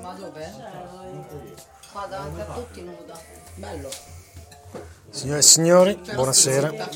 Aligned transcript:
Ma 0.00 0.12
dove? 0.12 0.48
Qua 1.90 2.06
davanti 2.06 2.40
a 2.40 2.44
tutti 2.44 2.82
nuda. 2.82 3.18
Bello. 3.56 3.90
Signore 5.10 5.38
e 5.38 5.42
signori, 5.42 6.00
buonasera. 6.14 6.88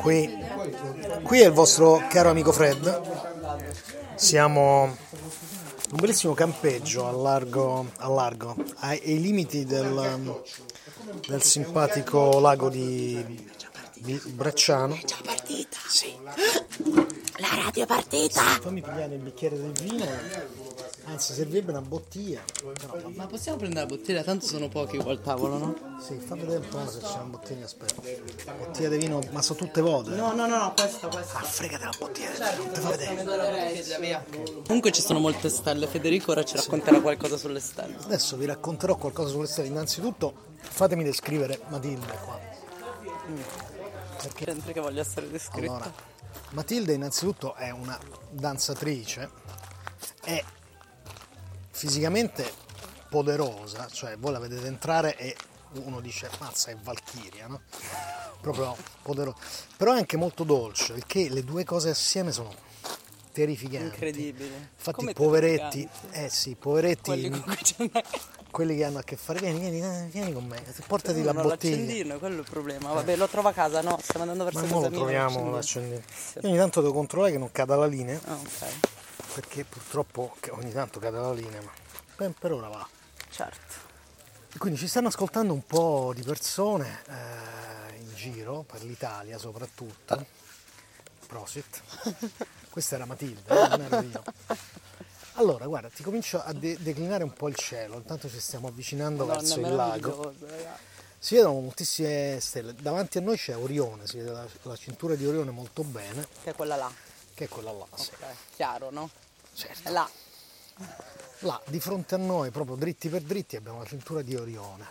Qui, 0.00 0.38
qui 1.22 1.40
è 1.40 1.46
il 1.46 1.52
vostro 1.52 2.06
caro 2.10 2.28
amico 2.28 2.52
Fred. 2.52 3.00
Siamo 4.14 4.84
in 4.84 5.92
un 5.92 5.98
bellissimo 5.98 6.34
campeggio 6.34 7.06
a 7.06 7.12
largo, 7.12 7.90
a 7.96 8.08
largo 8.08 8.54
ai, 8.80 9.00
ai 9.02 9.20
limiti 9.20 9.64
del, 9.64 10.42
del 11.26 11.42
simpatico 11.42 12.38
lago 12.38 12.68
di, 12.68 13.50
di 14.00 14.20
Brecciano. 14.26 14.94
È 14.94 15.04
già 15.04 15.16
partita. 15.24 15.78
Sì. 15.88 16.16
La 17.40 17.48
radio 17.64 17.84
è 17.84 17.86
partita. 17.86 18.42
Fammi 18.60 18.82
pigliare 18.82 19.14
il 19.14 19.20
bicchiere 19.20 19.58
del 19.58 19.72
vino, 19.72 20.04
anzi 21.04 21.32
servirebbe 21.32 21.70
una 21.70 21.80
bottiglia. 21.80 22.42
Però, 22.62 23.08
Ma 23.14 23.26
possiamo 23.26 23.56
prendere 23.56 23.86
la 23.86 23.96
bottiglia? 23.96 24.22
Tanto 24.22 24.46
sono 24.46 24.68
pochi 24.68 24.98
qua 24.98 25.12
al 25.12 25.22
tavolo, 25.22 25.56
no? 25.56 25.98
sì, 26.00 26.18
fa 26.18 26.34
vedere 26.34 26.58
un 26.58 26.68
po' 26.68 26.86
se 26.88 26.98
c'è 26.98 27.14
una 27.14 27.24
bottiglia, 27.24 27.64
aspetta. 27.64 28.02
Bottiglia 28.58 28.88
di 28.90 28.96
vino, 28.98 29.20
ma 29.30 29.40
sono 29.40 29.58
tutte 29.58 29.80
vuote. 29.80 30.10
No, 30.10 30.32
no, 30.34 30.46
no, 30.46 30.58
no, 30.58 30.74
questa, 30.76 31.08
questa. 31.08 31.38
Ah, 31.38 31.42
fregate 31.42 31.84
la 31.84 31.94
bottiglia, 31.98 32.30
di 32.30 32.36
vino, 32.36 32.62
non 32.64 32.72
ti 32.72 32.80
fa 32.80 32.90
vedere. 32.90 34.24
Comunque 34.66 34.92
ci 34.92 35.00
sono 35.00 35.18
molte 35.18 35.48
stelle. 35.48 35.86
Federico 35.86 36.32
ora 36.32 36.44
ci 36.44 36.56
racconterà 36.56 37.00
qualcosa 37.00 37.38
sulle 37.38 37.60
stelle. 37.60 37.96
Adesso 38.04 38.36
vi 38.36 38.44
racconterò 38.44 38.96
qualcosa 38.96 39.30
sulle 39.30 39.46
stelle. 39.46 39.68
Innanzitutto 39.68 40.34
fatemi 40.60 41.04
descrivere 41.04 41.58
Matilde 41.68 42.18
qua. 42.22 43.69
Perché 44.22 44.44
Sempre 44.44 44.72
che 44.72 44.80
voglio 44.80 45.00
essere 45.00 45.28
descritta. 45.28 45.72
allora, 45.72 45.92
Matilde 46.50 46.92
innanzitutto 46.92 47.54
è 47.54 47.70
una 47.70 47.98
danzatrice, 48.30 49.30
è 50.22 50.42
fisicamente 51.70 52.52
poderosa, 53.08 53.86
cioè 53.88 54.16
voi 54.18 54.32
la 54.32 54.38
vedete 54.38 54.66
entrare 54.66 55.16
e 55.16 55.36
uno 55.72 56.00
dice 56.00 56.28
mazza 56.38 56.70
è 56.70 56.76
Valchiria, 56.76 57.46
no? 57.46 57.62
Proprio 58.40 58.76
poderosa. 59.02 59.36
Però 59.76 59.92
è 59.92 59.96
anche 59.98 60.16
molto 60.16 60.44
dolce, 60.44 60.94
il 60.94 61.06
che 61.06 61.28
le 61.28 61.44
due 61.44 61.64
cose 61.64 61.90
assieme 61.90 62.32
sono 62.32 62.54
terrificanti. 63.40 63.86
Incredibile. 63.86 64.70
Infatti 64.76 64.92
Come 64.96 65.12
poveretti, 65.12 65.88
eh 66.12 66.28
sì, 66.28 66.54
poveretti, 66.54 67.02
Quelli 67.10 67.42
quelli 68.50 68.76
che 68.76 68.84
hanno 68.84 68.98
a 68.98 69.02
che 69.02 69.16
fare, 69.16 69.38
vieni, 69.38 69.60
vieni, 69.60 70.08
vieni 70.10 70.32
con 70.32 70.44
me, 70.44 70.60
portati 70.86 71.22
la 71.22 71.32
bottiglia. 71.32 71.76
l'accendino, 71.76 72.18
quello 72.18 72.36
è 72.36 72.40
il 72.40 72.46
problema. 72.50 72.92
Vabbè, 72.92 73.16
lo 73.16 73.28
trovo 73.28 73.48
a 73.48 73.52
casa, 73.52 73.80
no? 73.80 73.96
Stiamo 74.02 74.22
andando 74.22 74.44
verso 74.44 74.58
Ma 74.60 74.64
casa 74.66 74.74
non 74.74 74.82
lo 74.82 74.88
mia, 74.88 74.98
troviamo 74.98 75.50
l'accendino. 75.54 76.02
Io 76.42 76.48
ogni 76.48 76.56
tanto 76.56 76.80
devo 76.80 76.92
controllare 76.92 77.32
che 77.32 77.38
non 77.38 77.52
cada 77.52 77.76
la 77.76 77.86
linea, 77.86 78.18
Ah, 78.24 78.34
ok. 78.34 78.74
perché 79.34 79.64
purtroppo 79.64 80.36
ogni 80.50 80.72
tanto 80.72 80.98
cade 80.98 81.18
la 81.18 81.32
linea, 81.32 81.60
ma 81.62 81.70
per, 82.16 82.32
per 82.38 82.52
ora 82.52 82.68
va. 82.68 82.88
Certo. 83.30 83.74
E 84.52 84.58
quindi 84.58 84.78
ci 84.80 84.88
stanno 84.88 85.08
ascoltando 85.08 85.52
un 85.52 85.64
po' 85.64 86.12
di 86.14 86.22
persone 86.22 87.02
eh, 87.08 87.98
in 88.00 88.12
giro, 88.16 88.64
per 88.66 88.82
l'Italia 88.82 89.38
soprattutto. 89.38 90.26
Prosit. 91.28 91.80
Questa 92.70 92.94
era 92.94 93.04
Matilde, 93.04 93.42
eh, 93.52 93.68
non 93.68 93.82
ero 93.82 94.00
io. 94.00 94.22
Allora, 95.34 95.66
guarda, 95.66 95.88
ti 95.88 96.02
comincio 96.02 96.42
a 96.42 96.52
de- 96.52 96.76
declinare 96.80 97.24
un 97.24 97.32
po' 97.32 97.48
il 97.48 97.54
cielo, 97.56 97.96
intanto 97.96 98.28
ci 98.28 98.38
stiamo 98.40 98.68
avvicinando 98.68 99.24
Madonna, 99.26 99.40
verso 99.48 99.60
il 99.60 99.74
lago. 99.74 100.34
Si 101.18 101.34
vedono 101.34 101.60
moltissime 101.60 102.38
stelle. 102.40 102.74
Davanti 102.74 103.18
a 103.18 103.20
noi 103.20 103.36
c'è 103.36 103.56
Orione, 103.56 104.06
si 104.06 104.18
vede 104.18 104.30
la, 104.32 104.46
la 104.62 104.76
cintura 104.76 105.14
di 105.14 105.26
Orione 105.26 105.50
molto 105.50 105.82
bene, 105.82 106.26
Che 106.42 106.50
è 106.50 106.54
quella 106.54 106.76
là. 106.76 106.90
che 107.34 107.44
è 107.44 107.48
quella 107.48 107.72
là. 107.72 107.86
sì. 107.94 108.10
Ok. 108.12 108.24
Chiaro, 108.54 108.90
no? 108.90 109.10
Certo. 109.54 109.90
Là. 109.90 110.08
Là, 111.40 111.60
di 111.66 111.80
fronte 111.80 112.14
a 112.14 112.18
noi, 112.18 112.50
proprio 112.50 112.76
dritti 112.76 113.08
per 113.08 113.22
dritti, 113.22 113.56
abbiamo 113.56 113.78
la 113.80 113.86
cintura 113.86 114.22
di 114.22 114.34
Orione, 114.36 114.86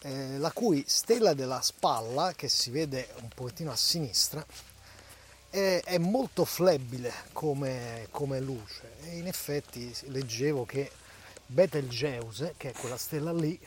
eh, 0.00 0.38
la 0.38 0.50
cui 0.52 0.84
stella 0.86 1.34
della 1.34 1.60
spalla, 1.62 2.32
che 2.34 2.48
si 2.48 2.70
vede 2.70 3.08
un 3.20 3.28
pochettino 3.34 3.70
a 3.70 3.76
sinistra, 3.76 4.44
è, 5.50 5.82
è 5.84 5.98
molto 5.98 6.44
flebile 6.44 7.12
come, 7.32 8.08
come 8.10 8.40
luce. 8.40 8.96
E 9.02 9.18
in 9.18 9.26
effetti 9.26 9.94
leggevo 10.06 10.64
che 10.64 10.90
Betelgeuse, 11.46 12.54
che 12.56 12.70
è 12.70 12.72
quella 12.72 12.96
stella 12.98 13.32
lì, 13.32 13.58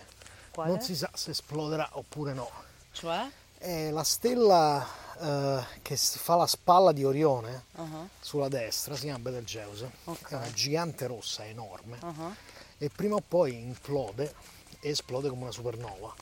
Quale? 0.51 0.69
non 0.69 0.81
si 0.81 0.95
sa 0.95 1.09
se 1.13 1.31
esploderà 1.31 1.89
oppure 1.93 2.33
no. 2.33 2.49
Cioè? 2.91 3.29
È 3.57 3.89
la 3.89 4.03
stella 4.03 4.87
eh, 5.19 5.65
che 5.81 5.95
fa 5.97 6.35
la 6.35 6.47
spalla 6.47 6.91
di 6.91 7.03
Orione 7.03 7.65
Uh-huh. 7.75 8.09
sulla 8.19 8.47
destra, 8.47 8.95
si 8.95 9.03
chiama 9.03 9.19
Betelgeuse, 9.19 9.89
Ok. 10.05 10.29
è 10.29 10.35
una 10.35 10.51
gigante 10.51 11.07
rossa 11.07 11.45
enorme 11.45 11.97
uh-huh. 12.01 12.35
e 12.77 12.89
prima 12.89 13.15
o 13.15 13.23
poi 13.27 13.57
implode 13.59 14.33
e 14.79 14.89
esplode 14.89 15.29
come 15.29 15.43
una 15.43 15.51
supernova. 15.51 16.13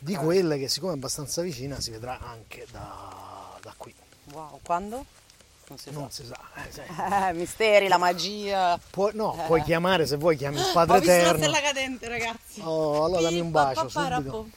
Di 0.00 0.14
quelle 0.14 0.56
che 0.58 0.68
siccome 0.68 0.92
è 0.92 0.94
abbastanza 0.96 1.42
vicina 1.42 1.80
si 1.80 1.90
vedrà 1.90 2.18
anche 2.20 2.66
da, 2.70 3.58
da 3.60 3.74
qui. 3.76 3.92
Wow, 4.32 4.60
quando? 4.62 5.04
Non 5.68 5.78
si 5.78 5.90
Non 5.92 6.10
sa. 6.10 6.22
si 6.22 6.26
sa. 6.26 7.26
eh. 7.26 7.28
Eh, 7.28 7.32
misteri, 7.34 7.86
la 7.88 7.96
magia. 7.98 8.78
Puoi- 8.90 9.12
no, 9.14 9.40
puoi 9.46 9.62
chiamare 9.62 10.04
se 10.06 10.16
vuoi, 10.16 10.36
chiami 10.36 10.56
il 10.58 10.66
Padre 10.72 10.96
Ho 10.96 10.98
visto 11.00 11.12
la 11.14 11.20
Eterno. 11.20 11.38
stella 11.38 11.60
cadente, 11.60 12.08
ragazzi. 12.08 12.60
Oh, 12.64 13.04
allora 13.04 13.20
dammi 13.22 13.40
un 13.40 13.50
bacio 13.50 13.88
subito. 13.88 14.48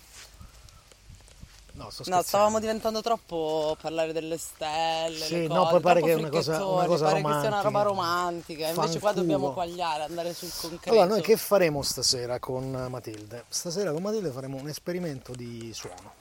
No, 1.76 1.90
sto 1.90 2.04
No, 2.06 2.22
stavamo 2.22 2.60
diventando 2.60 3.02
troppo 3.02 3.76
parlare 3.82 4.14
delle 4.14 4.38
stelle. 4.38 5.18
Sì, 5.26 5.48
no, 5.48 5.68
poi 5.68 5.80
pare 5.82 6.02
che 6.04 6.12
è 6.12 6.14
una 6.14 6.30
cosa- 6.30 6.64
una 6.64 6.86
cosa 6.86 7.06
pare 7.06 7.22
che 7.24 7.28
sia 7.28 7.48
una 7.48 7.62
roba 7.62 7.82
romantica. 7.82 7.84
romantica. 7.84 8.68
Invece 8.70 9.00
qua 9.00 9.12
dobbiamo 9.12 9.52
quagliare, 9.54 10.04
andare 10.04 10.34
sul 10.36 10.52
concreto. 10.56 10.92
Allora, 10.92 11.06
noi 11.08 11.22
che 11.24 11.36
faremo 11.36 11.82
stasera 11.82 12.38
con 12.38 12.70
Matilde? 12.90 13.46
Stasera 13.50 13.92
con 13.92 14.04
Matilde 14.04 14.30
faremo 14.30 14.58
un 14.58 14.68
esperimento 14.68 15.34
di 15.34 15.72
suono. 15.74 16.14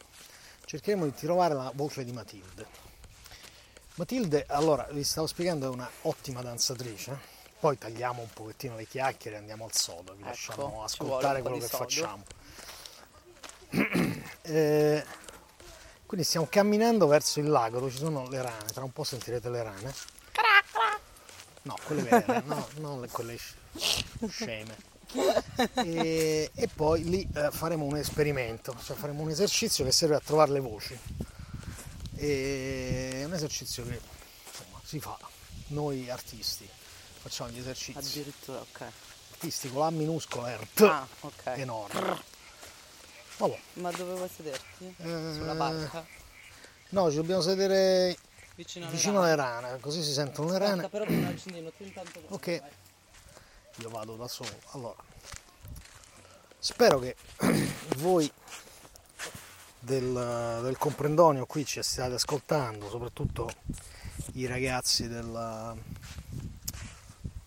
Cercheremo 0.65 1.05
di 1.05 1.13
trovare 1.15 1.53
la 1.55 1.71
voce 1.75 2.03
di 2.03 2.13
Matilde. 2.13 2.82
Matilde, 3.97 4.45
allora, 4.49 4.87
vi 4.91 5.05
stavo 5.05 5.27
spiegando, 5.27 5.67
è 5.67 5.69
una 5.69 5.89
ottima 6.03 6.41
danzatrice. 6.43 7.31
Poi 7.61 7.79
tagliamo 7.79 8.23
un 8.23 8.29
pochettino 8.33 8.75
le 8.75 8.87
chiacchiere 8.87 9.37
e 9.37 9.41
andiamo 9.41 9.65
al 9.67 9.73
sodo, 9.75 10.15
vi 10.15 10.21
Ecco, 10.23 10.29
lasciamo 10.29 10.83
ascoltare 10.83 11.43
quello 11.43 11.59
che 11.59 11.67
sodo. 11.69 11.77
facciamo. 11.85 12.25
Eh, 14.45 15.05
quindi 16.05 16.27
stiamo 16.27 16.47
camminando 16.51 17.07
verso 17.07 17.39
il 17.39 17.49
lago 17.49 17.79
dove 17.79 17.93
ci 17.93 17.99
sono 17.99 18.29
le 18.29 18.43
rane, 18.43 18.65
tra 18.73 18.83
un 18.83 18.93
po' 18.93 19.05
sentirete 19.05 19.49
le 19.49 19.63
rane. 19.63 19.95
No, 21.63 21.77
quelle 21.87 22.03
vere, 22.03 22.43
no, 22.45 22.67
non 22.79 23.01
le- 23.01 23.09
quelle 23.09 23.39
sc- 23.39 24.27
sceme. 24.29 24.77
E, 25.75 26.51
e 26.53 26.69
poi 26.75 27.05
lì 27.05 27.27
eh, 27.35 27.51
faremo 27.53 27.85
un 27.85 27.97
esperimento, 27.97 28.75
cioè 28.85 28.97
faremo 28.97 29.23
un 29.23 29.31
esercizio 29.31 29.85
che 29.85 29.93
serve 29.93 30.17
a 30.17 30.21
trovare 30.21 30.51
le 30.51 30.61
voci. 30.61 30.99
È 32.27 33.25
un 33.25 33.33
esercizio 33.35 33.83
che 33.85 34.01
insomma, 34.47 34.81
si 34.85 35.01
fa 35.01 35.19
noi 35.69 36.09
artisti, 36.09 36.69
facciamo 37.21 37.51
gli 37.51 37.59
esercizi. 37.59 37.99
Addirittura, 37.99 38.61
ok. 38.61 38.81
Artisti 39.33 39.69
con 39.73 39.81
la 39.81 39.91
minuscola 39.91 40.55
R, 40.55 40.65
T, 40.73 40.81
Ah, 40.83 41.05
ok. 41.19 41.43
enorme. 41.57 42.23
Vabbè, 43.39 43.59
Ma 43.75 43.91
dove 43.91 44.15
vuoi 44.15 44.29
sederti? 44.33 44.95
Eh, 44.99 45.03
Sulla 45.35 45.55
barca? 45.57 46.07
no, 46.91 47.11
ci 47.11 47.17
dobbiamo 47.17 47.41
sedere 47.43 48.17
Vicino 48.55 48.87
alle 48.87 48.95
vicino 48.95 49.21
alle 49.23 49.35
rane, 49.35 49.81
così 49.81 50.01
si 50.05 50.13
sentono 50.13 50.51
le 50.51 50.55
Aspetta, 50.55 50.71
rane. 50.77 50.89
però 50.91 51.05
prima 51.05 51.29
accendino, 51.29 51.73
tu 51.73 51.83
intanto 51.83 52.21
vai. 52.21 52.33
Ok, 52.35 52.63
io 53.79 53.89
vado 53.89 54.15
da 54.15 54.29
solo. 54.29 54.57
Allora, 54.75 55.03
spero 56.61 57.01
che 57.01 57.17
voi 57.97 58.31
del, 59.83 60.61
del 60.63 60.79
comprendonio 60.79 61.45
qui 61.45 61.65
ci 61.65 61.83
stiate 61.83 62.15
ascoltando, 62.15 62.89
soprattutto 62.89 63.53
i 64.35 64.47
ragazzi 64.47 65.09
del, 65.09 65.77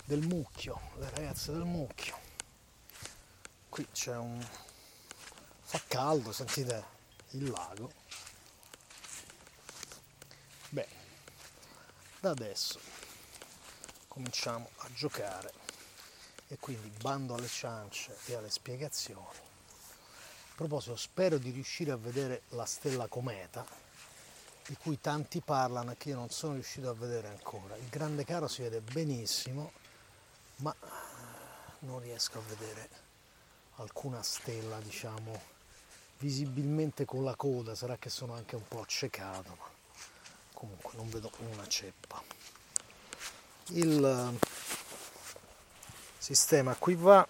del 0.04 0.22
mucchio, 0.28 0.80
le 0.98 1.10
ragazze 1.12 1.54
del 1.54 1.64
mucchio. 1.64 2.20
Qui 3.70 3.88
c'è 3.92 4.16
un... 4.18 4.46
fa 5.62 5.82
caldo, 5.88 6.34
sentite 6.34 6.84
il 7.32 7.50
lago. 7.50 7.92
Bene, 10.70 10.94
da 12.20 12.32
adesso 12.32 12.80
cominciamo 14.10 14.70
a 14.78 14.90
giocare 14.94 15.54
e 16.48 16.58
quindi 16.60 16.90
bando 17.02 17.34
alle 17.34 17.48
ciance 17.48 18.18
e 18.26 18.36
alle 18.36 18.50
spiegazioni. 18.50 19.54
A 20.56 20.58
proposito, 20.58 20.96
spero 20.96 21.38
di 21.38 21.50
riuscire 21.50 21.92
a 21.92 21.98
vedere 21.98 22.44
la 22.52 22.64
stella 22.64 23.08
cometa 23.08 23.66
di 24.66 24.78
cui 24.78 25.02
tanti 25.02 25.42
parlano 25.42 25.92
e 25.92 25.98
che 25.98 26.10
io 26.10 26.16
non 26.16 26.30
sono 26.30 26.54
riuscito 26.54 26.90
a 26.90 26.94
vedere 26.94 27.28
ancora. 27.28 27.76
Il 27.76 27.90
grande 27.90 28.24
caro 28.24 28.48
si 28.48 28.62
vede 28.62 28.80
benissimo, 28.80 29.74
ma 30.60 30.74
non 31.80 32.00
riesco 32.00 32.38
a 32.38 32.42
vedere 32.48 32.90
alcuna 33.76 34.24
stella, 34.24 34.80
diciamo, 34.80 35.42
visibilmente 36.20 37.04
con 37.04 37.26
la 37.26 37.36
coda. 37.36 37.76
Sarà 37.76 37.98
che 37.98 38.10
sono 38.10 38.34
anche 38.34 38.56
un 38.56 38.66
po' 38.66 38.80
accecato, 38.80 39.58
ma 39.60 39.70
comunque 40.54 40.94
non 40.96 41.10
vedo 41.10 41.32
una 41.52 41.68
ceppa. 41.68 42.24
Il, 43.72 44.40
sistema 46.18 46.76
qui 46.76 46.96
va 46.96 47.28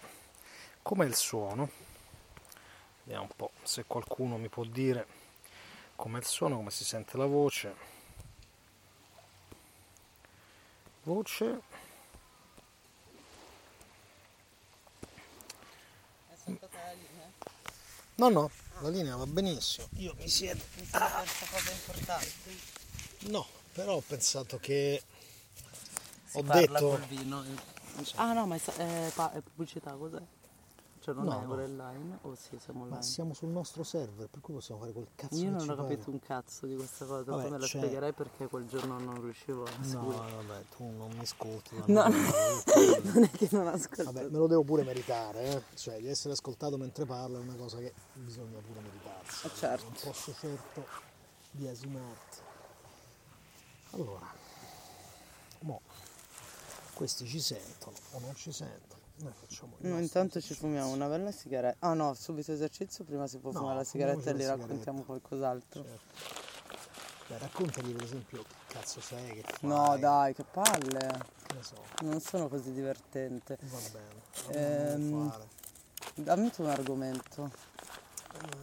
com'è 0.80 1.04
il 1.04 1.16
suono 1.16 1.85
vediamo 3.06 3.22
un 3.30 3.36
po' 3.36 3.52
se 3.62 3.84
qualcuno 3.86 4.36
mi 4.36 4.48
può 4.48 4.64
dire 4.64 5.06
com'è 5.96 6.18
il 6.18 6.24
suono 6.24 6.56
come 6.56 6.70
si 6.70 6.84
sente 6.84 7.16
la 7.16 7.26
voce 7.26 7.74
voce 11.04 11.60
no 18.16 18.28
no 18.30 18.50
la 18.80 18.88
linea 18.88 19.16
va 19.16 19.26
benissimo 19.26 19.88
io 19.96 20.14
mi 20.18 20.28
siedo 20.28 20.62
Mi 20.76 20.82
persa 20.86 21.46
cose 21.50 21.72
importanti. 21.72 22.60
no 23.30 23.46
però 23.72 23.94
ho 23.94 24.00
pensato 24.06 24.58
che 24.58 25.02
Si 26.24 26.38
Ho 26.38 26.42
parla 26.42 26.60
detto- 26.80 26.88
col 26.88 27.04
vino. 27.06 27.44
Ah 28.16 28.32
no, 28.32 28.46
ma 28.46 28.56
è, 28.56 28.60
è 28.60 29.40
pubblicità, 29.40 29.92
cos'è? 29.92 30.20
Cioè 31.06 31.14
non 31.14 31.24
No, 31.26 31.40
è 31.40 31.44
no. 31.44 31.52
online? 31.52 32.18
O 32.22 32.34
sì, 32.34 32.58
siamo 32.58 32.80
ma 32.80 32.84
online? 32.86 33.02
siamo 33.04 33.32
sul 33.32 33.48
nostro 33.50 33.84
server 33.84 34.26
per 34.28 34.40
cui 34.40 34.54
possiamo 34.54 34.80
fare 34.80 34.92
quel 34.92 35.06
cazzo 35.14 35.36
Io 35.36 35.50
non 35.50 35.60
ho 35.70 35.74
pare. 35.76 35.88
capito 35.88 36.10
un 36.10 36.18
cazzo 36.18 36.66
di 36.66 36.74
questa 36.74 37.04
cosa, 37.04 37.30
Vabbè, 37.30 37.44
me 37.48 37.58
la 37.58 37.66
c'è- 37.66 37.78
spiegherai 37.78 38.12
perché 38.12 38.48
quel 38.48 38.66
giorno 38.66 38.98
non 38.98 39.20
riuscivo 39.22 39.62
a 39.66 39.70
No, 39.92 40.08
vabbè, 40.08 40.64
tu 40.76 40.82
non 40.82 41.08
mi 41.12 41.20
ascolti. 41.20 41.76
No, 41.86 42.08
io- 42.08 43.00
non 43.12 43.22
è 43.22 43.30
che 43.30 43.48
non 43.52 43.68
ascolto. 43.68 44.02
Vabbè, 44.02 44.22
me 44.30 44.36
lo 44.38 44.48
devo 44.48 44.64
pure 44.64 44.82
meritare, 44.82 45.44
eh? 45.54 45.62
cioè 45.76 46.00
di 46.00 46.08
essere 46.08 46.32
ascoltato 46.34 46.76
mentre 46.76 47.04
parlo 47.04 47.38
è 47.38 47.40
una 47.40 47.54
cosa 47.54 47.78
che 47.78 47.92
bisogna 48.14 48.58
pure 48.58 48.80
meritarsi. 48.80 49.46
Eh, 49.46 49.50
certo. 49.54 49.84
Non 49.84 49.92
posso 50.02 50.34
certo 50.40 50.86
biasimarti. 51.52 52.36
Allora, 53.92 54.26
mo, 55.60 55.80
questi 56.94 57.28
ci 57.28 57.38
sentono 57.40 57.96
o 58.10 58.18
non 58.18 58.34
ci 58.34 58.50
sentono. 58.50 58.94
Noi 59.18 59.32
facciamo 59.32 59.76
il 59.78 59.88
No, 59.88 59.98
nostro 59.98 60.02
intanto 60.20 60.40
ci 60.40 60.54
fumiamo 60.54 60.90
una 60.92 61.06
bella 61.08 61.30
sigaretta. 61.32 61.86
Ah 61.86 61.94
no, 61.94 62.12
subito 62.14 62.52
esercizio, 62.52 63.04
prima 63.04 63.26
si 63.26 63.38
può 63.38 63.50
No, 63.52 63.60
fumare 63.60 63.78
la 63.78 63.84
sigaretta 63.84 64.30
e 64.30 64.34
sigaretta. 64.34 64.56
raccontiamo 64.56 65.02
qualcos'altro. 65.02 65.82
Certo. 65.82 66.44
Beh, 67.28 67.38
raccontagli 67.38 67.92
per 67.92 68.02
esempio 68.04 68.42
che 68.42 68.54
cazzo 68.68 69.00
sei, 69.00 69.40
che 69.40 69.42
fai. 69.42 69.68
No 69.68 69.96
dai, 69.98 70.34
che 70.34 70.44
palle. 70.44 71.24
Che 71.46 71.54
ne 71.54 71.62
so, 71.62 71.74
Non 72.02 72.20
sono 72.20 72.48
così 72.48 72.72
divertente. 72.72 73.58
va 73.62 73.78
bene. 73.92 74.92
Ehm. 74.92 75.32
Dammi 76.14 76.50
tu 76.50 76.62
un 76.62 76.68
argomento. 76.68 77.50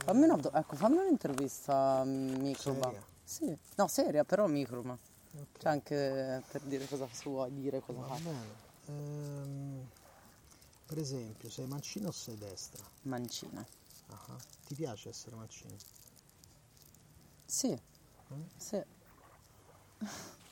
Fammi, 0.06 0.24
una, 0.24 0.40
ecco, 0.54 0.76
fammi 0.76 0.98
un'intervista 0.98 2.04
mm, 2.06 2.36
microba. 2.42 2.86
Seria? 2.86 3.04
Sì, 3.24 3.58
no, 3.76 3.88
seria, 3.88 4.24
però 4.24 4.46
microba. 4.48 4.92
Ok. 4.94 5.60
Cioè 5.60 5.72
anche 5.72 6.44
per 6.52 6.62
dire 6.62 6.88
cosa 6.88 7.08
vuoi 7.24 7.52
dire, 7.54 7.80
cosa 7.82 8.00
Va 8.00 8.16
bene. 8.18 8.62
Ehm, 8.86 9.88
per 10.86 10.98
esempio, 11.00 11.50
sei 11.50 11.66
mancino 11.68 12.10
o 12.10 12.12
sei 12.12 12.38
destra? 12.38 12.84
Mancina. 13.04 13.66
Ah, 14.10 14.38
Ti 14.66 14.76
piace 14.76 15.10
essere 15.10 15.36
mancino? 15.36 15.76
Sì. 17.46 17.80
Mm? 18.34 18.42
Sì. 18.58 18.82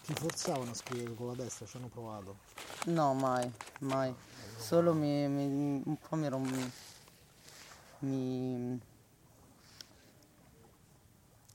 Ti 0.04 0.14
forzavano 0.16 0.72
a 0.72 0.74
scrivere 0.74 1.14
con 1.16 1.28
la 1.28 1.34
destra, 1.36 1.66
ci 1.66 1.78
hanno 1.78 1.88
provato. 1.88 2.38
No, 2.86 3.14
mai, 3.14 3.52
mai. 3.80 4.14
Solo 4.58 4.94
mi, 4.94 5.28
mi- 5.28 5.82
un 5.86 5.98
po' 5.98 6.16
mi 6.16 6.28
rom... 6.28 6.72
mi... 8.00 8.80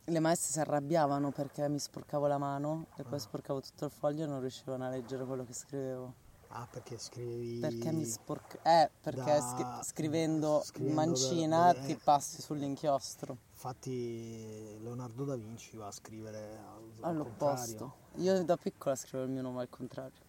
Le 0.09 0.21
maestre 0.21 0.53
si 0.53 0.61
arrabbiavano 0.61 1.33
perché 1.33 1.69
mi 1.69 1.81
sporcavo 1.81 2.27
la 2.29 2.39
mano 2.39 2.87
e 2.97 3.03
Ah. 3.03 3.05
poi 3.07 3.19
sporcavo 3.19 3.61
tutto 3.61 3.87
il 3.87 3.91
foglio 3.91 4.23
e 4.23 4.27
non 4.27 4.41
riuscivano 4.41 4.85
a 4.87 4.89
leggere 4.89 5.25
quello 5.25 5.45
che 5.45 5.53
scrivevo. 5.53 6.15
Ah, 6.49 6.67
perché 6.71 6.97
scrivevi... 6.99 7.59
Perché 7.59 7.93
mi 7.93 8.05
sporc... 8.05 8.59
Eh, 8.63 8.91
perché 9.01 9.21
Da- 9.25 9.41
scri- 9.41 9.85
scrivendo, 9.85 10.63
scrivendo 10.65 10.95
mancina 10.95 11.73
da- 11.73 11.81
ti 11.81 11.97
passi 11.97 12.41
sull'inchiostro. 12.41 13.37
Infatti 13.53 14.79
Leonardo 14.81 15.25
da 15.25 15.37
Vinci 15.37 15.77
va 15.77 15.89
a 15.89 15.93
scrivere 15.93 16.57
al, 16.59 16.91
al 17.01 17.11
All'opposto. 17.11 17.77
contrario. 17.77 17.95
Io 18.25 18.45
da 18.45 18.57
piccola 18.57 18.95
scrivo 18.95 19.25
il 19.25 19.31
mio 19.31 19.43
nome 19.43 19.61
al 19.63 19.69
contrario. 19.69 20.25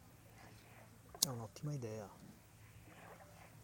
È 1.19 1.27
un'ottima 1.29 1.73
idea. 1.73 2.09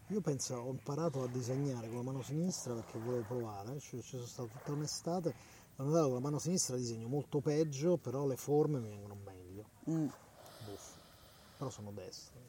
Io 0.08 0.20
penso, 0.20 0.54
ho 0.56 0.70
imparato 0.70 1.22
a 1.22 1.28
disegnare 1.28 1.88
con 1.88 1.96
la 1.96 2.02
mano 2.02 2.22
sinistra 2.22 2.74
perché 2.74 2.98
volevo 2.98 3.24
provare, 3.24 3.78
ci, 3.80 4.00
ci 4.02 4.16
sono 4.16 4.26
stato 4.26 4.48
tutta 4.48 4.72
un'estate, 4.72 5.34
ho 5.76 5.82
notato 5.82 6.02
che 6.02 6.10
con 6.10 6.14
la 6.14 6.20
mano 6.20 6.38
sinistra 6.38 6.76
disegno 6.76 7.08
molto 7.08 7.40
peggio, 7.40 7.96
però 7.96 8.26
le 8.26 8.36
forme 8.36 8.78
mi 8.80 8.88
vengono 8.88 9.16
meglio. 9.24 9.64
Mm. 9.90 10.06
Però 11.56 11.70
sono 11.70 11.92
destro. 11.92 12.40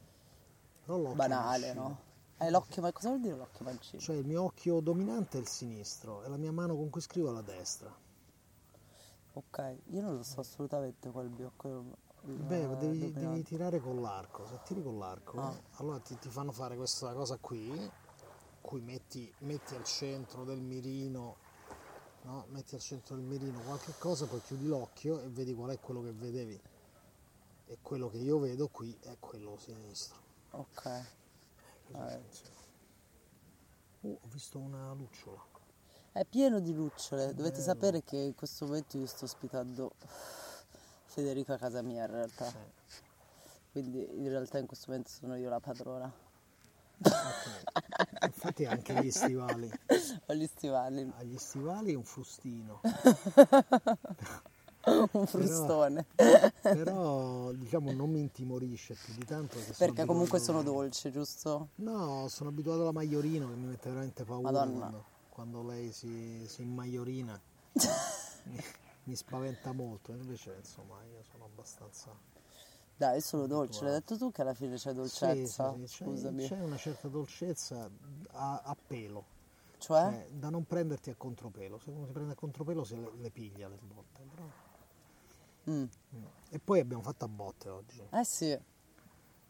Però 0.84 0.98
banale, 1.14 1.72
no? 1.72 1.98
Eh, 2.38 2.50
l'occhio, 2.50 2.82
ma 2.82 2.92
cosa 2.92 3.08
vuol 3.08 3.20
dire 3.20 3.36
l'occhio 3.36 3.64
mancino? 3.64 4.00
Cioè 4.00 4.16
il 4.16 4.26
mio 4.26 4.42
occhio 4.42 4.80
dominante 4.80 5.38
è 5.38 5.40
il 5.40 5.48
sinistro 5.48 6.22
e 6.22 6.28
la 6.28 6.36
mia 6.36 6.52
mano 6.52 6.76
con 6.76 6.90
cui 6.90 7.00
scrivo 7.00 7.30
è 7.30 7.32
la 7.32 7.40
destra. 7.42 7.94
Ok, 9.32 9.76
io 9.90 10.00
non 10.02 10.16
lo 10.16 10.22
so 10.22 10.40
assolutamente 10.40 11.10
quel 11.10 11.28
biocco. 11.28 11.84
Beh, 12.22 12.76
devi, 12.78 13.12
devi 13.12 13.42
tirare 13.42 13.78
con 13.80 14.00
l'arco. 14.00 14.46
Se 14.46 14.58
tiri 14.64 14.82
con 14.82 14.98
l'arco, 14.98 15.40
Ah. 15.40 15.54
allora 15.76 15.98
ti, 16.00 16.18
ti 16.18 16.28
fanno 16.28 16.52
fare 16.52 16.76
questa 16.76 17.12
cosa 17.12 17.36
qui, 17.36 17.90
cui 18.60 18.80
metti, 18.80 19.32
metti 19.40 19.74
al 19.74 19.84
centro 19.84 20.44
del 20.44 20.60
mirino, 20.60 21.36
no? 22.22 22.46
Metti 22.48 22.74
al 22.74 22.80
centro 22.80 23.14
del 23.14 23.24
mirino 23.24 23.60
qualche 23.60 23.92
cosa, 23.98 24.26
poi 24.26 24.40
chiudi 24.42 24.66
l'occhio 24.66 25.20
e 25.20 25.28
vedi 25.28 25.54
qual 25.54 25.70
è 25.70 25.78
quello 25.78 26.02
che 26.02 26.12
vedevi. 26.12 26.60
E 27.68 27.78
quello 27.82 28.08
che 28.08 28.18
io 28.18 28.38
vedo 28.38 28.68
qui 28.68 28.96
è 29.00 29.16
quello 29.18 29.56
sinistro. 29.58 30.20
Ok. 30.50 30.84
Eh. 30.86 32.22
Uh, 34.00 34.18
ho 34.22 34.28
visto 34.28 34.58
una 34.58 34.92
lucciola. 34.92 35.44
È 36.12 36.24
pieno 36.24 36.60
di 36.60 36.72
lucciole. 36.72 37.34
Dovete 37.34 37.60
sapere 37.60 38.04
che 38.04 38.16
in 38.16 38.34
questo 38.34 38.66
momento 38.66 38.96
io 38.98 39.06
sto 39.06 39.24
ospitando 39.24 39.92
Federico 41.06 41.52
a 41.52 41.58
casa 41.58 41.82
mia 41.82 42.04
in 42.04 42.10
realtà. 42.10 42.48
Sì. 42.48 43.02
Quindi 43.72 44.06
in 44.16 44.28
realtà 44.28 44.58
in 44.58 44.66
questo 44.66 44.86
momento 44.88 45.10
sono 45.10 45.36
io 45.36 45.48
la 45.48 45.60
padrona. 45.60 46.10
Ok. 47.02 48.24
Infatti 48.24 48.64
anche 48.64 48.94
gli 49.02 49.10
stivali. 49.10 49.70
Ho 50.26 50.34
gli 50.34 50.46
stivali, 50.46 51.12
Agli 51.16 51.36
stivali 51.36 51.94
un 51.94 52.04
frustino. 52.04 52.80
un 55.12 55.26
frustone. 55.26 56.06
Però 56.62 57.52
diciamo 57.52 57.92
non 57.92 58.10
mi 58.10 58.20
intimorisce 58.20 58.94
più 59.02 59.14
di 59.14 59.24
tanto. 59.24 59.56
Perché, 59.58 59.74
Perché 59.76 60.04
comunque 60.04 60.38
abituato- 60.38 60.44
sono 60.44 60.62
dolce, 60.62 61.10
giusto? 61.10 61.68
No, 61.76 62.26
sono 62.28 62.50
abituato 62.50 62.82
alla 62.82 62.92
Maiorino 62.92 63.48
che 63.48 63.54
mi 63.54 63.66
mette 63.66 63.88
veramente 63.88 64.24
paura 64.24 64.50
quando, 64.50 65.04
quando 65.28 65.62
lei 65.62 65.92
si, 65.92 66.44
si 66.46 66.62
immaiorina. 66.62 67.40
mi, 68.44 68.58
mi 69.04 69.16
spaventa 69.16 69.72
molto, 69.72 70.12
invece 70.12 70.54
insomma 70.58 70.96
io 71.04 71.22
sono 71.30 71.44
abbastanza... 71.44 72.10
Dai, 72.98 73.18
è 73.18 73.20
solo 73.20 73.46
dolce. 73.46 73.84
L'hai 73.84 73.92
detto 73.92 74.16
tu 74.16 74.32
che 74.32 74.40
alla 74.40 74.54
fine 74.54 74.76
c'è 74.76 74.92
dolcezza? 74.94 75.74
Sì, 75.74 75.80
sì, 75.80 75.86
sì, 75.86 75.96
c'è- 75.96 76.04
Scusami. 76.04 76.46
C'è 76.46 76.60
una 76.60 76.76
certa 76.78 77.08
dolcezza 77.08 77.90
a, 78.32 78.62
a 78.64 78.76
pelo, 78.86 79.24
Cioè? 79.76 80.00
cioè, 80.00 80.26
da 80.30 80.48
non 80.48 80.64
prenderti 80.64 81.10
a 81.10 81.14
contropelo. 81.14 81.78
Se 81.78 81.90
uno 81.90 82.06
si 82.06 82.12
prende 82.12 82.32
a 82.32 82.34
contropelo 82.36 82.84
se 82.84 82.96
le, 82.96 83.10
le 83.18 83.30
piglia 83.30 83.68
le 83.68 83.76
botte. 83.82 84.22
però- 84.34 84.48
Mm. 85.70 85.82
mm. 86.14 86.24
E 86.50 86.58
poi 86.58 86.80
abbiamo 86.80 87.02
fatto 87.02 87.24
a 87.24 87.28
botte 87.28 87.68
oggi. 87.68 88.00
Eh 88.10 88.24
sì, 88.24 88.56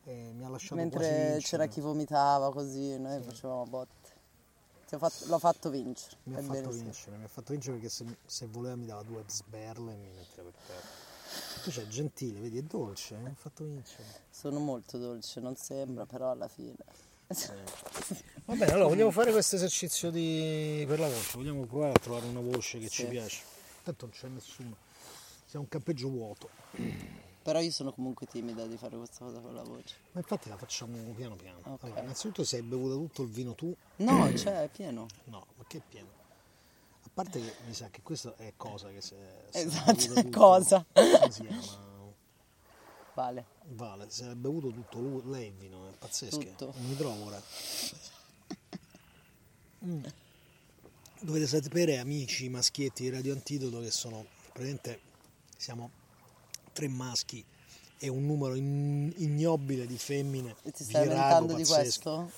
E 0.09 0.33
mi 0.35 0.45
ha 0.45 0.49
lasciato 0.49 0.77
mentre 0.77 1.39
c'era 1.41 1.67
chi 1.67 1.81
vomitava 1.81 2.53
così, 2.53 2.97
noi 2.99 3.21
facevamo 3.23 3.65
botte. 3.65 4.15
Ti 4.87 4.95
ho 4.95 4.99
fatto- 4.99 5.27
l'ho 5.27 5.39
fatto 5.41 5.69
vincere. 5.69 6.17
Mi 6.25 6.37
ha 6.37 6.43
fatto 6.43 6.71
sì. 6.71 6.83
vincere, 6.83 7.17
mi 7.17 7.25
ha 7.25 7.29
fatto 7.29 7.53
vincere 7.53 7.75
perché 7.77 7.89
se, 7.91 8.05
se 8.25 8.47
voleva 8.47 8.77
mi 8.77 8.87
dava 8.87 9.03
due 9.03 9.25
sberle 9.27 9.93
e 9.93 9.97
mi 9.97 10.09
metteva 10.15 10.49
per 10.49 10.61
terra. 10.67 11.05
Invece 11.59 11.83
è 11.83 11.87
gentile, 11.89 12.39
vedi, 12.39 12.59
è 12.59 12.63
dolce, 12.63 13.17
eh, 13.17 13.19
mi 13.19 13.27
ha 13.27 13.35
fatto 13.35 13.65
vincere. 13.65 14.05
Sono 14.31 14.61
molto 14.61 14.97
dolce, 14.97 15.41
non 15.41 15.57
sembra, 15.57 16.07
però 16.07 16.31
alla 16.31 16.47
fine. 16.47 16.77
Va 18.47 18.55
bene, 18.55 18.71
allora 18.71 18.87
vogliamo 18.87 19.11
fare 19.11 19.33
questo 19.33 19.57
esercizio 19.57 20.13
di... 20.13 20.85
per 20.87 21.01
la 21.01 21.09
voce, 21.09 21.37
vogliamo 21.37 21.65
provare 21.67 21.91
a 21.95 21.99
trovare 21.99 22.27
una 22.27 22.41
voce 22.41 22.79
che 22.79 22.89
ci 22.89 23.03
Sì. 23.03 23.09
piace. 23.09 23.43
Tanto 23.83 24.07
non 24.07 24.15
c'è 24.15 24.29
nessuno, 24.29 24.77
siamo 25.47 25.65
un 25.65 25.69
campeggio 25.71 26.09
vuoto, 26.09 26.51
Però 27.43 27.61
io 27.61 27.71
sono 27.71 27.93
comunque 27.93 28.27
timida 28.27 28.67
di 28.67 28.77
fare 28.77 28.97
questa 28.97 29.25
cosa 29.25 29.39
con 29.39 29.55
la 29.55 29.63
voce. 29.63 29.95
ma 30.13 30.21
infatti 30.21 30.49
la 30.49 30.57
facciamo 30.57 30.97
piano 31.15 31.37
piano. 31.37 31.61
Ok. 31.65 31.85
Allora, 31.85 32.03
innanzitutto 32.03 32.45
se 32.45 32.57
hai 32.57 32.63
bevuto 32.63 32.97
tutto 32.97 33.23
il 33.23 33.29
vino 33.31 33.55
tu, 33.55 33.75
No, 33.97 34.37
cioè 34.37 34.63
è 34.65 34.69
pieno. 34.69 35.07
no, 35.25 35.47
ma 35.57 35.65
che 35.67 35.81
pieno. 35.89 36.09
A 37.05 37.09
parte 37.15 37.41
che 37.41 37.55
mi 37.67 37.73
sa 37.73 37.89
che 37.89 38.03
questo 38.03 38.35
è 38.37 38.53
cosa 38.57 38.91
che 38.91 39.01
se... 39.01 39.17
Esatto, 39.53 40.15
è 40.15 40.29
cosa. 40.29 40.85
Come 40.93 41.31
si 41.31 41.43
chiama? 41.47 41.85
Vale. 43.15 43.47
Vale, 43.69 44.11
se 44.11 44.25
ha 44.27 44.35
bevuto 44.35 44.69
tutto 44.71 44.99
lui, 44.99 45.23
lei 45.31 45.47
il 45.47 45.53
vino, 45.55 45.89
è 45.89 45.93
pazzesco. 45.97 46.39
Tutto. 46.39 46.75
Non 46.77 46.87
mi 46.87 46.97
trovo 46.97 47.25
ora. 47.25 47.41
Mm. 49.85 50.05
Dovete 51.21 51.47
sapere, 51.47 51.99
amici 51.99 52.49
maschietti 52.49 53.05
di 53.05 53.11
Radio 53.11 53.33
Antidoto, 53.33 53.81
che 53.81 53.91
sono 53.91 54.27
praticamente 54.53 55.01
siamo 55.57 55.91
tre 56.73 56.89
maschi 56.89 57.45
e 57.99 58.09
un 58.09 58.27
numero 58.27 58.55
in- 58.55 59.13
ignobile 59.17 59.87
di 59.87 59.99
femmine. 59.99 60.55
E 60.63 60.71
ti 60.71 60.85
stai 60.85 61.07
lamentando 61.07 61.55
di 61.55 61.65
questo? 61.65 62.31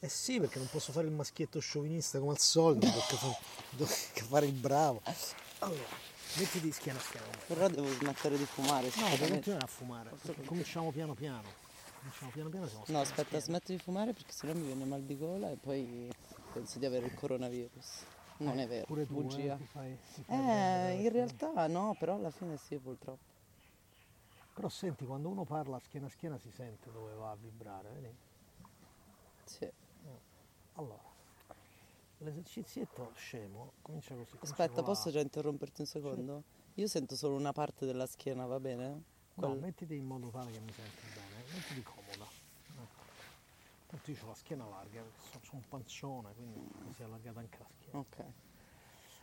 Eh 0.00 0.08
sì, 0.08 0.38
perché 0.40 0.58
non 0.58 0.68
posso 0.70 0.92
fare 0.92 1.06
il 1.06 1.12
maschietto 1.12 1.58
sciovinista 1.58 2.18
come 2.18 2.32
al 2.32 2.38
solito, 2.38 2.86
tocca 2.90 3.16
fare, 3.16 4.26
fare 4.28 4.46
il 4.46 4.52
bravo. 4.52 5.02
Allora, 5.58 5.84
mettiti 6.36 6.70
schiena 6.72 6.98
a 6.98 7.02
schiena. 7.02 7.26
Però 7.46 7.68
devo 7.68 7.88
smettere 7.92 8.36
di 8.36 8.44
fumare. 8.44 8.84
No, 8.84 8.90
sicuramente. 8.90 9.28
continuare 9.30 9.64
a 9.64 9.68
fumare. 9.68 10.10
Cominciamo 10.44 10.90
piano 10.92 11.14
piano. 11.14 11.64
Cominciamo 11.98 12.30
piano 12.30 12.48
piano. 12.50 12.68
siamo 12.68 12.84
No, 12.88 13.00
aspetta, 13.00 13.40
smetto 13.40 13.72
di 13.72 13.78
fumare 13.78 14.12
perché 14.12 14.32
sennò 14.32 14.52
mi 14.54 14.66
viene 14.66 14.84
mal 14.84 15.02
di 15.02 15.16
gola 15.16 15.50
e 15.50 15.56
poi 15.56 16.08
penso 16.52 16.78
di 16.78 16.86
avere 16.86 17.06
il 17.06 17.14
coronavirus. 17.14 17.86
Non 18.38 18.58
è 18.58 18.66
vero, 18.66 18.84
Pure 18.86 19.06
tu, 19.06 19.14
bugia. 19.14 19.54
eh, 19.54 19.56
ti 19.56 19.64
fai, 19.64 19.96
fai 20.24 20.24
Eh, 20.28 21.02
in 21.02 21.10
realtà 21.10 21.66
no, 21.68 21.94
però 21.98 22.14
alla 22.16 22.30
fine 22.30 22.56
sì, 22.58 22.76
purtroppo. 22.76 23.34
Però 24.54 24.68
senti, 24.68 25.04
quando 25.04 25.28
uno 25.28 25.44
parla 25.44 25.78
schiena 25.80 26.06
a 26.06 26.08
schiena 26.10 26.38
si 26.38 26.50
sente 26.50 26.90
dove 26.90 27.12
va 27.14 27.30
a 27.30 27.36
vibrare, 27.36 27.90
vedi? 27.90 28.14
Sì. 29.44 29.68
Allora, 30.74 31.00
l'esercizietto 32.18 33.12
scemo 33.14 33.72
comincia 33.82 34.14
così. 34.14 34.36
comincia 34.38 34.62
Aspetta, 34.62 34.82
posso 34.82 35.10
già 35.10 35.20
interromperti 35.20 35.80
un 35.82 35.86
secondo? 35.86 36.42
Io 36.74 36.86
sento 36.86 37.16
solo 37.16 37.36
una 37.36 37.52
parte 37.52 37.86
della 37.86 38.06
schiena, 38.06 38.44
va 38.46 38.60
bene? 38.60 39.02
No, 39.34 39.48
Quel- 39.48 39.58
mettiti 39.58 39.96
in 39.96 40.06
modo 40.06 40.28
tale 40.30 40.50
che 40.52 40.60
mi 40.60 40.72
senti 40.72 41.06
bene, 41.14 41.44
mettiti 41.54 41.82
comoda. 41.82 42.25
Tanto 43.96 44.10
io 44.10 44.18
ho 44.24 44.28
la 44.28 44.34
schiena 44.34 44.68
larga, 44.68 45.02
sono, 45.16 45.42
sono 45.42 45.62
un 45.62 45.68
pancione, 45.68 46.34
quindi 46.34 46.58
mi 46.84 46.92
si 46.92 47.00
è 47.00 47.04
allargata 47.06 47.40
anche 47.40 47.58
la 47.58 47.68
schiena. 47.70 47.98
Ok. 47.98 48.24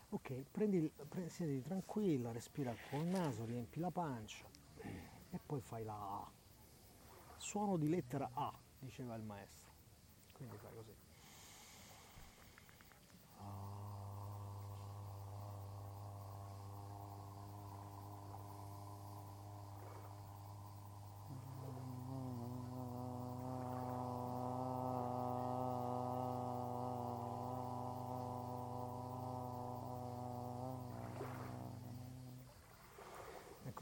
Ok, 0.09 0.45
prendi, 0.51 0.77
il- 0.77 0.91
pre- 1.07 1.29
siediti 1.29 1.61
tranquilla, 1.61 2.31
respira 2.31 2.75
col 2.89 3.05
naso, 3.05 3.45
riempi 3.45 3.79
la 3.79 3.91
pancia 3.91 4.49
e 5.29 5.39
poi 5.45 5.61
fai 5.61 5.83
la 5.83 5.93
A. 5.93 6.31
Suono 7.37 7.77
di 7.77 7.87
lettera 7.87 8.27
A, 8.33 8.51
diceva 8.79 9.13
il 9.13 9.21
maestro. 9.21 9.71
Quindi 10.33 10.57
fai 10.57 10.71
così. 10.73 10.92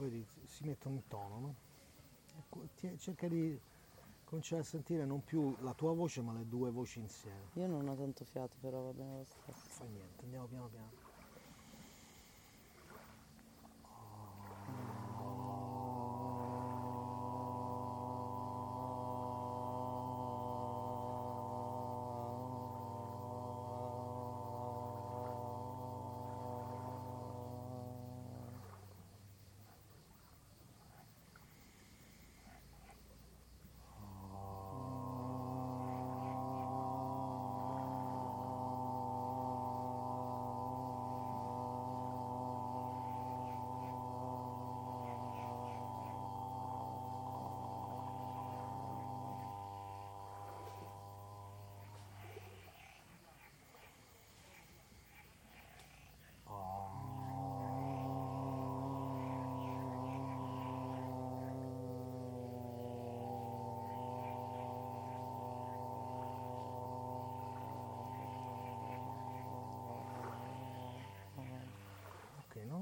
Vedi, 0.02 0.26
si 0.48 0.66
mettono 0.66 0.96
in 0.96 1.08
tono, 1.08 1.40
no? 1.40 1.56
Ecco, 2.40 2.68
ti- 2.76 2.98
cerca 2.98 3.28
di 3.28 3.56
cominciare 4.26 4.62
a 4.62 4.66
sentire 4.66 5.06
non 5.06 5.24
più 5.24 5.56
la 5.62 5.74
tua 5.74 5.94
voce 5.94 6.22
ma 6.22 6.34
le 6.34 6.48
due 6.50 6.72
voci 6.72 7.00
insieme. 7.00 7.50
Io 7.54 7.68
non 7.68 7.88
ho 7.88 7.96
tanto 7.96 8.26
fiato, 8.26 8.56
però 8.62 8.82
va 8.82 8.92
bene 8.94 9.18
lo 9.18 9.24
stesso. 9.26 9.44
Non 9.46 9.70
fa 9.70 9.86
niente, 9.86 10.24
andiamo 10.24 10.48
piano 10.48 10.70
piano. 10.70 11.11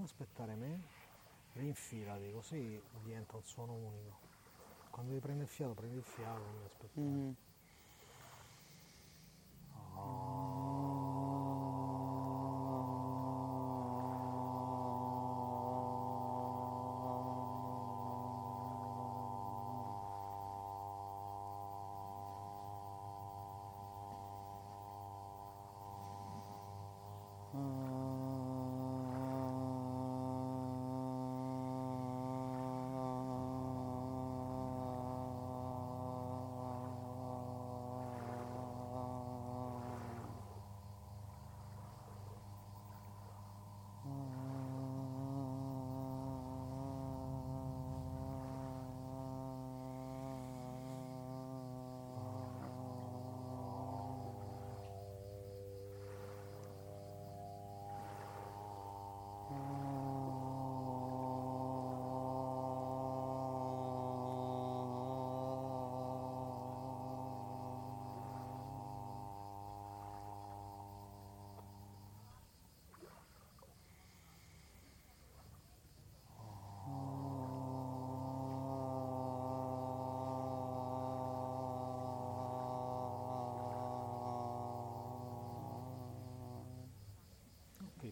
Aspettare 0.10 0.56
me, 0.56 0.80
rinfilati, 1.54 2.32
così 2.32 2.82
diventa 3.04 3.36
un 3.36 3.44
suono 3.44 3.74
unico. 3.74 4.18
Quando 4.90 5.12
devi 5.12 5.22
prendere 5.22 5.48
il 5.48 5.54
fiato, 5.54 5.74
prendi 5.74 5.98
il 5.98 6.04
fiato, 6.04 6.40
non 6.40 6.54
devi 6.54 6.66
aspettare. 6.66 7.06
Mhm. 7.06 7.36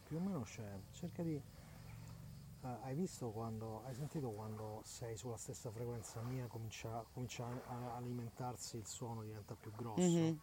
Più 0.08 0.18
o 0.18 0.20
meno 0.22 0.42
c'è. 0.42 0.80
Cerca 0.92 1.22
di. 1.24 1.36
eh, 1.36 2.68
hai 2.84 2.96
visto 2.96 3.30
quando. 3.32 3.84
Hai 3.86 3.94
sentito 3.94 4.30
quando 4.32 4.82
sei 4.84 5.18
sulla 5.18 5.38
stessa 5.38 5.70
frequenza 5.72 6.22
mia 6.22 6.48
comincia, 6.48 7.04
comincia 7.14 7.46
a 7.46 7.96
alimentarsi 7.96 8.78
il 8.78 8.86
suono 8.88 9.24
diventa 9.24 9.56
più 9.56 9.72
grosso? 9.72 10.02
Mhm. 10.02 10.40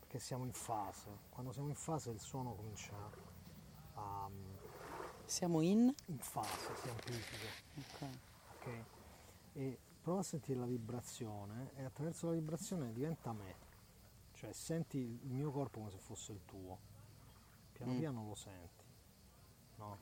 Perché 0.00 0.18
siamo 0.18 0.44
in 0.44 0.52
fase. 0.52 1.08
Quando 1.30 1.52
siamo 1.52 1.68
in 1.68 1.74
fase 1.74 2.10
il 2.10 2.20
suono 2.20 2.54
comincia 2.54 2.94
a. 3.94 4.28
Siamo 5.24 5.60
in? 5.60 5.92
in 6.06 6.18
fase, 6.18 6.74
si 6.76 6.88
amplifica. 6.88 7.46
Ok. 7.78 8.08
ok? 8.54 8.84
E 9.54 9.78
prova 10.00 10.20
a 10.20 10.22
sentire 10.22 10.60
la 10.60 10.66
vibrazione 10.66 11.72
e 11.74 11.82
attraverso 11.82 12.26
la 12.28 12.32
vibrazione 12.34 12.92
diventa 12.92 13.32
me. 13.32 13.54
Cioè 14.34 14.52
senti 14.52 14.98
il 14.98 15.32
mio 15.32 15.50
corpo 15.50 15.78
come 15.80 15.90
se 15.90 15.98
fosse 15.98 16.30
il 16.32 16.44
tuo. 16.44 16.78
Piano 17.72 17.92
Mm. 17.92 17.98
piano 17.98 18.28
lo 18.28 18.34
senti. 18.36 18.84
No? 19.78 19.98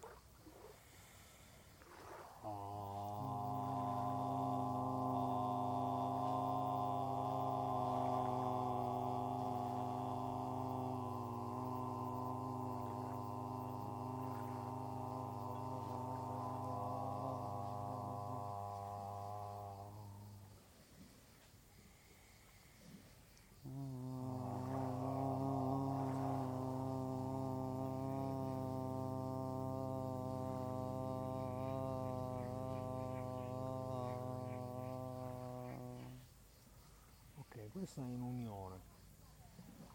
Questa 37.75 38.01
è 38.03 38.05
in 38.05 38.21
unione. 38.21 38.93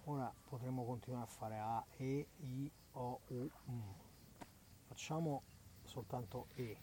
Ora 0.05 0.29
potremmo 0.49 0.83
continuare 0.83 1.23
a 1.23 1.27
fare 1.27 1.57
A, 1.59 1.81
E, 1.97 2.27
I, 2.41 2.69
O, 2.93 3.19
U, 3.27 3.49
M. 3.67 3.81
Facciamo 4.87 5.41
soltanto 5.85 6.47
E, 6.55 6.77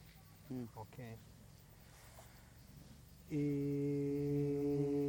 Mm. 0.53 0.65
ok? 0.75 0.99
E... 3.29 5.06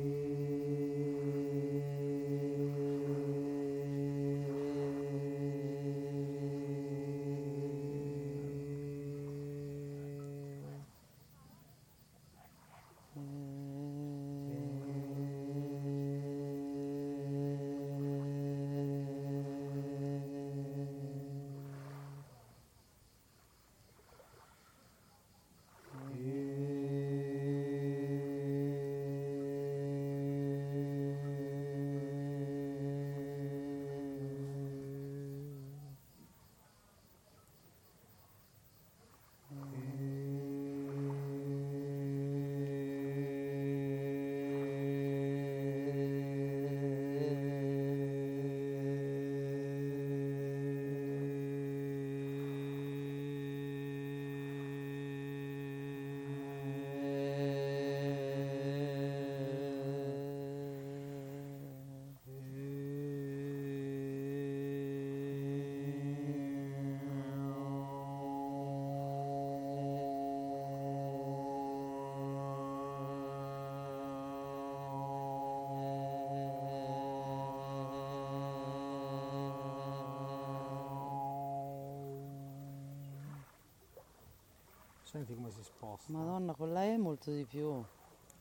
Senti 85.17 85.33
come 85.33 85.49
si 85.49 85.63
sposta. 85.63 86.11
Madonna, 86.11 86.53
con 86.53 86.71
la 86.71 86.85
E 86.85 86.95
molto 86.95 87.31
di 87.31 87.43
più. 87.43 87.83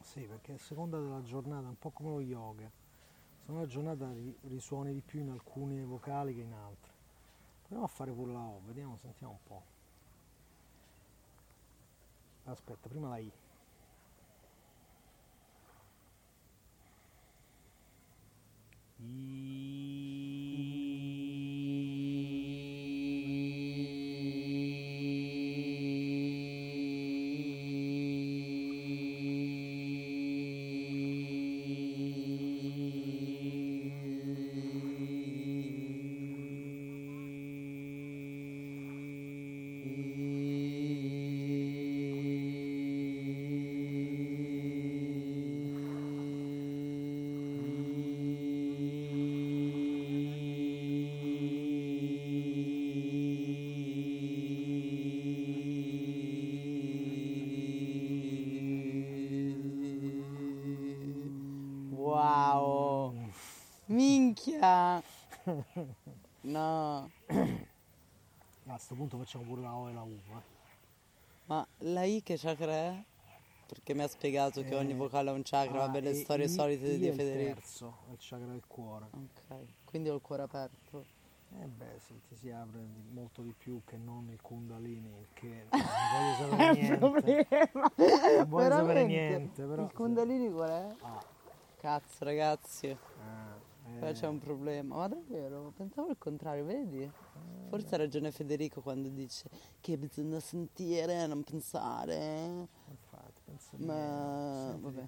Sì, 0.03 0.21
perché 0.27 0.53
a 0.53 0.59
seconda 0.59 0.99
della 0.99 1.23
giornata, 1.23 1.67
un 1.67 1.79
po' 1.79 1.89
come 1.89 2.11
lo 2.11 2.21
yoga, 2.21 2.71
se 3.43 3.51
una 3.51 3.65
giornata 3.65 4.13
ri- 4.13 4.37
risuoni 4.43 4.93
di 4.93 5.01
più 5.01 5.21
in 5.21 5.31
alcune 5.31 5.85
vocali 5.85 6.35
che 6.35 6.43
in 6.43 6.53
altre. 6.53 6.93
Proviamo 7.63 7.85
a 7.85 7.89
fare 7.89 8.13
pure 8.13 8.31
la 8.31 8.41
O, 8.41 8.61
vediamo, 8.67 8.95
sentiamo 8.99 9.33
un 9.33 9.39
po'. 9.43 9.63
Aspetta, 12.45 12.91
prima 12.91 13.09
la 13.09 13.17
I. 13.17 13.33
facciamo 69.37 69.43
pure 69.43 69.61
la 69.63 69.75
O 69.75 69.89
e 69.89 69.93
la 69.93 70.03
U. 70.03 70.11
eh. 70.11 70.43
ma 71.47 71.67
la 71.79 72.05
I 72.05 72.23
che 72.23 72.37
chakra 72.39 72.73
è? 72.73 73.03
Perché 73.67 73.95
mi 73.95 74.03
ha 74.03 74.09
spiegato 74.09 74.63
che 74.63 74.75
ogni 74.77 74.93
Eh, 74.93 74.97
vocale 74.97 75.31
ha 75.31 75.33
un 75.33 75.43
chakra, 75.45 75.83
ah, 75.83 75.87
vabbè, 75.87 76.01
le 76.01 76.11
e 76.11 76.15
storie 76.15 76.45
I- 76.47 76.49
solite 76.49 76.87
I 76.87 76.99
di 76.99 77.07
è 77.07 77.11
il 77.11 77.17
Federico. 77.17 77.55
terzo, 77.55 77.97
è 78.09 78.13
il 78.13 78.19
chakra 78.21 78.47
del 78.47 78.63
cuore. 78.67 79.07
Ok, 79.13 79.57
quindi 79.85 80.09
ho 80.09 80.15
il 80.15 80.21
cuore 80.21 80.43
aperto. 80.43 81.05
Eh 81.61 81.67
beh, 81.67 81.99
se 81.99 82.15
ti 82.29 82.35
si 82.37 82.51
apre 82.51 82.79
molto 83.13 83.43
di 83.43 83.53
più 83.57 83.81
che 83.85 83.97
non 83.97 84.29
il 84.31 84.41
kundalini, 84.41 85.09
il 85.09 85.27
che 85.33 85.65
non 85.71 85.81
voglio 86.13 86.59
sapere 86.59 86.73
niente. 86.75 87.71
Non 87.73 88.49
voglio 88.49 88.71
sapere 88.71 89.05
niente, 89.05 89.63
però. 89.65 89.83
Il 89.85 89.93
Kundalini 89.93 90.51
qual 90.53 90.69
è? 90.71 90.95
Ah, 91.03 91.25
Cazzo 91.79 92.25
ragazzi, 92.25 92.89
ah, 92.91 93.57
qua 93.99 94.09
eh, 94.09 94.13
c'è 94.13 94.27
un 94.27 94.39
problema. 94.39 94.97
Ma 94.97 95.09
davvero? 95.09 95.73
Pensavo 95.77 96.11
il 96.11 96.19
contrario, 96.19 96.65
vedi? 96.65 97.11
Forse 97.69 97.95
ha 97.95 97.99
ragione 97.99 98.31
Federico 98.31 98.81
quando 98.81 99.09
dice 99.09 99.49
che 99.81 99.97
bisogna 99.99 100.41
sentire 100.41 101.27
non 101.27 101.43
pensare. 101.43 102.69
infatti, 102.89 103.41
penso 103.45 103.77
Ma, 103.79 104.73
di 104.77 104.81
vabbè. 104.83 105.07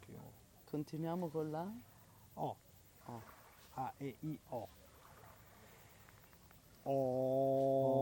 Continuiamo 0.65 1.29
con 1.29 1.51
la? 1.51 1.71
O. 2.35 2.57
O. 3.07 3.23
A, 3.75 3.93
E, 3.99 4.17
I, 4.21 4.39
O. 4.49 4.69
O. 6.85 7.99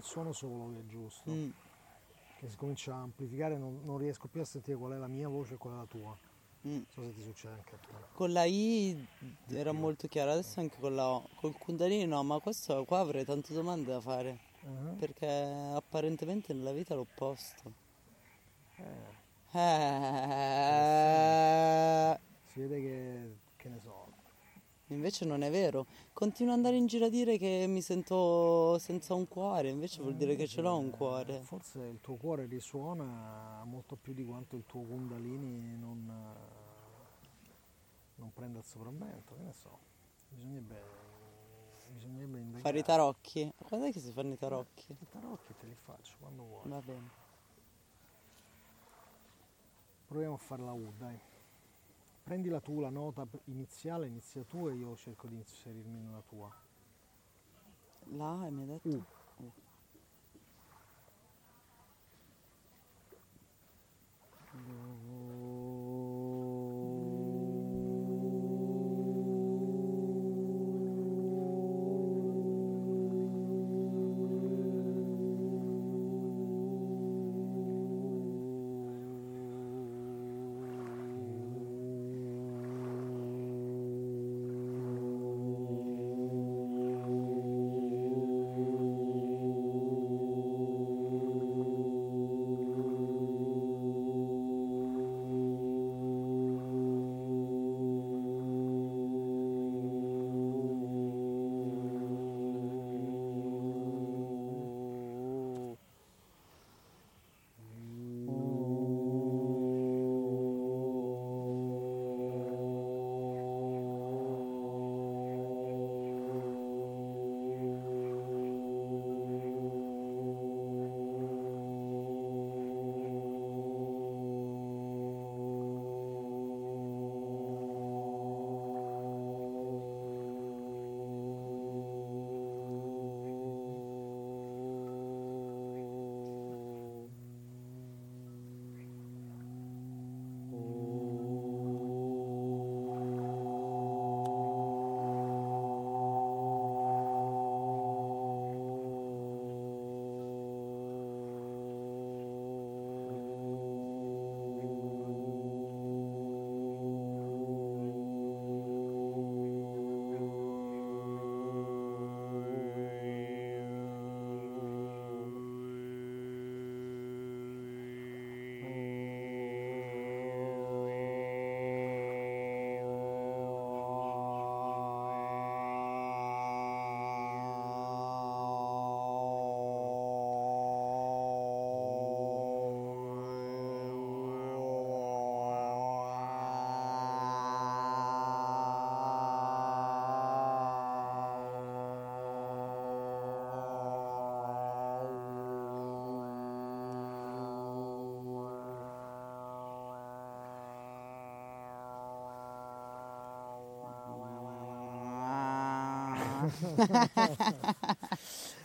un 0.00 0.02
suono 0.02 0.32
solo 0.32 0.72
che 0.72 0.80
è 0.80 0.86
giusto, 0.86 1.30
Mm. 1.30 1.50
che 2.38 2.48
si 2.48 2.56
comincia 2.56 2.94
a 2.94 3.02
amplificare, 3.02 3.58
non, 3.58 3.80
non 3.84 3.98
riesco 3.98 4.26
più 4.28 4.40
a 4.40 4.44
sentire 4.44 4.76
qual 4.76 4.92
è 4.92 4.96
la 4.96 5.06
mia 5.08 5.28
voce 5.28 5.54
e 5.54 5.56
qual 5.58 5.74
è 5.74 5.76
la 5.76 5.86
tua. 5.86 6.16
Mm. 6.66 6.70
Non 6.72 6.86
so 6.88 7.02
se 7.02 7.14
ti 7.14 7.22
succede 7.22 7.54
anche 7.54 7.74
a 7.74 7.78
te. 7.78 7.88
Con 8.14 8.32
la 8.32 8.44
I 8.44 9.06
era 9.50 9.72
molto 9.72 10.08
chiaro, 10.08 10.32
adesso 10.32 10.60
anche 10.60 10.78
con 10.80 10.94
la 10.94 11.08
O. 11.08 11.28
Col 11.36 11.56
Kundalini 11.56 12.06
no, 12.06 12.22
ma 12.22 12.38
questo 12.40 12.84
qua 12.84 12.98
avrei 13.00 13.24
tante 13.24 13.52
domande 13.52 13.92
da 13.92 14.00
fare. 14.00 14.38
Mhm. 14.62 14.96
Perché 14.96 15.26
apparentemente 15.26 16.52
nella 16.52 16.72
vita 16.72 16.94
è 16.94 16.96
l'opposto. 16.96 17.72
Eh, 18.76 19.18
Eh, 20.72 22.18
si 22.52 22.60
vede 22.60 22.80
che, 22.80 23.36
che 23.56 23.68
ne 23.68 23.80
so, 23.80 24.06
invece 24.88 25.24
non 25.24 25.42
è 25.42 25.50
vero. 25.50 25.86
Continuo 26.20 26.52
ad 26.52 26.58
andare 26.58 26.76
in 26.76 26.84
giro 26.84 27.06
a 27.06 27.08
dire 27.08 27.38
che 27.38 27.64
mi 27.66 27.80
sento 27.80 28.78
senza 28.78 29.14
un 29.14 29.26
cuore, 29.26 29.70
invece 29.70 30.02
vuol 30.02 30.16
dire 30.16 30.36
che 30.36 30.46
ce 30.46 30.60
l'ho 30.60 30.76
un 30.76 30.90
cuore. 30.90 31.40
Forse 31.40 31.78
il 31.78 31.98
tuo 32.02 32.16
cuore 32.16 32.44
risuona 32.44 33.64
molto 33.64 33.96
più 33.96 34.12
di 34.12 34.22
quanto 34.22 34.54
il 34.54 34.64
tuo 34.66 34.82
Kundalini 34.82 35.78
non, 35.78 36.04
non 36.04 36.60
non 38.16 38.32
prenda 38.34 38.58
il 38.58 38.64
sopravvento, 38.66 39.34
che 39.34 39.42
ne 39.42 39.52
so. 39.54 39.78
Bisognerebbe, 40.28 40.82
bisognerebbe 41.94 42.38
indagare. 42.38 42.62
Fare 42.64 42.78
i 42.78 42.82
tarocchi. 42.82 43.52
Quando 43.56 43.86
è 43.86 43.92
che 43.92 44.00
si 44.00 44.12
fanno 44.12 44.34
i 44.34 44.36
tarocchi? 44.36 44.92
I 44.92 45.08
tarocchi 45.08 45.54
te 45.58 45.66
li 45.66 45.74
faccio 45.74 46.16
quando 46.20 46.42
vuoi. 46.42 46.68
Va 46.68 46.80
bene. 46.80 47.10
Proviamo 50.06 50.34
a 50.34 50.38
fare 50.38 50.62
la 50.62 50.72
U, 50.72 50.92
dai. 50.98 51.18
Prendila 52.22 52.60
tu 52.60 52.80
la 52.80 52.90
nota 52.90 53.26
iniziale, 53.46 54.06
inizia 54.06 54.44
tu 54.44 54.68
e 54.68 54.74
io 54.74 54.96
cerco 54.96 55.26
di 55.26 55.36
inserirmi 55.36 55.98
nella 55.98 56.22
tua. 56.28 56.50
La 58.16 58.46
e 58.46 58.50
mi 58.50 58.62
hai 58.62 58.66
detto? 58.66 58.88
U. 58.88 59.04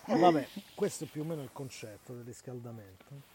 Vabbè, 0.06 0.48
questo 0.76 1.04
è 1.06 1.08
più 1.08 1.22
o 1.22 1.26
meno 1.26 1.42
il 1.44 1.52
concetto 1.52 2.14
del 2.14 2.24
riscaldamento. 2.24 3.34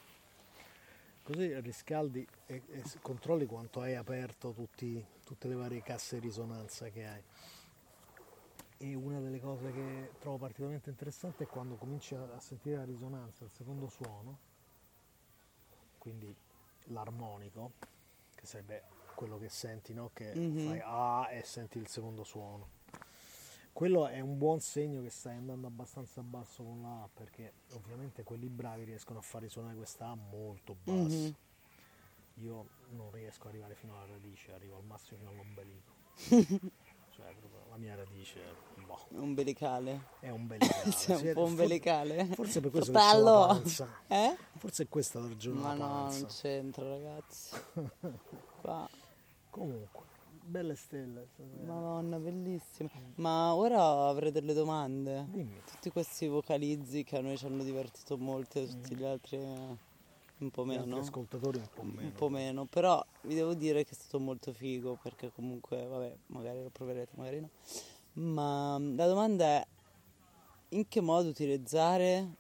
Così 1.22 1.61
riscaldi 1.61 2.26
e, 2.46 2.62
e 2.70 2.83
controlli 3.03 3.46
quanto 3.46 3.81
hai 3.81 3.94
aperto 3.94 4.53
tutti- 4.53 5.05
tutte 5.24 5.48
le 5.48 5.55
varie 5.55 5.83
casse 5.83 6.18
di 6.18 6.26
risonanza 6.26 6.88
che 6.88 7.07
hai. 7.07 7.22
E 8.79 8.94
una 8.94 9.20
delle 9.20 9.38
cose 9.40 9.70
che 9.72 10.12
trovo 10.18 10.38
particolarmente 10.38 10.88
interessante 10.90 11.44
è 11.44 11.46
quando 11.46 11.76
cominci 11.76 12.14
a, 12.14 12.40
sentire 12.40 12.76
la 12.76 12.85
risonanza, 12.85 13.44
il 13.44 13.50
secondo 13.55 13.88
suono, 13.88 14.38
quindi 15.98 16.35
l'armonico, 16.85 17.72
che 18.35 18.46
sarebbe 18.46 18.83
quello 19.14 19.38
che 19.38 19.50
senti, 19.50 19.92
no? 19.92 20.11
Che 20.14 20.35
Mhm. 20.35 20.66
fai 20.66 20.81
ah 20.83 21.29
e 21.31 21.42
senti 21.44 21.79
il 21.79 21.88
secondo 21.88 22.24
suono. 22.24 22.79
Quello 23.72 24.09
è 24.09 24.20
un 24.20 24.37
buon 24.37 24.61
segno 24.61 25.00
che 25.02 25.11
stai 25.11 25.37
andando 25.37 25.66
abbastanza 25.66 26.20
basso 26.22 26.62
con 26.62 26.83
la 26.83 27.02
A, 27.02 27.09
perché 27.12 27.52
ovviamente 27.72 28.22
quelli 28.24 28.48
bravi 28.48 28.85
riescono 28.85 29.20
a 29.20 29.22
far 29.22 29.42
risuonare 29.42 29.74
questa 29.76 30.09
A 30.09 30.14
molto 30.14 30.76
bassa. 30.83 30.98
Mhm. 31.16 31.35
Io 32.42 32.68
non 32.90 33.11
riesco 33.11 33.42
ad 33.44 33.48
arrivare 33.50 33.74
fino 33.74 33.96
alla 33.96 34.06
radice, 34.12 34.52
arrivo 34.52 34.76
al 34.76 34.85
massimo 34.85 35.18
fino 35.18 35.30
all'ombelico. 35.30 35.92
cioè, 37.11 37.35
proprio 37.38 37.61
la 37.70 37.76
mia 37.76 37.94
radice 37.94 38.40
boh, 38.85 39.06
Umbilicale. 39.11 40.00
è 40.20 40.30
umbilicale. 40.30 40.90
Sei 40.90 41.28
un 41.28 41.33
po' 41.35 41.44
umbilicale. 41.44 42.24
Forse 42.26 42.61
per 42.61 42.70
questo 42.70 42.92
che 42.92 42.98
Fratello! 42.98 43.46
panza. 43.46 43.88
Eh? 44.09 44.37
Forse 44.56 44.83
è 44.85 44.88
questa 44.88 45.20
la 45.20 45.28
ragione 45.28 45.61
Ma 45.61 45.74
no, 45.74 46.09
non 46.11 46.26
c'entra 46.26 46.88
ragazzi. 46.88 47.56
Comunque, 49.50 50.04
belle 50.44 50.74
stelle. 50.74 51.29
Madonna, 51.64 52.18
bellissima. 52.18 52.90
Ma 53.16 53.55
ora 53.55 54.09
avrei 54.09 54.33
delle 54.33 54.53
domande. 54.53 55.26
Dimmi. 55.31 55.61
Tutti 55.64 55.90
questi 55.90 56.26
vocalizzi 56.26 57.05
che 57.05 57.18
a 57.18 57.20
noi 57.20 57.37
ci 57.37 57.46
hanno 57.46 57.62
divertito 57.62 58.16
molto 58.18 58.59
e 58.59 58.66
tutti 58.66 58.94
gli 58.94 59.05
altri 59.05 59.37
eh, 59.37 59.76
un 60.38 60.50
po' 60.50 60.64
Gli 60.64 60.68
meno. 60.68 60.98
ascoltatori 60.98 61.59
un 61.59 61.68
po' 61.72 61.83
meno. 61.83 62.00
Un 62.09 62.12
po' 62.12 62.29
meno, 62.29 62.64
però 62.64 63.05
vi 63.22 63.35
devo 63.35 63.55
dire 63.55 63.85
che 63.85 63.90
è 63.90 63.94
stato 63.94 64.18
molto 64.18 64.53
figo 64.53 64.98
perché 65.03 65.31
comunque, 65.33 65.85
vabbè, 65.87 66.16
magari 66.26 66.62
lo 66.62 66.70
proverete, 66.70 67.12
magari 67.16 67.40
no. 67.40 67.50
Ma 68.12 68.79
mm, 68.79 68.96
la 68.96 69.07
domanda 69.07 69.44
è 69.44 69.66
in 70.70 70.88
che 70.88 71.00
modo 71.00 71.29
utilizzare 71.29 72.38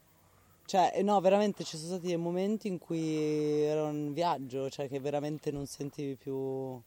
cioè, 0.70 0.92
eh, 0.94 1.02
no, 1.02 1.20
veramente 1.20 1.64
ci 1.64 1.76
sono 1.76 1.94
stati 1.94 2.06
dei 2.06 2.16
momenti 2.16 2.68
in 2.68 2.78
cui 2.78 3.60
era 3.62 3.82
un 3.82 4.12
viaggio, 4.12 4.70
cioè 4.70 4.88
che 4.88 5.00
veramente 5.00 5.50
non 5.50 5.66
sentivi 5.66 6.14
più, 6.14 6.80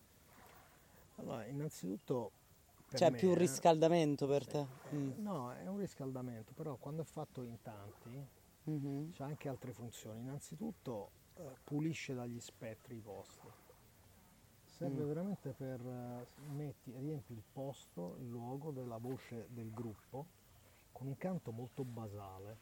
Allora, 1.24 1.46
innanzitutto... 1.46 2.32
cioè 2.90 3.10
me, 3.10 3.18
più 3.18 3.30
un 3.30 3.38
riscaldamento 3.38 4.28
per 4.28 4.46
te. 4.46 4.60
eh, 4.60 4.92
Mm. 4.96 5.24
No, 5.24 5.52
è 5.54 5.68
un 5.68 5.78
riscaldamento, 5.80 6.52
però 6.54 6.76
quando 6.76 7.02
è 7.02 7.06
fatto 7.06 7.42
in 7.44 7.58
tanti 7.62 8.10
Mhm. 8.66 9.12
c'ha 9.14 9.26
anche 9.26 9.50
altre 9.50 9.74
funzioni. 9.74 10.20
Innanzitutto 10.22 11.10
eh, 11.38 11.42
pulisce 11.64 12.14
dagli 12.14 12.40
spettri 12.40 12.96
i 12.96 13.02
posti. 13.02 13.48
Serve 14.78 15.04
Mm. 15.04 15.08
veramente 15.08 15.50
per 15.54 15.80
eh, 15.80 16.28
metti, 16.52 16.92
riempi 16.98 17.34
il 17.34 17.44
posto, 17.52 18.16
il 18.20 18.28
luogo 18.30 18.72
della 18.72 18.98
voce 18.98 19.48
del 19.50 19.72
gruppo 19.74 20.26
con 20.92 21.08
un 21.08 21.18
canto 21.18 21.52
molto 21.52 21.84
basale. 21.84 22.58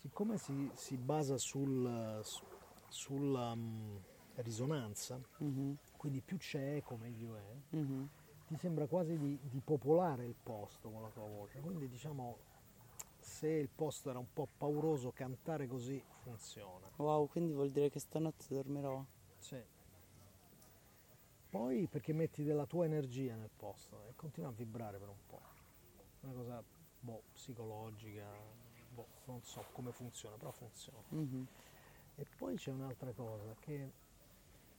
Siccome 0.00 0.36
si, 0.38 0.70
si 0.74 0.96
basa 0.96 1.36
sul, 1.38 2.20
su- 2.24 2.44
sulla 2.88 3.54
mm, 3.54 3.96
risonanza, 4.36 5.20
Mhm. 5.38 5.76
Quindi 6.02 6.20
più 6.20 6.36
c'è 6.36 6.74
eco 6.74 6.96
meglio 6.96 7.36
è, 7.36 7.76
Mhm. 7.76 8.08
ti 8.48 8.56
sembra 8.56 8.88
quasi 8.88 9.16
di, 9.16 9.38
di 9.40 9.60
popolare 9.60 10.24
il 10.24 10.34
posto 10.34 10.90
con 10.90 11.00
la 11.00 11.08
tua 11.10 11.22
voce. 11.22 11.60
Quindi 11.60 11.88
diciamo, 11.88 12.38
se 13.20 13.46
il 13.46 13.68
posto 13.68 14.10
era 14.10 14.18
un 14.18 14.26
po' 14.32 14.48
pauroso, 14.58 15.12
cantare 15.12 15.68
così 15.68 16.02
funziona. 16.22 16.90
Wow, 16.96 17.28
quindi 17.28 17.52
vuol 17.52 17.70
dire 17.70 17.88
che 17.88 18.00
stanotte 18.00 18.46
dormirò. 18.48 19.04
Sì. 19.38 19.62
poi 21.50 21.86
perché 21.86 22.12
metti 22.14 22.42
della 22.42 22.66
tua 22.66 22.86
energia 22.86 23.36
nel 23.36 23.50
posto 23.54 24.04
e 24.08 24.14
continua 24.16 24.48
a 24.48 24.52
vibrare 24.52 24.98
per 24.98 25.08
un 25.08 25.26
po'. 25.28 25.40
Una 26.22 26.32
cosa 26.32 26.64
boh, 26.98 27.22
psicologica, 27.32 28.26
boh, 28.88 29.06
non 29.26 29.40
so 29.44 29.64
come 29.72 29.92
funziona, 29.92 30.36
però 30.36 30.50
funziona. 30.50 31.04
Mhm. 31.10 31.46
E 32.16 32.26
poi 32.36 32.56
c'è 32.56 32.70
un'altra 32.72 33.12
cosa, 33.12 33.54
che 33.60 33.92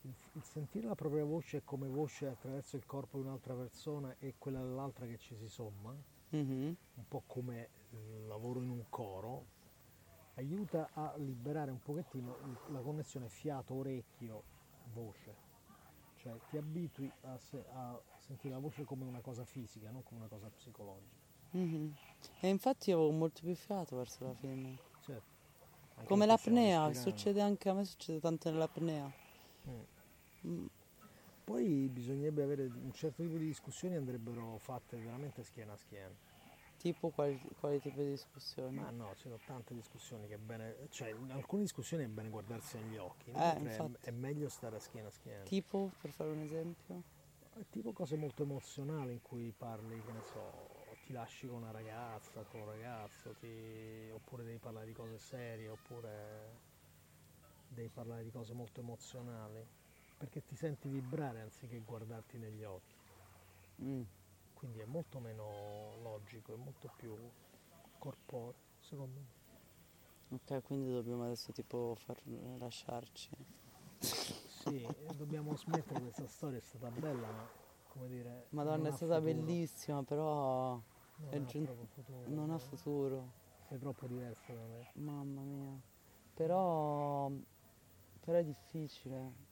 il, 0.04 0.14
il 0.34 0.44
sentire 0.44 0.88
la 0.88 0.96
propria 0.96 1.24
voce 1.24 1.62
come 1.64 1.88
voce 1.88 2.28
attraverso 2.28 2.76
il 2.76 2.86
corpo 2.86 3.18
di 3.20 3.26
un'altra 3.26 3.54
persona 3.54 4.14
e 4.20 4.36
quella 4.38 4.62
dell'altra 4.62 5.06
che 5.06 5.18
ci 5.18 5.36
si 5.36 5.48
somma, 5.48 5.94
Mhm. 6.30 6.76
un 6.96 7.08
po' 7.08 7.24
come 7.28 7.70
il 7.92 8.28
lavoro 8.28 8.62
in 8.62 8.70
un 8.70 8.84
coro, 8.90 9.46
aiuta 10.36 10.90
a 10.94 11.14
liberare 11.18 11.72
un 11.72 11.82
pochettino 11.82 12.36
la 12.72 12.80
connessione 12.80 13.30
fiato-orecchio-voce. 13.30 15.52
Cioè 16.18 16.34
ti 16.50 16.58
abitui 16.58 17.12
a, 17.24 17.38
se- 17.38 17.66
a 17.74 18.00
sentire 18.18 18.54
la 18.54 18.60
voce 18.60 18.84
come 18.84 19.06
una 19.06 19.22
cosa 19.22 19.46
fisica, 19.46 19.90
non 19.92 20.04
come 20.04 20.22
una 20.22 20.30
cosa 20.30 20.50
psicologica. 20.50 21.22
Mhm. 21.52 21.94
E 22.40 22.48
infatti 22.48 22.90
io 22.90 22.98
avevo 22.98 23.12
molto 23.12 23.42
più 23.42 23.54
fiato 23.56 23.98
verso 23.98 24.24
la 24.26 24.34
fine. 24.34 24.78
Certo. 25.02 25.32
Come 26.06 26.26
l'apnea, 26.26 26.92
succede 26.94 27.42
anche 27.42 27.70
a 27.70 27.74
me, 27.74 27.86
succede 27.86 28.20
tanto 28.20 28.50
nell'apnea. 28.50 29.10
Mm. 29.68 29.82
Mm. 30.48 30.66
Poi 31.44 31.90
bisognerebbe 31.90 32.44
avere 32.44 32.64
un 32.64 32.92
certo 32.94 33.22
tipo 33.22 33.38
di 33.38 33.46
discussioni 33.46 33.96
andrebbero 33.96 34.58
fatte 34.60 34.98
veramente 34.98 35.44
schiena 35.44 35.74
a 35.74 35.78
schiena. 35.78 36.16
Tipo 36.78 37.10
quali, 37.10 37.40
quali 37.60 37.80
tipi 37.80 37.98
di 37.98 38.10
discussioni? 38.12 38.78
Ma 38.78 38.90
no, 38.92 39.14
ci 39.16 39.24
sono 39.24 39.40
tante 39.46 39.74
discussioni 39.74 40.28
che 40.28 40.36
è 40.36 40.38
bene, 40.38 40.88
cioè 40.90 41.10
in 41.10 41.32
alcune 41.32 41.62
discussioni 41.62 42.04
è 42.04 42.08
bene 42.08 42.30
guardarsi 42.30 42.78
negli 42.78 42.98
occhi, 42.98 43.32
Eh, 43.32 43.64
è, 43.64 43.90
è 44.02 44.12
meglio 44.12 44.50
stare 44.50 44.78
a 44.78 44.80
schiena 44.80 45.08
a 45.08 45.12
schiena. 45.12 45.44
Tipo, 45.44 45.92
per 46.02 46.12
fare 46.12 46.32
un 46.32 46.42
esempio? 46.42 47.04
È 47.54 47.66
tipo 47.70 47.94
cose 47.94 48.16
molto 48.16 48.44
emozionali 48.44 49.14
in 49.14 49.22
cui 49.22 49.54
parli, 49.56 50.04
che 50.04 50.12
ne 50.12 50.22
so, 50.24 50.98
ti 51.06 51.14
lasci 51.14 51.48
con 51.48 51.58
una 51.58 51.72
ragazza, 51.72 52.44
con 52.44 52.62
un 52.62 52.66
ragazzo, 52.68 53.34
ti- 53.40 54.10
oppure 54.12 54.44
devi 54.44 54.58
parlare 54.58 54.88
di 54.88 54.94
cose 54.94 55.18
serie, 55.20 55.70
oppure 55.70 56.60
devi 57.68 57.90
parlare 57.90 58.24
di 58.24 58.32
cose 58.32 58.54
molto 58.54 58.80
emozionali, 58.82 59.66
perché 60.18 60.44
ti 60.46 60.56
senti 60.56 60.88
vibrare 60.90 61.42
anziché 61.42 61.80
guardarti 61.80 62.38
negli 62.38 62.64
occhi. 62.64 62.96
Mm. 63.82 64.02
Quindi 64.54 64.80
è 64.80 64.86
molto 64.86 65.20
meno 65.20 65.96
logico, 66.02 66.54
è 66.54 66.58
molto 66.58 66.90
più 66.96 67.16
corporeo, 68.00 68.56
secondo 68.80 69.20
me. 69.20 69.42
Ok, 70.36 70.64
quindi 70.64 70.92
dobbiamo 70.92 71.26
adesso 71.26 71.52
tipo 71.52 71.96
far 71.96 72.20
lasciarci. 72.58 73.30
Sì, 74.00 74.88
dobbiamo 75.18 75.56
smettere 75.56 76.00
questa 76.02 76.28
storia, 76.28 76.58
è 76.58 76.62
stata 76.62 76.90
bella, 76.90 77.28
ma 77.28 77.48
come 77.90 78.08
dire... 78.08 78.48
Madonna, 78.50 78.90
è 78.90 78.92
stata 78.92 79.20
futuro. 79.20 79.46
bellissima, 79.46 80.04
però 80.04 80.82
Non 81.18 81.34
è 81.34 81.38
ha 81.38 81.46
giun- 81.46 81.66
proprio 81.66 81.86
futuro. 81.86 82.30
non 82.30 82.50
ha 82.50 82.58
futuro. 82.58 83.32
Sei 83.68 83.78
troppo 83.80 84.08
diverso 84.08 84.54
da 84.54 84.66
me. 84.66 84.92
Mamma 84.96 85.42
mia. 85.42 85.80
Però, 86.34 87.30
però 88.22 88.38
è 88.38 88.44
difficile. 88.44 89.52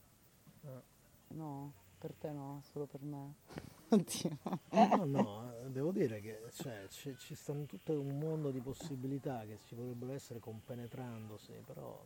Eh. 0.64 0.82
No, 1.28 1.72
per 1.98 2.12
te 2.14 2.30
no, 2.30 2.60
solo 2.64 2.86
per 2.86 3.02
me. 3.02 3.34
Oddio. 3.90 4.38
No, 4.70 5.04
no, 5.04 5.52
eh, 5.60 5.70
devo 5.70 5.92
dire 5.92 6.20
che 6.20 6.40
cioè, 6.52 6.86
ci, 6.88 7.14
ci 7.18 7.34
sta 7.34 7.52
tutto 7.66 7.98
un 8.00 8.18
mondo 8.18 8.50
di 8.50 8.60
possibilità 8.60 9.44
che 9.44 9.58
ci 9.66 9.74
potrebbero 9.74 10.12
essere 10.12 10.38
compenetrandosi, 10.40 11.52
però 11.66 12.02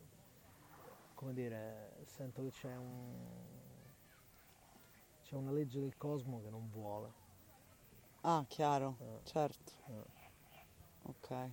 come 1.14 1.32
dire, 1.32 1.96
sento 2.04 2.42
che 2.42 2.50
c'è 2.50 2.74
un 2.76 3.14
c'è 5.22 5.34
una 5.34 5.50
legge 5.52 5.80
del 5.80 5.96
cosmo 5.96 6.40
che 6.42 6.50
non 6.50 6.68
vuole. 6.70 7.12
Ah, 8.22 8.44
chiaro, 8.48 8.96
Eh, 9.00 9.20
certo. 9.24 9.72
eh. 9.88 10.04
Ok. 11.02 11.50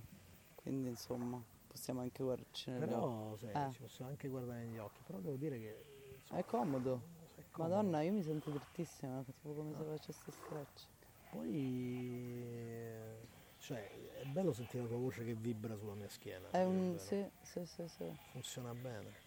Quindi 0.56 0.88
insomma, 0.88 1.42
possiamo 1.66 2.00
anche 2.00 2.22
guardarci 2.22 2.70
negli 2.70 2.82
occhi. 2.82 2.90
Però 2.90 3.36
sì, 3.36 3.46
Eh. 3.46 3.70
ci 3.72 3.80
possiamo 3.80 4.10
anche 4.10 4.28
guardare 4.28 4.64
negli 4.64 4.78
occhi, 4.78 5.00
però 5.04 5.18
devo 5.18 5.36
dire 5.36 5.58
che 5.58 5.84
È 6.28 6.44
comodo. 6.44 7.00
è 7.36 7.42
comodo. 7.50 7.74
Madonna, 7.74 8.02
io 8.02 8.12
mi 8.12 8.22
sento 8.22 8.50
drittissima, 8.50 9.22
tipo 9.22 9.52
come 9.54 9.74
se 9.74 9.84
facessi 9.84 10.30
stretch. 10.30 10.86
Poi 11.30 12.42
eh, 12.42 13.16
cioè, 13.58 13.88
è 14.20 14.24
bello 14.24 14.52
sentire 14.52 14.82
la 14.82 14.88
tua 14.88 14.98
voce 14.98 15.24
che 15.24 15.34
vibra 15.34 15.76
sulla 15.76 15.94
mia 15.94 16.08
schiena. 16.08 16.50
È 16.50 16.58
dire 16.58 16.66
un... 16.66 16.98
sì, 16.98 17.26
sì, 17.42 17.64
sì, 17.66 17.88
sì. 17.88 18.04
funziona 18.32 18.74
bene. 18.74 19.22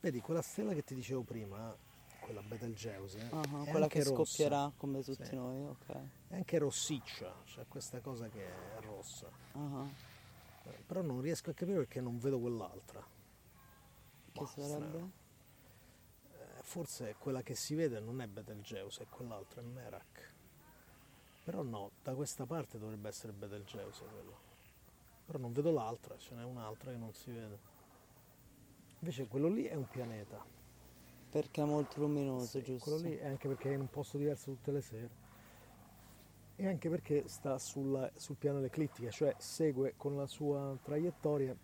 Vedi, 0.00 0.20
quella 0.20 0.42
stella 0.42 0.72
che 0.72 0.82
ti 0.82 0.94
dicevo 0.94 1.22
prima, 1.22 1.74
quella 2.20 2.42
Betelgeuse, 2.42 3.28
Ah, 3.30 3.64
è 3.64 3.70
quella 3.70 3.88
che 3.88 4.02
rossa, 4.04 4.24
scoppierà 4.24 4.72
come 4.76 5.02
tutti 5.02 5.24
Sì. 5.24 5.34
noi, 5.34 5.64
ok. 5.64 5.94
è 6.28 6.34
anche 6.36 6.58
rossiccia, 6.58 7.34
c'è 7.44 7.64
questa 7.68 8.00
cosa 8.00 8.28
che 8.28 8.44
è 8.44 8.80
rossa. 8.82 9.26
Ah, 9.52 9.86
Eh, 10.64 10.82
Però 10.86 11.00
non 11.00 11.20
riesco 11.20 11.50
a 11.50 11.54
capire 11.54 11.78
perché 11.78 12.00
non 12.00 12.18
vedo 12.18 12.38
quell'altra. 12.38 13.00
Che 13.00 14.40
Boh, 14.40 14.46
sarebbe? 14.46 15.10
Forse 16.66 17.14
quella 17.16 17.42
che 17.42 17.54
si 17.54 17.76
vede 17.76 18.00
non 18.00 18.20
è 18.20 18.26
Betelgeuse, 18.26 19.04
è 19.04 19.06
quell'altra, 19.08 19.60
è 19.60 19.64
Merak. 19.64 20.34
Però 21.44 21.62
no, 21.62 21.92
da 22.02 22.12
questa 22.14 22.44
parte 22.44 22.76
dovrebbe 22.76 23.08
essere 23.08 23.32
Betelgeuse 23.32 24.04
quello. 24.04 24.36
Però 25.26 25.38
non 25.38 25.52
vedo 25.52 25.70
l'altra, 25.70 26.18
ce 26.18 26.34
n'è 26.34 26.42
un'altra 26.42 26.90
che 26.90 26.96
non 26.96 27.14
si 27.14 27.30
vede. 27.30 27.58
Invece 28.98 29.28
quello 29.28 29.46
lì 29.46 29.62
è 29.62 29.74
un 29.76 29.88
pianeta. 29.88 30.44
Perché 31.30 31.62
è 31.62 31.64
molto 31.64 32.00
luminoso, 32.00 32.46
Sì, 32.46 32.62
giusto? 32.62 32.90
Quello 32.90 33.08
lì 33.08 33.16
è 33.16 33.26
anche 33.28 33.46
perché 33.46 33.70
è 33.70 33.74
in 33.74 33.80
un 33.82 33.90
posto 33.90 34.18
diverso 34.18 34.50
tutte 34.50 34.72
le 34.72 34.82
sere. 34.82 35.10
E 36.56 36.66
anche 36.66 36.90
perché 36.90 37.28
sta 37.28 37.58
sulla- 37.58 38.10
sul 38.16 38.36
piano 38.36 38.58
dell'eclittica, 38.58 39.10
cioè 39.10 39.34
segue 39.38 39.94
con 39.96 40.16
la 40.16 40.26
sua 40.26 40.76
traiettoria 40.82 41.56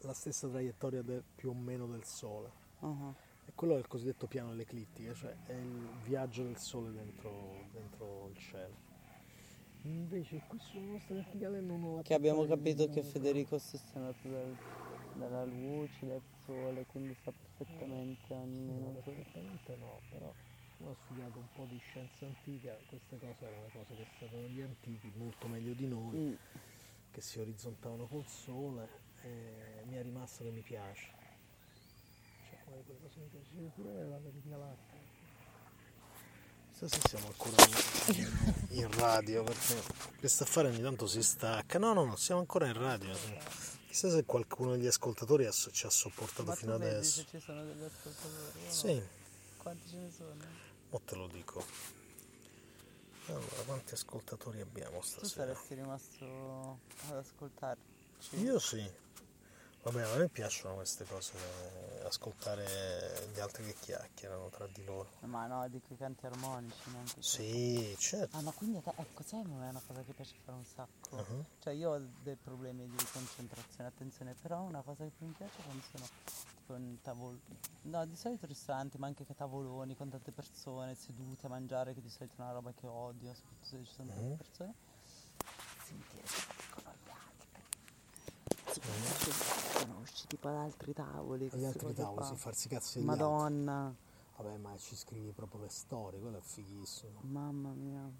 la 0.00 0.12
stessa 0.12 0.48
traiettoria 0.48 1.00
del- 1.00 1.24
più 1.34 1.48
o 1.48 1.54
meno 1.54 1.86
del 1.86 2.04
Sole. 2.04 2.50
Ah, 2.80 3.14
E 3.44 3.52
quello 3.54 3.74
è 3.74 3.78
il 3.78 3.86
cosiddetto 3.88 4.26
piano 4.26 4.50
dell'eclittica, 4.50 5.12
cioè 5.14 5.36
è 5.46 5.52
il 5.54 5.88
viaggio 6.02 6.44
del 6.44 6.56
Sole 6.56 6.92
dentro, 6.92 7.66
dentro 7.72 8.28
il 8.28 8.36
cielo. 8.36 8.90
Invece 9.84 10.40
qui 10.46 10.58
sulla 10.60 10.92
nostra 10.92 11.16
verticale 11.16 11.60
non 11.60 11.82
ho 11.82 11.96
la 11.96 12.02
Che 12.02 12.14
abbiamo 12.14 12.44
capito 12.46 12.88
che 12.88 13.02
Federico 13.02 13.58
si 13.58 13.76
è 13.76 13.80
andato 13.98 14.28
dal- 14.28 14.56
dalla 15.14 15.44
luce, 15.44 16.06
dal 16.06 16.22
sole, 16.44 16.86
quindi 16.86 17.14
sa 17.14 17.32
perfettamente 17.32 18.32
ogni 18.32 18.80
No, 18.80 19.00
perfettamente 19.02 19.76
no, 19.76 20.02
però 20.08 20.32
ho 20.84 20.94
studiato 20.94 21.38
un 21.38 21.48
po' 21.52 21.66
di 21.66 21.78
scienza 21.78 22.26
antica, 22.26 22.78
queste 22.86 23.18
cose 23.18 23.44
erano 23.44 23.68
cose 23.72 23.96
che 23.96 24.06
sapevano 24.18 24.48
gli 24.48 24.60
antichi, 24.60 25.12
molto 25.16 25.48
meglio 25.48 25.74
di 25.74 25.86
noi, 25.86 26.18
Mm. 26.18 26.34
che 27.10 27.20
si 27.20 27.38
orizzontavano 27.40 28.06
col 28.06 28.26
sole 28.26 28.88
e 29.20 29.82
mi 29.84 29.96
è 29.96 30.02
rimasto 30.02 30.44
che 30.44 30.50
mi 30.50 30.62
piace. 30.62 31.10
Di 32.76 32.82
quelle 32.84 33.00
cose 33.00 33.20
mi 33.20 33.26
piace 33.28 33.70
pure 33.74 34.08
la 34.08 34.18
Via 34.18 34.56
Lattea. 34.56 35.00
Chissà 36.72 36.88
se 36.88 37.00
siamo 37.08 37.26
ancora 37.26 37.64
in, 38.68 38.78
in 38.78 38.90
radio, 38.98 39.44
perché 39.44 39.82
questo 40.18 40.42
affare 40.44 40.68
ogni 40.68 40.80
tanto 40.82 41.06
si 41.06 41.22
stacca. 41.22 41.78
No, 41.78 41.92
no, 41.92 42.04
no, 42.04 42.16
siamo 42.16 42.40
ancora 42.40 42.66
in 42.66 42.72
radio. 42.74 43.12
Chissà 43.86 44.08
se 44.10 44.24
qualcuno 44.24 44.72
degli 44.72 44.86
ascoltatori 44.86 45.44
ha- 45.46 45.52
ci 45.52 45.86
ha 45.86 45.90
sopportato 45.90 46.44
Ma 46.44 46.54
fino 46.54 46.76
tu 46.76 46.82
adesso. 46.82 47.20
se 47.20 47.26
ci 47.28 47.40
sono 47.40 47.62
degli 47.62 47.82
ascoltatori? 47.84 48.58
o 48.58 48.64
no? 48.64 48.70
Sì. 48.72 49.02
Quanti 49.58 49.88
ce 49.88 49.96
ne 49.96 50.10
sono? 50.10 50.34
Mo 50.90 51.00
te 51.04 51.14
lo 51.14 51.26
dico. 51.28 51.64
Allora, 53.26 53.44
quanti 53.66 53.94
ascoltatori 53.94 54.60
abbiamo 54.60 54.98
Tu 54.98 55.06
stasera? 55.06 55.44
saresti 55.54 55.74
rimasto 55.74 56.78
ad 57.10 57.16
ascoltarci? 57.16 58.40
Io 58.42 58.58
sì. 58.58 58.90
Vabbè, 59.82 60.02
a 60.02 60.16
me 60.16 60.28
piacciono 60.28 60.76
queste 60.76 61.04
cose, 61.04 61.32
eh, 61.36 62.04
ascoltare 62.06 63.28
gli 63.34 63.40
altri 63.40 63.64
che 63.64 63.74
chiacchierano 63.80 64.48
tra 64.50 64.68
di 64.68 64.84
loro. 64.84 65.10
Ma 65.22 65.46
no, 65.48 65.66
dico 65.68 65.92
i 65.92 65.96
canti 65.96 66.24
armonici, 66.24 66.90
neanche 66.92 67.20
Sì, 67.20 67.92
certo. 67.98 68.36
Ah, 68.36 68.42
ma 68.42 68.52
quindi 68.52 68.80
te, 68.80 68.92
ecco, 68.94 69.24
sai, 69.24 69.42
non 69.42 69.60
è 69.64 69.68
una 69.70 69.82
cosa 69.84 70.02
che 70.02 70.12
piace 70.12 70.34
fare 70.44 70.56
un 70.56 70.64
sacco. 70.64 71.16
Mhm. 71.16 71.44
Cioè, 71.58 71.72
io 71.72 71.90
ho 71.94 72.00
dei 72.22 72.36
problemi 72.36 72.88
di 72.88 73.04
concentrazione 73.12 73.88
attenzione, 73.88 74.36
però 74.40 74.60
una 74.60 74.82
cosa 74.82 75.02
che 75.02 75.10
più 75.16 75.26
mi 75.26 75.32
piace 75.32 75.58
è 75.58 75.62
quando 75.64 75.82
sono 75.90 76.04
tipo 76.58 76.74
in 76.76 77.00
tavolo. 77.02 77.40
No, 77.82 78.06
di 78.06 78.14
solito 78.14 78.46
ristoranti, 78.46 78.98
ma 78.98 79.08
anche 79.08 79.24
che 79.24 79.34
tavoloni 79.34 79.96
con 79.96 80.08
tante 80.08 80.30
persone 80.30 80.94
sedute 80.94 81.46
a 81.46 81.48
mangiare, 81.48 81.92
che 81.92 82.00
di 82.00 82.08
solito 82.08 82.36
è 82.38 82.42
una 82.44 82.52
roba 82.52 82.70
che 82.72 82.86
odio, 82.86 83.34
soprattutto 83.34 83.66
se 83.66 83.84
ci 83.84 83.92
sono 83.92 84.08
tante 84.10 84.22
Mhm. 84.22 84.36
persone. 84.36 84.74
Sentire 85.84 86.22
altri. 88.80 88.80
Si 88.80 88.80
conosce, 88.80 89.84
conosci 89.84 90.26
tipo 90.26 90.48
ad 90.48 90.56
altri 90.56 90.92
tavoli. 90.92 91.50
Agli 91.52 91.64
altri 91.64 91.94
tavoli, 91.94 92.26
si 92.26 92.36
farsi 92.36 92.68
degli 92.68 92.78
altri. 92.78 93.02
Madonna, 93.02 93.94
Vabbè, 94.36 94.56
ma 94.56 94.76
ci 94.76 94.96
scrivi 94.96 95.30
proprio 95.30 95.60
le 95.60 95.68
storie, 95.68 96.18
quello 96.18 96.38
è 96.38 96.40
fighissimo. 96.40 97.20
mamma 97.22 97.72
mia. 97.72 98.10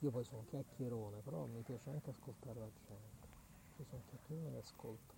Io 0.00 0.10
poi 0.10 0.24
sono 0.24 0.44
chiacchierone, 0.44 1.20
però 1.20 1.46
mi 1.46 1.62
piace 1.62 1.90
anche 1.90 2.10
ascoltare 2.10 2.60
la 2.60 2.70
gente. 2.86 3.26
Io 3.78 3.84
sono 3.84 4.02
chiacchierone 4.08 4.56
e 4.56 4.58
ascolto. 4.58 5.14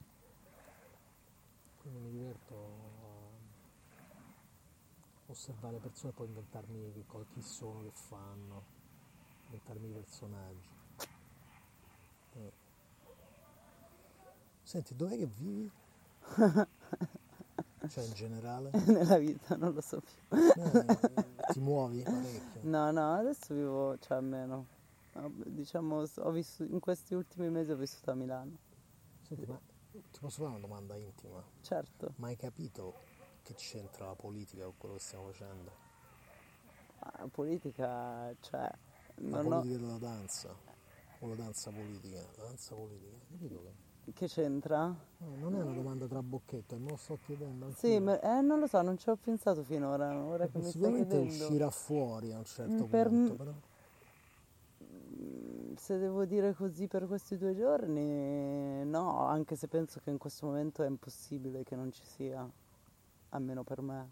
Quindi 1.80 1.98
mi 2.00 2.10
diverto 2.10 2.54
a, 2.54 3.26
osservare 5.26 5.78
persone 5.78 6.12
e 6.12 6.14
poi 6.14 6.26
inventarmi 6.28 7.04
co- 7.06 7.26
chi 7.32 7.42
sono, 7.42 7.82
che 7.82 7.90
fanno, 7.92 8.64
inventarmi 9.46 9.88
i 9.88 9.92
personaggi. 9.92 10.68
Eh. 12.34 12.52
Senti, 14.68 14.94
dov'è 14.94 15.16
che 15.16 15.24
vivi? 15.24 15.70
cioè 17.88 18.04
in 18.04 18.12
generale? 18.12 18.70
Nella 18.84 19.16
vita 19.16 19.56
non 19.56 19.72
lo 19.72 19.80
so 19.80 19.98
più. 19.98 20.38
Eh, 20.38 20.84
ti 21.52 21.58
muovi 21.58 22.02
parecchio. 22.02 22.60
No, 22.64 22.90
no, 22.90 23.14
adesso 23.14 23.54
vivo, 23.54 23.96
cioè 24.00 24.20
meno. 24.20 24.66
Vabbè, 25.14 25.48
Diciamo, 25.48 26.04
ho 26.16 26.30
vissuto, 26.30 26.70
in 26.70 26.80
questi 26.80 27.14
ultimi 27.14 27.48
mesi 27.48 27.70
ho 27.70 27.76
vissuto 27.76 28.10
a 28.10 28.14
Milano. 28.14 28.58
Senti, 29.22 29.46
ma 29.46 29.58
ti 29.90 30.20
posso 30.20 30.42
fare 30.42 30.50
una 30.50 30.60
domanda 30.60 30.96
intima? 30.96 31.42
Certo, 31.62 32.12
Ma 32.16 32.26
hai 32.26 32.36
capito 32.36 32.92
che 33.42 33.54
c'entra 33.54 34.04
la 34.04 34.16
politica 34.16 34.64
con 34.64 34.74
quello 34.76 34.96
che 34.96 35.00
stiamo 35.00 35.30
facendo? 35.30 35.72
la 37.00 37.26
politica, 37.32 38.34
cioè, 38.40 38.70
La 39.14 39.40
non 39.40 39.46
ho... 39.46 39.60
politica 39.60 39.78
della 39.78 39.98
danza 39.98 40.54
o 41.20 41.26
la 41.26 41.34
danza 41.36 41.70
politica? 41.70 42.20
La 42.36 42.44
danza 42.44 42.74
politica, 42.74 43.16
capito 43.30 43.62
che? 43.62 43.87
Che 44.14 44.26
c'entra? 44.26 44.86
No, 44.86 45.36
non 45.38 45.54
è 45.54 45.62
una 45.62 45.72
domanda 45.72 46.06
tra 46.06 46.22
bocchetto, 46.22 46.76
me 46.78 46.90
lo 46.90 46.96
sto 46.96 47.18
chiedendo 47.24 47.70
Sì, 47.72 47.98
ma- 47.98 48.18
eh, 48.20 48.40
non 48.40 48.58
lo 48.58 48.66
so, 48.66 48.80
non 48.82 48.96
ci 48.96 49.08
ho 49.10 49.16
pensato 49.16 49.62
finora, 49.62 50.14
ora 50.24 50.46
che 50.46 50.58
mi 50.58 50.62
stai 50.64 50.72
Sicuramente 50.72 51.16
uscirà 51.18 51.70
fuori 51.70 52.32
a 52.32 52.38
un 52.38 52.44
certo 52.44 52.84
Mm, 52.86 52.90
per 52.90 53.08
punto, 53.08 53.34
però. 53.34 53.52
Se 55.76 55.98
devo 55.98 56.24
dire 56.24 56.54
così 56.54 56.86
per 56.86 57.06
questi 57.06 57.36
due 57.36 57.54
giorni, 57.54 58.84
no, 58.84 59.26
anche 59.26 59.56
se 59.56 59.68
penso 59.68 60.00
che 60.02 60.10
in 60.10 60.18
questo 60.18 60.46
momento 60.46 60.82
è 60.82 60.86
impossibile 60.86 61.62
che 61.62 61.76
non 61.76 61.92
ci 61.92 62.04
sia, 62.04 62.48
almeno 63.30 63.62
per 63.62 63.80
me. 63.82 64.10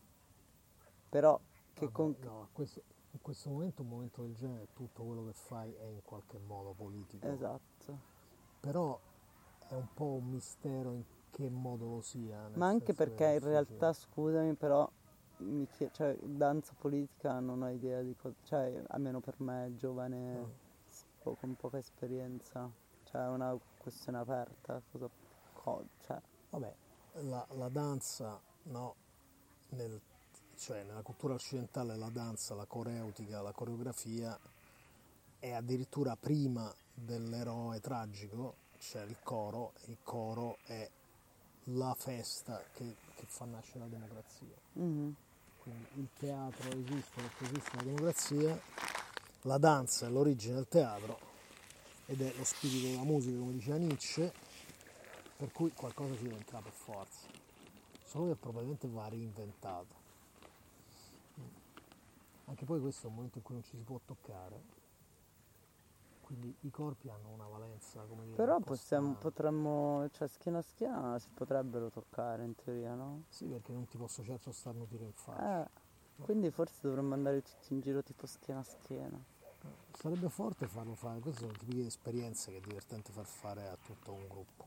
Però 1.09 1.39
che 1.75 1.87
Vabbè, 1.87 1.93
con... 1.93 2.15
no, 2.23 2.49
questo- 2.53 2.83
in 3.13 3.21
questo 3.23 3.49
momento, 3.51 3.83
un 3.83 3.89
momento 3.89 4.23
del 4.23 4.35
genere, 4.35 4.67
tutto 4.75 5.03
quello 5.03 5.25
che 5.25 5.33
fai 5.33 5.73
è 5.73 5.87
in 5.87 6.03
qualche 6.05 6.39
modo 6.47 6.75
politico. 6.77 7.27
Esatto. 7.27 7.99
Però 8.61 8.99
è 9.69 9.75
un 9.75 9.87
po' 9.95 10.05
un 10.05 10.31
mistero 10.31 10.93
in 10.93 11.03
che 11.31 11.49
modo 11.51 11.89
lo 11.89 12.01
sia. 12.01 12.49
Ma 12.55 12.67
anche 12.69 12.95
perché 12.95 13.25
in 13.35 13.41
realtà, 13.41 13.93
scusami, 13.93 14.55
però, 14.55 14.89
mi 15.39 15.67
chie- 15.69 15.91
cioè, 15.93 16.17
danza 16.23 16.73
politica 16.79 17.39
non 17.41 17.63
ho 17.63 17.69
idea 17.69 18.01
di 18.03 18.15
cosa, 18.17 18.35
cioè, 18.45 18.83
almeno 18.89 19.21
per 19.21 19.35
me, 19.39 19.75
giovane, 19.77 20.55
s- 20.89 21.05
po- 21.23 21.35
con 21.35 21.55
poca 21.57 21.77
esperienza, 21.79 22.71
cioè 23.05 23.23
è 23.23 23.29
una 23.29 23.59
questione 23.79 24.19
aperta, 24.19 24.81
cosa, 24.91 25.09
co- 25.53 25.85
cioè, 26.07 26.21
Vabbè, 26.51 26.75
la, 27.23 27.47
la 27.51 27.69
danza, 27.69 28.41
no, 28.65 28.95
nel- 29.71 30.01
cioè 30.57 30.85
nella 30.85 31.03
cultura 31.03 31.35
occidentale 31.35 31.97
la 31.97 32.09
danza, 32.09 32.55
la 32.55 32.65
coreutica, 32.65 33.43
la 33.43 33.53
coreografia 33.53 34.39
è 35.39 35.51
addirittura 35.53 36.17
prima 36.17 36.73
dell'eroe 36.95 37.79
tragico, 37.81 38.57
c'è 38.77 39.03
il 39.03 39.17
coro, 39.23 39.73
e 39.85 39.91
il 39.91 39.99
coro 40.03 40.59
è 40.65 40.89
la 41.71 41.95
festa 41.95 42.63
che, 42.75 42.97
che 43.15 43.25
fa 43.27 43.45
nascere 43.45 43.81
la 43.81 43.87
democrazia. 43.87 44.55
mhm, 44.73 45.15
Quindi 45.63 45.87
il 45.95 46.09
teatro 46.19 46.69
esiste 46.71 47.21
perché 47.21 47.45
esiste 47.45 47.77
la 47.77 47.83
democrazia, 47.83 48.61
la 49.43 49.59
danza 49.59 50.07
è 50.07 50.11
l'origine 50.11 50.55
del 50.55 50.69
teatro 50.69 51.19
ed 52.07 52.21
è 52.21 52.33
lo 52.37 52.45
spirito 52.45 52.87
della 52.87 53.03
musica, 53.03 53.39
come 53.39 53.53
diceva 53.53 53.77
Nietzsche, 53.77 54.33
per 55.37 55.51
cui 55.53 55.73
qualcosa 55.73 56.15
ci 56.15 56.23
deve 56.23 56.37
entrare 56.37 56.65
per 56.65 56.73
forza, 56.73 57.27
solo 58.05 58.29
che 58.29 58.37
probabilmente 58.37 58.89
va 58.89 59.09
reinventato. 59.09 60.05
Anche 62.47 62.65
poi 62.65 62.81
questo 62.81 63.07
è 63.07 63.09
un 63.09 63.17
momento 63.17 63.39
in 63.39 63.45
cui 63.45 63.55
non 63.55 63.65
ci 63.65 63.77
si 63.77 63.83
può 63.83 63.99
toccare, 64.05 64.63
quindi 66.27 66.53
i 66.63 66.71
corpi 66.71 67.09
hanno 67.09 67.31
una 67.31 67.47
valenza, 67.47 68.03
come 68.03 68.25
dire, 68.25 68.35
Però 68.35 68.59
possiamo, 68.59 69.15
potremmo, 69.15 70.09
cioè 70.11 70.27
schiena 70.27 70.59
a 70.59 70.63
schiena 70.63 71.19
si 71.21 71.29
potrebbero 71.33 71.89
toccare 71.89 72.43
in 72.43 72.57
teoria, 72.57 72.95
no? 72.95 73.23
Sì, 73.29 73.47
perché 73.47 73.73
non 73.73 73.87
ti 73.87 73.97
posso 73.97 74.25
certo 74.25 74.51
starnutire 74.51 75.05
in 75.05 75.13
faccia. 75.13 75.65
Eh, 75.65 75.69
quindi 76.23 76.51
forse 76.51 76.81
dovremmo 76.83 77.15
andare 77.15 77.43
tutti 77.43 77.73
in 77.75 77.81
giro 77.81 78.03
tipo 78.03 78.27
schiena 78.27 78.61
a 78.61 78.65
schiena. 78.65 79.23
Sarebbe 79.93 80.29
forte 80.29 80.67
farlo 80.67 80.95
fare, 80.95 81.21
queste 81.21 81.43
sono 81.43 81.53
tipiche 81.53 81.87
esperienze 81.87 82.51
che 82.51 82.57
è 82.59 82.61
divertente 82.61 83.13
far 83.13 83.25
fare 83.25 83.69
a 83.69 83.77
tutto 83.81 84.13
un 84.13 84.27
gruppo. 84.29 84.67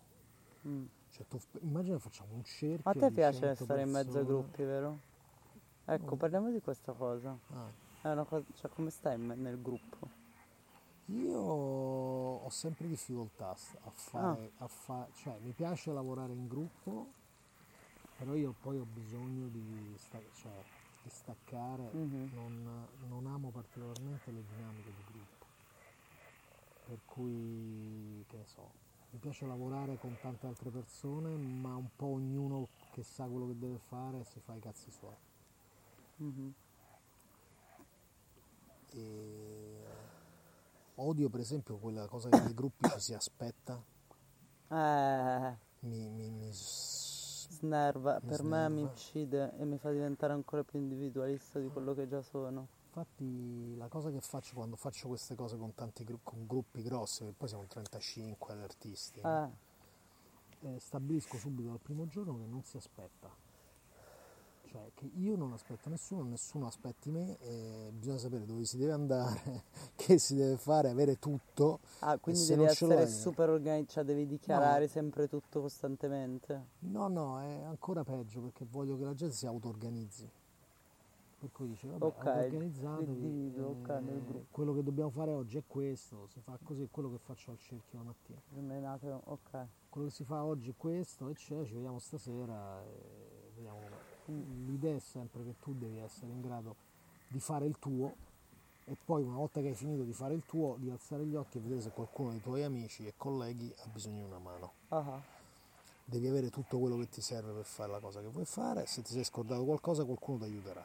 Mm. 0.66 0.86
Cioè, 1.10 1.26
tu, 1.28 1.38
immagina 1.62 2.00
facciamo 2.00 2.36
un 2.36 2.44
cerchio. 2.44 2.90
A 2.90 2.94
te 2.94 3.12
piace 3.12 3.40
100 3.40 3.64
stare 3.66 3.82
in 3.82 3.90
mezzo 3.90 4.18
ai 4.18 4.24
persone. 4.24 4.42
gruppi, 4.42 4.64
vero? 4.64 5.00
Ecco, 5.86 6.16
Mm. 6.16 6.18
parliamo 6.18 6.52
di 6.52 6.62
questa 6.62 6.94
cosa. 6.94 7.38
Ah, 7.52 7.70
È 8.02 8.10
una 8.12 8.24
cosa, 8.24 8.46
cioè 8.54 8.70
come 8.72 8.90
stai 8.92 9.18
nel 9.18 9.62
gruppo? 9.62 10.10
Io 11.12 11.38
ho 11.40 12.50
sempre 12.50 12.88
difficoltà 12.88 13.50
a 13.50 13.90
fare, 13.90 14.52
Ah. 14.58 14.64
a 14.66 14.68
fa- 14.68 15.08
cioè 15.14 15.38
mi 15.40 15.52
piace 15.54 15.92
lavorare 15.92 16.34
in 16.34 16.48
gruppo, 16.48 17.08
però 18.18 18.36
io 18.36 18.54
poi 18.62 18.78
ho 18.78 18.86
bisogno 18.86 19.48
di, 19.48 19.96
sta- 19.98 20.22
cioè, 20.34 20.52
di 21.04 21.10
staccare, 21.10 21.90
Mhm. 21.94 22.30
non, 22.34 22.88
non 23.08 23.26
amo 23.28 23.50
particolarmente 23.50 24.32
le 24.32 24.44
dinamiche 24.46 24.94
di 24.94 25.04
gruppo, 25.12 25.46
per 26.86 27.00
cui, 27.06 28.24
che 28.28 28.38
ne 28.38 28.46
so, 28.46 28.70
mi 29.12 29.18
piace 29.20 29.46
lavorare 29.48 29.98
con 29.98 30.18
tante 30.20 30.46
altre 30.46 30.70
persone, 30.70 31.36
ma 31.36 31.76
un 31.76 31.90
po' 31.96 32.08
ognuno 32.08 32.68
che 32.92 33.02
sa 33.04 33.26
quello 33.26 33.48
che 33.48 33.58
deve 33.58 33.80
fare 33.80 34.24
si 34.26 34.40
fa 34.40 34.56
i 34.56 34.60
cazzi 34.60 34.92
suoi. 34.92 35.16
Mhm. 36.18 36.54
E 38.92 39.79
odio 41.02 41.30
per 41.30 41.40
esempio 41.40 41.78
quella 41.78 42.08
cosa 42.08 42.30
che 42.30 42.40
nei 42.40 42.54
gruppi 42.54 42.88
ci 42.90 43.00
si 43.00 43.14
aspetta, 43.14 43.84
Eh, 44.72 45.58
mi, 45.82 46.10
mi- 46.10 46.30
mi 46.32 46.50
snerva, 46.54 48.22
Mi 48.22 48.28
per 48.28 48.44
me 48.44 48.70
mi 48.70 48.82
snerva. 48.82 48.92
uccide 48.92 49.54
e 49.58 49.66
mi 49.66 49.78
fa 49.78 49.92
diventare 49.92 50.34
ancora 50.34 50.64
più 50.64 50.80
individualista 50.80 51.60
di 51.60 51.68
quello 51.70 51.94
che 51.94 52.08
già 52.08 52.22
sono. 52.22 52.68
Infatti 52.88 53.76
la 53.78 53.88
cosa 53.88 54.12
che 54.12 54.20
faccio 54.22 54.54
quando 54.56 54.76
faccio 54.76 55.08
queste 55.08 55.34
cose 55.34 55.58
con 55.58 55.74
tanti 55.74 56.04
gru- 56.04 56.20
con 56.24 56.46
gruppi 56.46 56.84
grossi, 56.84 57.24
che 57.26 57.32
poi 57.32 57.48
siamo 57.48 57.66
35 57.66 58.54
ad 58.54 58.60
artisti? 58.60 59.20
Eh, 59.24 59.50
Eh, 60.62 60.80
stabilisco 60.80 61.38
subito 61.38 61.70
dal 61.70 61.80
primo 61.82 62.06
giorno 62.08 62.38
che 62.38 62.46
non 62.46 62.64
si 62.64 62.78
aspetta. 62.78 63.36
Cioè 64.72 64.92
che 64.94 65.10
io 65.16 65.36
non 65.36 65.52
aspetto 65.54 65.90
nessuno, 65.90 66.22
nessuno 66.22 66.68
aspetti 66.68 67.10
me, 67.10 67.38
bisogna 67.92 68.20
sapere 68.20 68.46
dove 68.46 68.66
si 68.66 68.78
deve 68.78 68.92
andare, 68.92 69.64
che 69.96 70.20
si 70.20 70.36
deve 70.36 70.58
fare, 70.58 70.90
avere 70.90 71.18
tutto. 71.18 71.80
ah, 72.02 72.20
quindi 72.20 72.40
se 72.42 72.56
devi 72.56 72.68
essere 72.68 72.94
l'hai- 72.96 73.08
super 73.12 73.50
organizzato, 73.50 73.92
cioè 73.94 74.04
devi 74.04 74.28
dichiarare 74.28 74.88
sempre 74.88 75.28
tutto 75.28 75.62
costantemente. 75.62 76.66
No, 76.80 77.08
no, 77.08 77.40
è 77.42 77.64
ancora 77.64 78.04
peggio 78.04 78.42
perché 78.42 78.64
voglio 78.70 78.96
che 78.96 79.06
la 79.06 79.16
gente 79.16 79.34
si 79.34 79.48
auto-organizzi. 79.48 80.30
Per 81.40 81.50
cui 81.52 81.68
dice, 81.70 81.88
vabbè, 81.88 82.04
Ok, 82.06 82.26
auto-organizzatevi, 82.28 83.06
l'individuo, 83.22 83.70
ok, 83.70 83.88
nel 84.02 84.22
gruppo. 84.24 84.46
quello 84.52 84.74
che 84.74 84.84
dobbiamo 84.84 85.10
fare 85.10 85.32
oggi 85.32 85.58
è 85.58 85.64
questo, 85.66 86.28
si 86.28 86.42
fa 86.42 86.60
così, 86.62 86.84
è 86.84 86.88
quello 86.92 87.10
che 87.10 87.18
faccio 87.18 87.50
al 87.52 87.58
cerchio 87.58 87.98
la 87.98 88.04
mattina. 88.04 88.40
Non 88.50 88.72
è 88.72 88.80
nato- 88.80 89.22
Ok. 89.24 89.66
Quello 89.90 90.08
che 90.08 90.14
si 90.14 90.24
fa 90.26 90.44
oggi 90.44 90.70
è 90.70 90.74
questo, 90.78 91.28
e 91.30 91.34
c'è, 91.34 91.64
ci 91.66 91.74
vediamo 91.74 91.98
stasera 91.98 92.84
e. 92.84 93.19
L'idea 94.30 94.96
è 94.96 95.00
sempre 95.00 95.44
che 95.44 95.56
tu 95.60 95.74
devi 95.78 95.98
essere 96.00 96.32
in 96.32 96.42
grado 96.42 96.76
di 97.28 97.40
fare 97.40 97.66
il 97.66 97.78
tuo 97.80 98.14
e 98.86 98.96
poi 99.06 99.24
una 99.24 99.36
volta 99.38 99.60
che 99.62 99.68
hai 99.70 99.76
finito 99.76 100.04
di 100.04 100.14
fare 100.14 100.34
il 100.34 100.44
tuo, 100.46 100.76
di 100.78 100.90
alzare 100.90 101.26
gli 101.26 101.36
occhi 101.36 101.58
e 101.58 101.62
vedere 101.62 101.82
se 101.82 101.90
qualcuno 101.92 102.32
dei 102.32 102.42
tuoi 102.42 102.64
amici 102.64 103.06
e 103.08 103.14
colleghi 103.18 103.74
ha 103.84 103.88
bisogno 103.88 104.18
di 104.18 104.24
una 104.24 104.40
mano. 104.40 104.74
Ah, 104.90 105.22
devi 106.06 106.28
avere 106.28 106.50
tutto 106.50 106.80
quello 106.80 106.98
che 106.98 107.08
ti 107.10 107.22
serve 107.22 107.52
per 107.54 107.66
fare 107.66 107.92
la 107.92 108.00
cosa 108.00 108.20
che 108.22 108.28
vuoi 108.28 108.46
fare, 108.46 108.86
se 108.88 109.02
ti 109.04 109.12
sei 109.14 109.24
scordato 109.24 109.64
qualcosa 109.64 110.04
qualcuno 110.06 110.40
ti 110.40 110.44
aiuterà, 110.46 110.84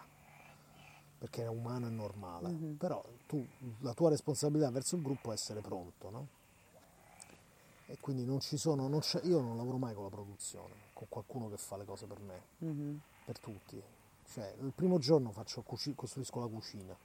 perché 1.18 1.45
è 1.45 1.49
umano 1.49 1.86
e 1.86 1.90
normale, 1.90 2.49
Mhm. 2.49 2.76
però 2.76 3.03
tu, 3.26 3.47
la 3.80 3.95
tua 3.95 4.11
responsabilità 4.11 4.70
verso 4.70 4.97
il 4.97 5.03
gruppo 5.03 5.30
è 5.30 5.34
essere 5.34 5.61
pronto, 5.61 6.11
no? 6.11 6.26
E 7.86 7.99
quindi 8.01 8.24
non 8.24 8.40
ci 8.40 8.57
sono, 8.59 8.88
non 8.88 9.01
c'è- 9.01 9.22
io 9.24 9.40
non 9.40 9.57
lavoro 9.57 9.76
mai 9.78 9.95
con 9.95 10.05
la 10.05 10.11
produzione, 10.11 10.74
con 10.92 11.07
qualcuno 11.09 11.49
che 11.49 11.57
fa 11.59 11.76
le 11.76 11.84
cose 11.86 12.07
per 12.07 12.18
me, 12.20 12.42
mhm, 12.59 13.01
per 13.24 13.38
tutti. 13.38 13.82
Cioè, 14.26 14.54
il 14.60 14.72
primo 14.74 14.98
giorno 14.98 15.30
faccio 15.30 15.62
costruisco 15.62 16.40
la 16.40 16.46
cucina, 16.46 16.96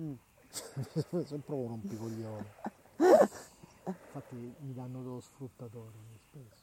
mm. 0.00 0.14
sempre 1.24 1.54
un 1.54 1.68
rompicoglione. 1.68 2.52
Infatti 3.86 4.54
mi 4.60 4.72
danno 4.72 5.02
dello 5.02 5.20
sfruttatore 5.20 5.92
spesso. 6.30 6.62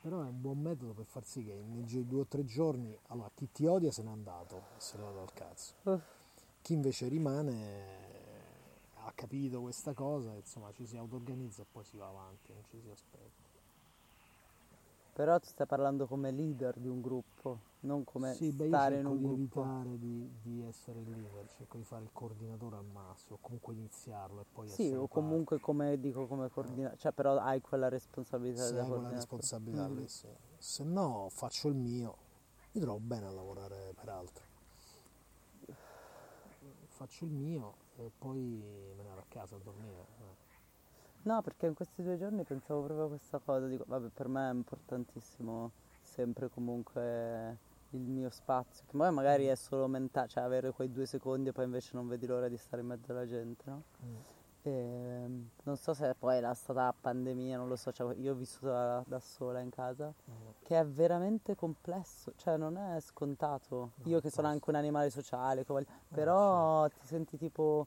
Però 0.00 0.22
è 0.22 0.26
un 0.26 0.40
buon 0.40 0.60
metodo 0.60 0.92
per 0.92 1.06
far 1.06 1.24
sì 1.24 1.44
che 1.44 1.54
nel 1.54 1.86
giro 1.86 2.02
di 2.02 2.08
due 2.08 2.20
o 2.20 2.26
tre 2.26 2.44
giorni, 2.44 2.94
allora 3.06 3.30
chi 3.34 3.50
ti 3.50 3.64
odia 3.64 3.90
se 3.90 4.02
n'è 4.02 4.10
andato, 4.10 4.64
se 4.76 4.98
ne 4.98 5.02
va 5.04 5.10
dal 5.12 5.32
cazzo. 5.32 5.74
Uff. 5.84 6.02
Chi 6.60 6.74
invece 6.74 7.08
rimane 7.08 8.02
ha 9.04 9.12
capito 9.12 9.60
questa 9.60 9.94
cosa, 9.94 10.34
insomma 10.34 10.72
ci 10.72 10.84
si 10.86 10.96
auto-organizza 10.96 11.62
e 11.62 11.66
poi 11.70 11.84
si 11.84 11.96
va 11.96 12.08
avanti, 12.08 12.52
non 12.52 12.64
ci 12.68 12.80
si 12.80 12.90
aspetta. 12.90 13.43
Però 15.14 15.38
tu 15.38 15.46
stai 15.46 15.66
parlando 15.66 16.06
come 16.06 16.32
leader 16.32 16.76
di 16.76 16.88
un 16.88 17.00
gruppo, 17.00 17.60
non 17.80 18.02
come 18.02 18.34
Sì, 18.34 18.50
beh, 18.50 18.66
stare 18.66 18.98
in 18.98 19.06
un 19.06 19.18
di 19.18 19.24
gruppo. 19.24 19.62
evitare 19.62 19.98
di, 19.98 20.30
di 20.42 20.62
essere 20.62 20.98
il 21.00 21.08
leader, 21.10 21.46
cerco 21.56 21.76
di 21.76 21.84
fare 21.84 22.02
il 22.02 22.10
coordinatore 22.12 22.76
al 22.76 22.84
massimo, 22.84 23.36
o 23.36 23.38
comunque 23.40 23.74
iniziarlo 23.74 24.40
e 24.40 24.44
poi 24.52 24.68
Sì, 24.68 24.92
o 24.92 25.06
parte. 25.06 25.08
comunque 25.14 25.60
come 25.60 26.00
dico 26.00 26.26
come 26.26 26.48
coordinatore, 26.50 26.98
cioè 26.98 27.12
però 27.12 27.38
hai 27.38 27.60
quella 27.60 27.88
responsabilità 27.88 28.66
Se 28.66 28.74
da 28.74 28.82
hai 28.82 28.88
quella 28.88 29.08
responsabilità 29.10 29.86
Mhm. 29.86 29.96
lì, 30.00 30.08
sì. 30.08 30.28
Se 30.58 30.82
no 30.82 31.28
faccio 31.30 31.68
il 31.68 31.74
mio, 31.76 32.16
mi 32.72 32.80
trovo 32.80 32.98
bene 32.98 33.26
a 33.26 33.30
lavorare 33.30 33.92
per 33.94 34.08
altri. 34.08 34.44
Faccio 36.88 37.24
il 37.24 37.30
mio 37.32 37.74
e 37.96 38.10
poi 38.16 38.62
me 38.96 39.02
ne 39.02 39.08
vado 39.08 39.20
a 39.20 39.24
casa 39.28 39.56
a 39.56 39.58
dormire. 39.58 40.06
eh. 40.20 40.43
No, 41.24 41.40
perché 41.40 41.66
in 41.66 41.74
questi 41.74 42.02
due 42.02 42.18
giorni 42.18 42.44
pensavo 42.44 42.82
proprio 42.82 43.06
a 43.06 43.08
questa 43.08 43.38
cosa, 43.38 43.66
dico, 43.66 43.84
vabbè, 43.86 44.08
per 44.08 44.28
me 44.28 44.50
è 44.50 44.52
importantissimo 44.52 45.70
sempre 46.02 46.50
comunque 46.50 47.56
il 47.90 48.00
mio 48.00 48.28
spazio, 48.28 48.84
che 48.86 48.96
poi 48.96 49.10
magari 49.10 49.46
è 49.46 49.54
solo 49.54 49.86
mentale, 49.86 50.28
cioè 50.28 50.42
avere 50.42 50.70
quei 50.72 50.90
due 50.90 51.06
secondi 51.06 51.48
e 51.48 51.52
poi 51.52 51.64
invece 51.64 51.90
non 51.94 52.08
vedi 52.08 52.26
l'ora 52.26 52.48
di 52.48 52.58
stare 52.58 52.82
in 52.82 52.88
mezzo 52.88 53.12
alla 53.12 53.26
gente, 53.26 53.62
no? 53.66 53.82
Mm. 54.04 54.16
E, 54.66 55.28
non 55.62 55.76
so 55.76 55.94
se 55.94 56.14
poi 56.18 56.36
era 56.36 56.52
stata 56.52 56.84
la 56.84 56.94
pandemia, 56.98 57.56
non 57.56 57.68
lo 57.68 57.76
so, 57.76 57.90
cioè, 57.90 58.14
io 58.16 58.32
ho 58.32 58.34
vissuto 58.34 58.66
da, 58.66 59.02
da 59.06 59.20
sola 59.20 59.60
in 59.60 59.70
casa, 59.70 60.12
Mm. 60.30 60.48
che 60.62 60.78
è 60.78 60.84
veramente 60.86 61.54
complesso, 61.54 62.32
cioè 62.36 62.58
non 62.58 62.76
è 62.76 63.00
scontato. 63.00 63.92
No, 63.96 64.10
Io 64.10 64.20
che 64.20 64.30
sono 64.30 64.48
anche 64.48 64.68
un 64.68 64.76
animale 64.76 65.08
sociale, 65.08 65.64
voglio- 65.66 65.86
Eh, 65.88 66.14
però 66.14 66.86
ti 66.88 67.06
senti 67.06 67.38
tipo 67.38 67.86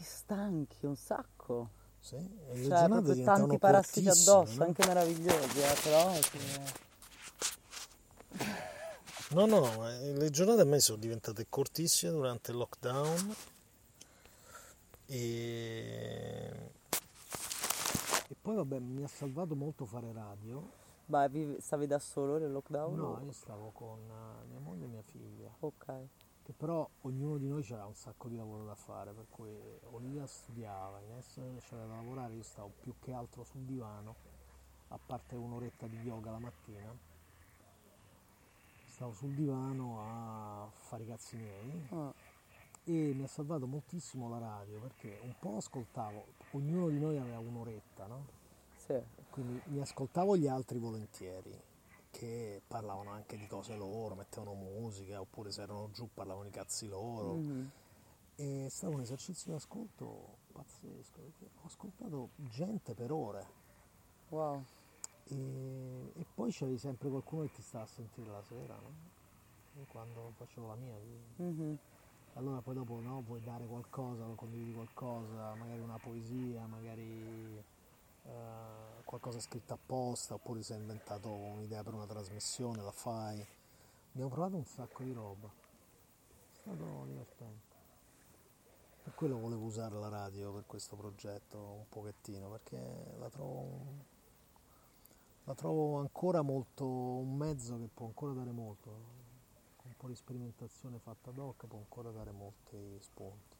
ti 0.00 0.06
stanchi 0.06 0.86
un 0.86 0.96
sacco. 0.96 1.68
Sì, 2.00 2.16
e 2.16 2.64
Cioè, 2.66 2.88
proprio 2.88 3.22
tanti 3.22 3.58
parassiti 3.58 4.08
addosso, 4.08 4.60
no? 4.60 4.64
anche 4.64 4.86
meravigliosi, 4.86 5.60
eh, 5.60 5.76
però 5.82 6.14
sì. 6.14 6.38
No, 9.34 9.44
no, 9.44 9.60
ma 9.76 9.90
le 9.90 10.30
giornate 10.30 10.62
a 10.62 10.64
me 10.64 10.80
sono 10.80 10.96
diventate 10.96 11.46
cortissime 11.50 12.12
durante 12.12 12.50
il 12.50 12.56
lockdown 12.56 13.34
e... 15.06 16.70
e 18.28 18.36
poi 18.40 18.56
vabbè 18.56 18.78
mi 18.78 19.04
ha 19.04 19.08
salvato 19.08 19.54
molto 19.54 19.84
fare 19.84 20.10
radio. 20.12 20.66
Vivi- 21.28 21.60
stavi 21.60 21.86
da 21.86 21.98
solo 21.98 22.38
nel 22.38 22.50
lockdown? 22.52 22.98
No, 22.98 23.18
o- 23.20 23.24
io 23.24 23.32
stavo 23.32 23.70
con 23.72 23.98
eh, 23.98 24.46
mia 24.48 24.60
moglie 24.60 24.84
e 24.84 24.88
mia 24.88 25.02
figlia, 25.02 25.54
Ok. 25.60 26.08
Che 26.50 26.54
però 26.56 26.88
ognuno 27.02 27.38
di 27.38 27.46
noi 27.46 27.62
aveva 27.62 27.86
un 27.86 27.94
sacco 27.94 28.28
di 28.28 28.36
lavoro 28.36 28.64
da 28.64 28.74
fare, 28.74 29.12
per 29.12 29.26
cui 29.30 29.56
Olivia 29.92 30.26
studiava, 30.26 31.00
Ines 31.00 31.40
c'era 31.60 31.86
da 31.86 31.94
lavorare, 31.94 32.34
io 32.34 32.42
stavo 32.42 32.72
più 32.80 32.94
che 32.98 33.12
altro 33.12 33.44
sul 33.44 33.62
divano, 33.62 34.16
a 34.88 34.98
parte 34.98 35.36
un'oretta 35.36 35.86
di 35.86 35.96
yoga 35.98 36.32
la 36.32 36.38
mattina. 36.38 36.96
Stavo 38.84 39.12
sul 39.12 39.32
divano 39.34 40.00
a 40.00 40.68
fare 40.72 41.04
i 41.04 41.06
cazzi 41.06 41.36
miei 41.36 41.86
Ah, 41.90 42.12
e 42.84 43.12
mi 43.14 43.22
ha 43.22 43.28
salvato 43.28 43.66
moltissimo 43.66 44.28
la 44.28 44.38
radio 44.38 44.80
perché 44.80 45.18
un 45.22 45.34
po' 45.38 45.56
ascoltavo, 45.56 46.26
ognuno 46.52 46.88
di 46.88 46.98
noi 46.98 47.16
aveva 47.16 47.38
un'oretta, 47.38 48.06
no? 48.06 48.26
sì. 48.76 49.00
Quindi 49.30 49.60
mi 49.66 49.80
ascoltavo 49.80 50.36
gli 50.36 50.48
altri 50.48 50.78
volentieri 50.78 51.69
che 52.10 52.60
parlavano 52.66 53.10
anche 53.10 53.36
di 53.36 53.46
cose 53.46 53.74
loro, 53.76 54.14
mettevano 54.14 54.54
musica 54.54 55.20
oppure 55.20 55.50
se 55.52 55.62
erano 55.62 55.90
giù 55.92 56.08
parlavano 56.12 56.44
di 56.44 56.50
cazzi 56.50 56.86
loro 56.88 57.34
Mhm. 57.36 57.70
e 58.36 58.66
è 58.66 58.68
stato 58.68 58.92
un 58.92 59.00
esercizio 59.00 59.50
di 59.52 59.56
ascolto 59.56 60.38
pazzesco 60.52 61.20
perché 61.20 61.44
ho 61.62 61.66
ascoltato 61.66 62.30
gente 62.36 62.94
per 62.94 63.12
ore 63.12 63.46
Wow. 64.30 64.64
e, 65.24 66.12
e 66.14 66.26
poi 66.34 66.50
c'avevi 66.52 66.78
sempre 66.78 67.08
qualcuno 67.08 67.42
che 67.42 67.50
ti 67.52 67.62
stava 67.62 67.84
a 67.84 67.86
sentire 67.86 68.30
la 68.30 68.42
sera, 68.42 68.74
no? 68.74 69.08
Quando 69.88 70.32
facevo 70.36 70.66
la 70.66 70.74
mia, 70.74 70.94
Mhm. 71.36 71.78
allora 72.34 72.60
poi 72.60 72.74
dopo 72.74 73.00
no, 73.00 73.22
vuoi 73.22 73.40
dare 73.40 73.66
qualcosa, 73.66 74.24
condividi 74.34 74.72
qualcosa, 74.72 75.54
magari 75.54 75.80
una 75.80 75.98
poesia, 75.98 76.66
magari 76.66 77.62
eh, 78.24 78.89
qualcosa 79.10 79.40
scritto 79.40 79.74
apposta, 79.74 80.34
oppure 80.34 80.62
si 80.62 80.72
è 80.72 80.76
inventato 80.76 81.30
un'idea 81.30 81.82
per 81.82 81.94
una 81.94 82.06
trasmissione, 82.06 82.80
la 82.80 82.92
fai. 82.92 83.44
Abbiamo 84.12 84.30
provato 84.30 84.54
un 84.54 84.64
sacco 84.64 85.02
di 85.02 85.12
roba, 85.12 85.48
è 85.48 86.56
stato 86.60 87.04
divertente. 87.06 87.76
Per 89.02 89.12
quello 89.16 89.36
volevo 89.36 89.64
usare 89.64 89.96
la 89.96 90.08
radio 90.08 90.52
per 90.52 90.64
questo 90.64 90.94
progetto 90.94 91.58
un 91.58 91.88
pochettino, 91.88 92.50
perché 92.50 93.16
la 93.18 93.28
trovo, 93.28 93.80
la 95.42 95.54
trovo 95.56 95.98
ancora 95.98 96.42
molto 96.42 96.86
un 96.86 97.36
mezzo 97.36 97.78
che 97.78 97.88
può 97.92 98.06
ancora 98.06 98.32
dare 98.32 98.52
molto 98.52 99.18
un 99.82 99.96
po' 99.96 100.06
di 100.06 100.14
sperimentazione 100.14 101.00
fatta 101.00 101.30
ad 101.30 101.38
hoc 101.38 101.66
può 101.66 101.78
ancora 101.78 102.12
dare 102.12 102.30
molti 102.30 102.96
spunti. 103.00 103.59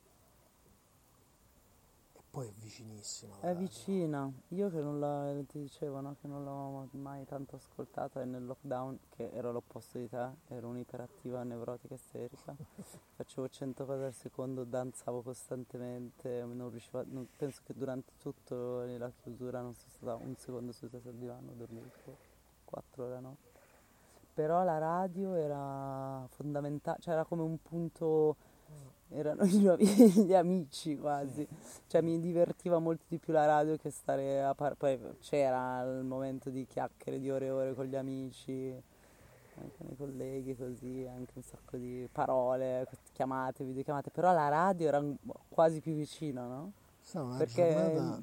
Poi 2.30 2.46
è 2.46 2.52
vicinissima. 2.58 3.40
È 3.40 3.46
radio. 3.46 3.58
vicina. 3.58 4.32
Io 4.48 4.70
che 4.70 4.80
non 4.80 5.00
la, 5.00 5.34
ti 5.48 5.58
dicevo, 5.58 6.00
no? 6.00 6.14
Che 6.20 6.28
non 6.28 6.44
l'ho 6.44 6.88
mai 6.92 7.24
tanto 7.24 7.56
ascoltata 7.56 8.22
e 8.22 8.24
nel 8.24 8.44
lockdown, 8.46 8.98
che 9.08 9.30
ero 9.32 9.50
l'opposto 9.50 9.98
di 9.98 10.08
te, 10.08 10.28
ero 10.46 10.68
un'iperattiva 10.68 11.42
nevrotica 11.42 11.94
isterica. 11.94 12.54
Facevo 13.16 13.48
100 13.48 13.84
cose 13.84 14.04
al 14.04 14.14
secondo, 14.14 14.62
danzavo 14.62 15.22
costantemente, 15.22 16.44
non 16.44 16.70
riuscivo 16.70 17.00
a- 17.00 17.04
non- 17.08 17.26
penso 17.36 17.62
che 17.64 17.74
durante 17.74 18.12
tutta 18.18 18.54
la 18.54 19.10
chiusura 19.10 19.60
non 19.60 19.74
sono 19.74 19.90
stata 19.90 20.14
un 20.14 20.36
secondo 20.36 20.70
seduta 20.70 21.00
sul 21.00 21.14
divano, 21.14 21.50
dormivo 21.56 21.88
tipo 21.88 22.16
4 22.64 23.04
ore 23.06 23.16
a 23.16 23.20
notte. 23.20 23.48
Però 24.32 24.62
la 24.62 24.78
radio 24.78 25.34
era 25.34 26.24
fondamentale, 26.28 26.98
cioè 27.00 27.14
era 27.14 27.24
come 27.24 27.42
un 27.42 27.60
punto, 27.60 28.36
erano 29.10 29.42
i 29.46 29.58
nuovi- 29.60 29.86
gli 30.24 30.34
amici 30.34 30.96
quasi. 30.98 31.46
Cioè 31.86 32.00
mi 32.00 32.20
divertiva 32.20 32.78
molto 32.78 33.04
di 33.08 33.18
più 33.18 33.32
la 33.32 33.46
radio 33.46 33.76
che 33.76 33.90
stare 33.90 34.42
a 34.42 34.54
par- 34.54 34.76
poi 34.76 34.98
c'era 35.20 35.80
il 35.82 36.04
momento 36.04 36.50
di 36.50 36.64
chiacchiere 36.66 37.18
di 37.18 37.30
ore 37.30 37.46
e 37.46 37.50
ore 37.50 37.74
con 37.74 37.84
gli 37.86 37.96
amici, 37.96 38.72
anche 39.56 39.76
con 39.76 39.88
i 39.90 39.96
colleghi 39.96 40.56
così, 40.56 41.06
anche 41.06 41.32
un 41.34 41.42
sacco 41.42 41.76
di 41.76 42.08
parole, 42.10 42.88
chiamate, 43.12 43.64
videochiamate, 43.64 44.10
però 44.10 44.32
la 44.32 44.48
radio 44.48 44.88
era 44.88 45.04
quasi 45.48 45.80
più 45.80 45.94
vicina, 45.94 46.46
no? 46.46 46.72
È 47.00 47.04
stata 47.06 47.24
una 47.24 47.36
Perché- 47.36 47.72
giornata. 47.72 48.22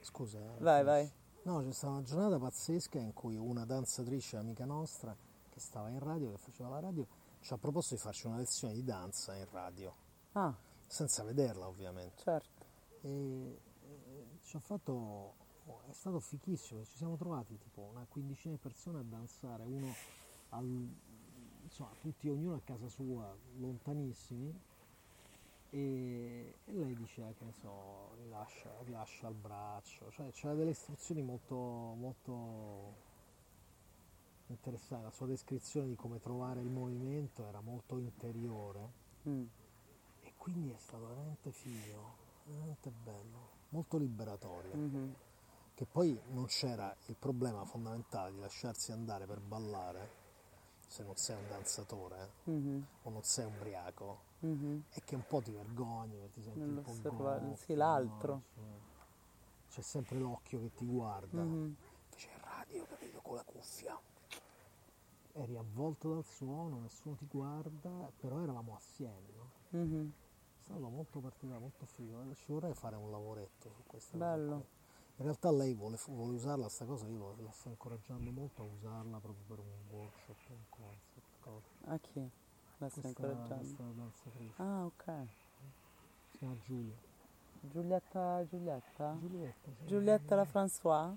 Scusa. 0.00 0.38
eh, 0.38 0.62
Vai, 0.62 0.84
vai. 0.84 1.10
No, 1.42 1.60
c'è 1.62 1.72
stata 1.72 1.92
una 1.94 2.02
giornata 2.02 2.38
pazzesca 2.38 2.98
in 2.98 3.12
cui 3.12 3.36
una 3.36 3.64
danzatrice 3.64 4.36
amica 4.36 4.64
nostra 4.64 5.14
che 5.50 5.60
stava 5.60 5.88
in 5.88 5.98
radio, 5.98 6.30
che 6.30 6.36
faceva 6.38 6.68
la 6.70 6.80
radio, 6.80 7.06
ci 7.40 7.52
ha 7.52 7.58
proposto 7.58 7.94
di 7.94 8.00
farci 8.00 8.26
una 8.26 8.36
lezione 8.36 8.74
di 8.74 8.82
danza 8.84 9.34
in 9.34 9.46
radio, 9.50 9.94
Ah, 10.32 10.54
senza 10.86 11.22
vederla 11.24 11.66
ovviamente. 11.66 12.22
certo. 12.22 12.64
E, 13.02 13.60
e 13.82 14.26
ci 14.42 14.56
ha 14.56 14.60
fatto. 14.60 15.34
È 15.88 15.92
stato 15.92 16.18
fichissimo, 16.20 16.82
ci 16.84 16.96
siamo 16.96 17.16
trovati 17.16 17.58
tipo 17.58 17.82
una 17.82 18.06
quindicina 18.08 18.54
di 18.54 18.60
persone 18.60 19.00
a 19.00 19.02
danzare, 19.02 19.64
uno 19.64 19.92
al, 20.50 20.88
insomma, 21.62 21.90
tutti 22.00 22.28
ognuno 22.28 22.54
a 22.56 22.60
casa 22.64 22.88
sua, 22.88 23.34
lontanissimi, 23.58 24.58
e, 25.70 26.54
e 26.64 26.72
lei 26.72 26.94
diceva 26.96 27.30
che 27.32 27.44
ne 27.44 27.52
so, 27.52 28.14
rilascia, 28.16 28.70
rilascia 28.84 29.28
il 29.28 29.34
braccio, 29.34 30.10
cioè 30.10 30.30
c'era 30.32 30.54
delle 30.54 30.70
istruzioni 30.70 31.20
molto, 31.22 31.54
molto 31.54 32.94
interessanti, 34.52 35.04
la 35.04 35.10
sua 35.10 35.26
descrizione 35.26 35.88
di 35.88 35.94
come 35.96 36.20
trovare 36.20 36.60
il 36.60 36.68
movimento 36.68 37.46
era 37.46 37.60
molto 37.60 37.98
interiore 37.98 39.06
Mm. 39.28 39.44
e 40.22 40.32
quindi 40.36 40.70
è 40.70 40.78
stato 40.78 41.06
veramente 41.08 41.50
figo, 41.52 42.14
veramente 42.44 42.90
bello, 42.90 43.48
molto 43.70 43.96
liberatorio, 43.98 44.74
Mhm. 44.74 45.14
che 45.74 45.84
poi 45.86 46.18
non 46.28 46.46
c'era 46.46 46.94
il 47.06 47.16
problema 47.16 47.64
fondamentale 47.64 48.32
di 48.32 48.38
lasciarsi 48.40 48.90
andare 48.92 49.26
per 49.26 49.40
ballare 49.40 50.26
se 50.86 51.02
non 51.02 51.16
sei 51.16 51.36
un 51.36 51.46
danzatore 51.48 52.30
eh, 52.44 52.50
Mhm. 52.50 52.86
o 53.02 53.10
non 53.10 53.22
sei 53.22 53.44
ubriaco 53.44 54.22
Mhm. 54.40 54.84
è 54.90 55.00
che 55.04 55.14
un 55.14 55.24
po' 55.26 55.42
ti 55.42 55.50
vergogni, 55.52 56.18
che 56.20 56.30
ti 56.30 56.42
senti 56.42 56.60
un 56.60 56.82
po' 56.82 57.12
gonfio, 57.12 57.56
sì, 57.56 57.74
l'altro. 57.74 58.42
no? 58.54 58.76
C'è- 59.68 59.82
sempre 59.82 60.18
l'occhio 60.18 60.60
che 60.60 60.72
ti 60.74 60.86
guarda. 60.86 61.42
Mhm. 61.42 61.76
Invece 62.04 62.30
in 62.34 62.40
radio, 62.40 62.84
capito, 62.86 63.20
con 63.20 63.34
la 63.36 63.44
cuffia. 63.44 64.00
Eri 65.38 65.56
avvolto 65.56 66.12
dal 66.14 66.24
suono, 66.24 66.80
nessuno 66.80 67.14
ti 67.14 67.26
guarda, 67.30 68.10
però 68.18 68.40
eravamo 68.42 68.74
assieme, 68.74 69.28
no? 69.36 69.50
Mhm. 69.72 70.12
È 70.58 70.62
stato 70.64 70.88
molto 70.88 71.20
particolare, 71.20 71.60
molto 71.60 71.86
figo. 71.86 72.22
eh, 72.30 72.34
Ci 72.34 72.52
vorrei 72.52 72.74
fare 72.74 72.96
un 72.96 73.10
lavoretto 73.10 73.70
su 73.70 73.82
questa 73.86 74.18
cosa 74.18 74.24
Bello. 74.24 74.54
qui. 74.56 74.64
In 75.18 75.24
realtà 75.24 75.50
lei 75.50 75.74
vuole, 75.74 75.96
vuole 76.06 76.34
usarla 76.34 76.68
sta 76.68 76.84
cosa, 76.84 77.06
io 77.08 77.34
la 77.40 77.50
sto 77.50 77.68
incoraggiando 77.70 78.30
molto 78.30 78.62
a 78.62 78.66
usarla 78.66 79.18
proprio 79.18 79.44
per 79.46 79.58
un 79.58 79.96
workshop, 79.96 80.36
un 80.50 80.64
concept, 80.68 81.40
cosa. 81.40 81.66
A 81.86 81.98
chi? 81.98 82.20
La 82.78 82.88
Questa, 82.88 83.08
incoraggiando? 83.08 83.56
questa 83.56 83.82
danzatrice, 83.96 84.54
Ah, 84.62 84.84
ok. 84.86 85.04
si 86.30 86.38
chiama 86.38 86.56
Giulia. 86.66 86.94
Giulietta, 87.72 88.44
Giulietta? 88.46 89.16
Giulietta, 89.20 89.70
sì. 89.72 89.86
Giulietta 89.86 90.34
la 90.36 90.44
François? 90.44 91.14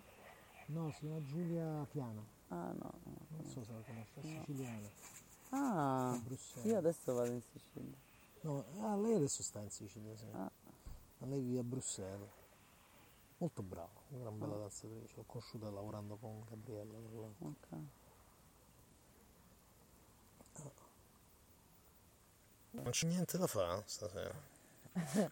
No, 0.68 0.90
si 0.92 1.00
chiama 1.00 1.22
Giulia 1.24 1.86
Piana. 1.92 2.40
Ah 2.52 2.74
no. 2.74 2.92
Non 3.30 3.46
so 3.46 3.64
se 3.64 3.72
la 3.72 3.80
conosci, 3.80 4.20
è 4.20 4.22
siciliana. 4.22 4.90
Ah, 5.54 6.22
io 6.64 6.78
adesso 6.78 7.14
vado 7.14 7.32
in 7.32 7.42
Sicilia. 7.42 7.98
No, 8.42 8.66
ah, 8.80 8.96
lei 8.96 9.16
adesso 9.16 9.42
sta 9.42 9.60
in 9.62 9.70
Sicilia, 9.70 10.16
sì. 10.16 10.26
Ah. 10.32 10.52
Ma 11.18 11.28
lei 11.28 11.42
vive 11.42 11.60
a 11.60 11.64
Bruxelles. 11.64 12.30
Molto 13.38 13.62
brava, 13.64 13.90
una 14.10 14.20
gran 14.20 14.38
bella 14.38 14.56
danzatrice. 14.58 15.14
L'ho 15.16 15.24
conosciuta 15.26 15.70
lavorando 15.70 16.16
con 16.18 16.44
Gabriella. 16.50 16.98
Ok. 17.40 17.68
Non 22.72 22.92
c'è 22.92 23.08
niente 23.08 23.38
da 23.38 23.48
fare 23.48 23.84
stasera. 23.86 24.34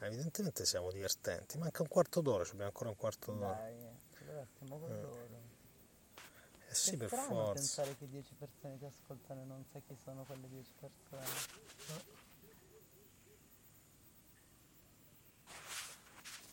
Evidentemente 0.00 0.64
siamo 0.64 0.90
divertenti. 0.90 1.58
Manca 1.58 1.82
un 1.82 1.88
quarto 1.88 2.20
d'ora, 2.20 2.42
abbiamo 2.44 2.64
ancora 2.66 2.90
un 2.90 2.96
quarto 2.96 3.32
d'ora. 3.32 3.54
Dai, 3.54 3.99
stiamo 4.46 4.78
con 4.78 5.00
loro. 5.00 5.58
Eh 6.68 6.74
sì, 6.74 6.96
per 6.96 7.08
forza. 7.08 7.52
pensare 7.52 7.96
che 7.96 8.08
10 8.08 8.34
persone 8.34 8.78
ti 8.78 8.84
ascoltano 8.84 9.40
e 9.40 9.44
non 9.44 9.64
sai 9.72 9.82
chi 9.86 9.96
sono 9.96 10.22
quelle 10.24 10.48
10 10.48 10.70
persone. 10.78 11.26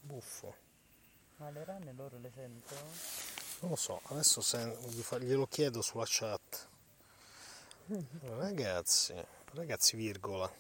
Buffo. 0.02 0.56
Ma 1.36 1.52
le 1.52 1.64
rane 1.64 1.94
loro 1.94 2.18
le 2.18 2.32
sentono? 2.34 2.82
Non 3.60 3.70
lo 3.72 3.76
so, 3.76 4.02
adesso 4.06 4.42
sen- 4.42 4.76
glielo 5.20 5.46
chiedo 5.46 5.82
sulla 5.82 6.06
chat. 6.08 6.68
Ragazzi, 8.22 9.14
ragazzi, 9.54 9.96
virgola, 9.96 10.52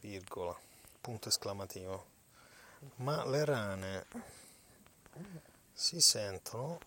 virgola, 0.00 0.58
punto 1.00 1.28
esclamativo. 1.28 2.06
Ma 2.96 3.24
le 3.24 3.44
rane 3.44 4.06
si 5.78 6.00
sentono? 6.00 6.78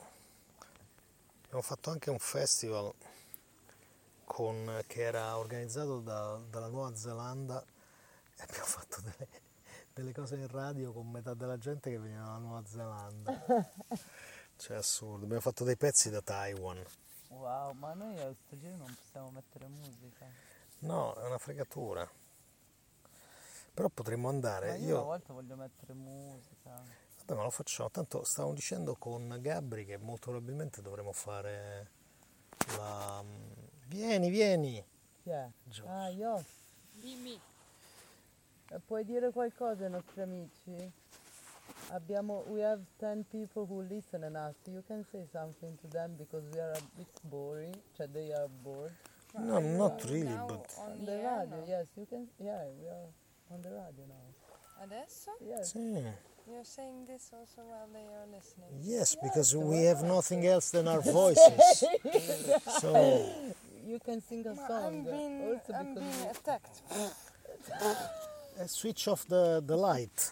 Abbiamo 1.44 1.62
fatto 1.62 1.92
anche 1.92 2.10
un 2.10 2.18
festival 2.18 2.92
con- 4.26 4.82
che 4.88 5.02
era 5.04 5.38
organizzato 5.38 6.00
da- 6.00 6.42
dalla 6.50 6.68
Nuova 6.70 6.96
Zelanda 6.96 7.64
e 7.64 8.42
abbiamo 8.42 8.66
fatto 8.66 9.00
delle, 9.02 9.28
delle 9.94 10.12
cose 10.12 10.38
in 10.38 10.48
radio 10.48 10.92
con 10.92 11.08
metà 11.08 11.36
della 11.36 11.60
gente 11.60 11.92
che 11.92 12.00
veniva 12.00 12.24
dalla 12.24 12.38
Nuova 12.40 12.64
Zelanda. 12.66 13.46
Cioè 14.58 14.76
assurdo, 14.76 15.24
abbiamo 15.24 15.42
fatto 15.42 15.64
dei 15.64 15.78
pezzi 15.78 16.10
da 16.10 16.22
Taiwan. 16.22 16.84
Wow, 17.30 17.72
ma 17.74 17.94
noi 17.94 18.20
a 18.20 18.26
questo 18.26 18.58
giro 18.58 18.76
non 18.76 18.94
possiamo 18.94 19.30
mettere 19.30 19.68
musica. 19.68 20.26
No, 20.80 21.14
è 21.14 21.26
una 21.26 21.38
fregatura. 21.38 22.10
Però 23.74 23.88
potremmo 23.88 24.28
andare. 24.28 24.72
Ma 24.72 24.76
io, 24.76 24.86
Io, 24.88 24.96
una 24.96 25.04
volta 25.04 25.32
voglio 25.32 25.56
mettere 25.56 25.94
musica. 25.94 26.84
Vabbè, 27.30 27.36
ma 27.36 27.44
lo 27.44 27.50
facciamo. 27.50 27.90
Tanto 27.90 28.24
stavamo 28.24 28.54
dicendo 28.54 28.96
con 28.96 29.38
Gabri 29.40 29.86
che 29.86 29.98
molto 29.98 30.32
probabilmente 30.32 30.82
dovremo 30.82 31.12
fare 31.14 31.90
la. 32.78 33.24
Vieni, 33.88 34.30
vieni! 34.30 34.84
Chi 35.24 35.30
è? 35.30 35.50
Gios. 35.64 35.88
Ah, 35.88 36.10
io. 36.10 36.44
Dimmi. 36.94 37.40
Eh, 38.72 38.80
Puoi 38.80 39.04
dire 39.04 39.32
qualcosa 39.32 39.86
ai 39.86 39.90
nostri 39.90 40.22
amici? 40.22 40.92
Abbiamo, 41.92 42.44
we 42.48 42.64
have 42.64 42.84
10 43.00 43.24
people 43.30 43.66
who 43.68 43.82
listen 43.82 44.24
and 44.24 44.36
us. 44.36 44.56
You 44.66 44.84
can 44.86 45.04
say 45.12 45.26
something 45.32 45.76
to 45.82 45.88
them 45.88 46.16
because 46.18 46.48
we 46.52 46.60
are 46.60 46.72
a 46.72 46.82
bit 46.96 47.10
boring. 47.22 47.76
Cioè, 47.96 48.08
they 48.12 48.32
are 48.32 48.48
bored. 48.48 48.94
No, 49.34 49.60
not 49.60 50.04
really, 50.06 50.24
Now 50.34 50.46
but. 50.48 50.72
on 50.78 51.04
the 51.06 51.16
radio, 51.16 51.56
no? 51.58 51.64
yes, 51.66 51.88
you 51.96 52.06
can. 52.08 52.28
Yeah, 52.38 52.66
we 52.80 52.88
are 52.88 53.08
on 53.50 53.62
the 53.62 53.70
radio 53.70 54.06
now. 54.08 54.84
Adesso? 54.84 55.32
Yes. 55.40 55.70
Sì. 55.70 56.04
You're 56.48 56.64
saying 56.66 57.06
this 57.08 57.32
also 57.34 57.62
while 57.68 57.88
they 57.94 58.06
are 58.06 58.26
listening. 58.28 58.70
Yes, 58.82 59.16
because 59.22 59.56
we 59.56 59.84
have 59.86 60.04
nothing 60.04 60.46
else 60.48 60.72
than 60.72 60.88
our 60.88 61.02
voices. 61.22 61.84
So, 62.82 62.92
You 63.86 64.00
can 64.00 64.22
sing 64.22 64.46
a 64.46 64.54
Ma 64.54 64.68
song. 64.68 64.86
I'm 64.86 65.04
being, 65.04 65.42
also 65.50 65.74
I'm 65.74 65.94
being 65.96 66.22
attacked. 66.30 66.82
uh, 67.82 68.68
switch 68.68 69.08
off 69.08 69.26
the, 69.28 69.64
the 69.66 69.76
light. 69.76 70.32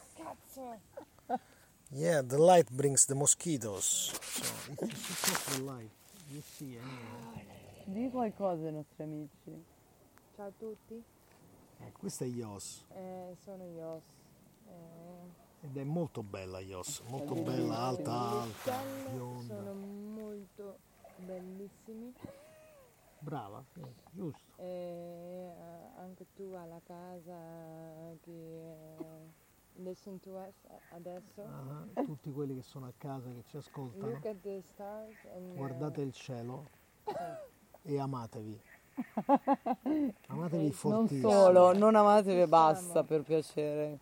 Yeah, 1.91 2.21
the 2.21 2.37
light 2.37 2.69
brings 2.69 3.05
the 3.05 3.15
mosquitoes. 3.15 4.13
So, 4.21 4.43
if 4.73 4.81
you 4.81 4.87
switch 4.87 5.31
off 5.33 5.55
the 5.57 5.63
light, 5.63 5.89
you 6.31 6.41
see 6.41 6.77
anyway. 6.77 7.45
Di 7.85 8.09
qualcosa 8.11 8.65
ai 8.65 8.73
nostri 8.73 9.03
amici. 9.03 9.63
Ciao 10.35 10.47
a 10.47 10.51
tutti, 10.59 11.01
Eh, 11.79 11.91
questa 11.97 12.25
è 12.25 12.27
Yos. 12.27 12.83
eh, 12.95 13.35
sono 13.43 13.63
Yos. 13.63 14.01
Eh, 14.67 15.45
Ed 15.67 15.75
è 15.77 15.83
molto 15.83 16.23
bella 16.23 16.61
Yos, 16.61 17.01
molto 17.07 17.33
bella, 17.33 17.77
alta, 17.77 18.13
alta, 18.13 18.81
bionda. 19.11 19.55
sono 19.55 19.73
molto 19.73 20.77
bellissimi 21.17 22.13
Brava, 23.19 23.61
sì, 23.73 23.81
giusto. 24.11 24.39
e 24.55 24.65
eh, 24.65 25.99
anche 25.99 26.25
tu 26.35 26.53
alla 26.53 26.79
casa 26.85 27.35
che 28.21 28.75
listen 29.73 30.19
to 30.21 30.37
us 30.37 30.55
adesso. 30.91 31.41
Ah, 31.43 32.01
tutti 32.01 32.31
quelli 32.31 32.55
che 32.55 32.61
sono 32.61 32.85
a 32.85 32.93
casa 32.97 33.29
che 33.29 33.43
ci 33.49 33.57
ascoltano, 33.57 34.21
and, 34.23 35.51
eh, 35.51 35.53
guardate 35.53 36.01
il 36.01 36.13
cielo 36.13 36.69
e 37.81 37.99
amatevi. 37.99 38.61
Amatevi 40.27 40.63
Non 40.63 40.71
fortissimo. 40.71 41.29
solo, 41.29 41.73
non 41.77 41.95
amatevi 41.95 42.41
e 42.41 42.47
basta 42.47 43.03
per 43.03 43.21
piacere. 43.23 43.99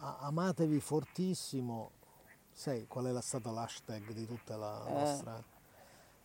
Amatevi 0.00 0.80
fortissimo. 0.80 1.90
Sai 2.50 2.86
qual 2.86 3.06
è 3.06 3.22
stata 3.22 3.50
l'hashtag 3.50 4.12
di 4.12 4.26
tutta 4.26 4.56
la 4.56 4.86
Eh. 4.86 4.92
nostra... 4.92 5.56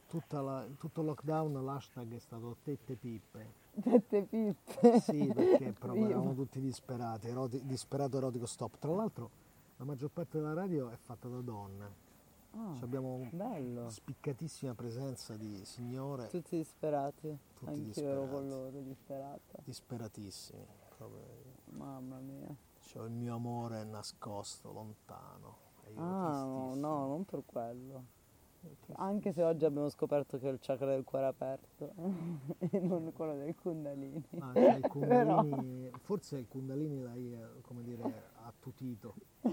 Tutta 0.07 0.41
la- 0.41 0.67
tutto 0.77 0.99
il 1.01 1.07
lockdown 1.07 1.65
l'hashtag 1.65 2.13
è 2.13 2.19
stato 2.19 2.57
tette 2.63 2.95
pippe. 2.95 3.53
Tette 3.81 4.21
pippe. 4.23 4.99
Sì, 4.99 5.25
perché 5.33 5.71
proprio 5.79 6.05
eravamo 6.05 6.35
tutti 6.35 6.59
disperati, 6.61 7.27
eroti- 7.29 7.65
disperato 7.65 8.17
erotico 8.17 8.45
stop. 8.45 8.77
Tra 8.77 8.91
l'altro 8.93 9.29
la 9.77 9.85
maggior 9.85 10.11
parte 10.11 10.37
della 10.37 10.53
radio 10.53 10.89
è 10.89 10.95
fatta 10.97 11.27
da 11.27 11.39
donne. 11.41 12.01
Ah, 12.51 12.73
Cioè, 12.75 12.83
abbiamo 12.83 13.27
bello. 13.31 13.89
spiccatissima 13.89 14.75
presenza 14.75 15.35
di 15.35 15.65
signore 15.65 16.27
Tutti 16.27 16.57
disperati. 16.57 17.35
Tutti 17.57 17.71
Anch'io 17.71 18.07
ero 18.07 18.27
con 18.27 18.43
disperati. 18.43 18.49
loro, 18.49 18.81
disperata. 18.83 19.57
disperatissimi. 19.63 20.65
Proprio. 20.95 21.21
Mamma 21.71 22.17
mia. 22.19 22.55
Cioè, 22.85 23.05
il 23.05 23.11
mio 23.11 23.35
amore 23.35 23.81
è 23.81 23.83
nascosto, 23.85 24.71
lontano. 24.71 25.57
Ah, 25.95 26.43
no, 26.43 27.07
non 27.07 27.25
per 27.25 27.43
quello. 27.45 28.21
Anche 28.95 29.33
se 29.33 29.43
oggi 29.43 29.65
abbiamo 29.65 29.89
scoperto 29.89 30.37
che 30.37 30.47
ho 30.47 30.51
il 30.51 30.59
chakra 30.61 30.91
del 30.91 31.03
cuore 31.03 31.25
aperto 31.25 31.93
e 32.59 32.79
non 32.79 33.11
quello 33.13 33.35
del 33.35 33.55
kundalini. 33.55 34.23
Ah, 34.39 34.53
cioè, 34.53 34.75
il 34.75 34.87
Kundalini, 34.87 35.91
forse 36.01 36.37
il 36.37 36.47
Kundalini 36.47 37.01
l'hai, 37.01 37.33
eh, 37.33 37.61
come 37.61 37.83
dire, 37.83 38.29
attutito. 38.43 39.15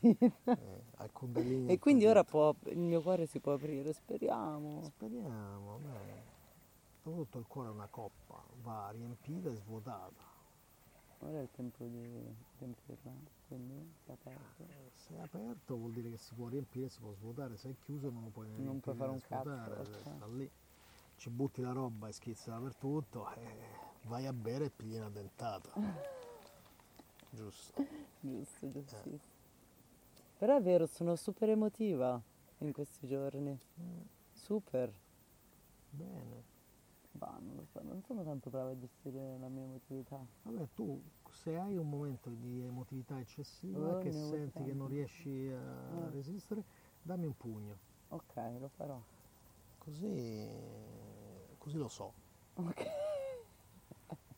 Eh, 0.00 0.82
al 0.96 1.12
Kundalini 1.12 1.70
E 1.70 1.78
quindi 1.78 2.06
ora 2.06 2.20
attutito. 2.20 2.56
può, 2.60 2.72
il 2.72 2.78
mio 2.78 3.00
cuore 3.00 3.26
si 3.26 3.38
può 3.38 3.52
aprire, 3.52 3.92
speriamo. 3.92 4.82
Speriamo, 4.82 5.78
dai. 5.78 6.22
Soprattutto 7.02 7.38
il 7.38 7.46
cuore 7.46 7.68
è 7.68 7.72
una 7.72 7.86
coppa, 7.88 8.42
va 8.62 8.88
riempita 8.90 9.50
e 9.50 9.54
svuotata. 9.54 10.27
Ora 11.20 11.38
è 11.38 11.42
il 11.42 11.50
tempo 11.50 11.84
di 11.84 12.34
riempirla, 12.58 13.12
quindi 13.48 13.92
si 14.04 14.10
è 14.10 14.12
aperto. 14.12 14.62
Eh, 14.62 14.90
Se 14.94 15.14
è 15.16 15.18
aperto 15.18 15.76
vuol 15.76 15.92
dire 15.92 16.10
che 16.10 16.16
si 16.16 16.32
può 16.34 16.46
riempire, 16.48 16.88
si 16.88 17.00
può 17.00 17.12
svuotare, 17.12 17.56
se 17.56 17.70
è 17.70 17.74
chiuso 17.84 18.08
non 18.10 18.22
lo 18.24 18.28
puoi 18.28 18.46
né 18.46 18.52
Non 18.58 18.80
riempire 18.80 18.80
puoi 18.80 18.96
fare 18.96 19.10
un 19.10 19.20
cazzo, 19.20 19.50
svuotare, 19.50 19.80
ok. 19.80 20.00
sta 20.14 20.26
lì. 20.26 20.50
Ci 21.16 21.30
butti 21.30 21.60
la 21.60 21.72
roba 21.72 22.06
e 22.06 22.12
schizza 22.12 22.52
dappertutto, 22.52 23.32
e 23.34 23.46
vai 24.04 24.26
a 24.26 24.32
bere 24.32 24.66
e 24.66 24.70
pigli 24.70 24.94
una 24.96 25.10
dentata. 25.10 25.72
Giusto. 27.30 27.84
Giusto, 28.20 28.70
giustissimo. 28.70 29.36
Però 30.38 30.56
è 30.56 30.62
vero, 30.62 30.86
sono 30.86 31.16
super 31.16 31.48
emotiva 31.50 32.20
in 32.58 32.72
questi 32.72 33.08
giorni. 33.08 33.58
Super. 34.32 34.92
Bene. 35.90 36.56
Lo 37.26 37.64
so, 37.72 37.80
non 37.82 38.00
sono 38.06 38.22
tanto 38.22 38.48
brava 38.48 38.70
a 38.70 38.78
gestire 38.78 39.36
la 39.40 39.48
mia 39.48 39.64
emotività. 39.64 40.24
Vabbè, 40.42 40.68
tu 40.74 41.02
se 41.32 41.56
hai 41.56 41.76
un 41.76 41.88
momento 41.88 42.30
di 42.30 42.62
emotività 42.64 43.18
eccessiva 43.18 43.96
Oh, 43.96 43.98
che 43.98 44.12
senti 44.12 44.50
che 44.52 44.58
tanti. 44.58 44.72
non 44.76 44.88
riesci 44.88 45.50
a 45.50 46.06
Eh. 46.06 46.10
resistere, 46.10 46.62
dammi 47.02 47.26
un 47.26 47.36
pugno. 47.36 47.76
Ok, 48.10 48.34
lo 48.60 48.68
farò. 48.76 49.00
Così, 49.78 50.48
così 51.58 51.76
lo 51.76 51.88
so. 51.88 52.12
Ok. 52.54 52.86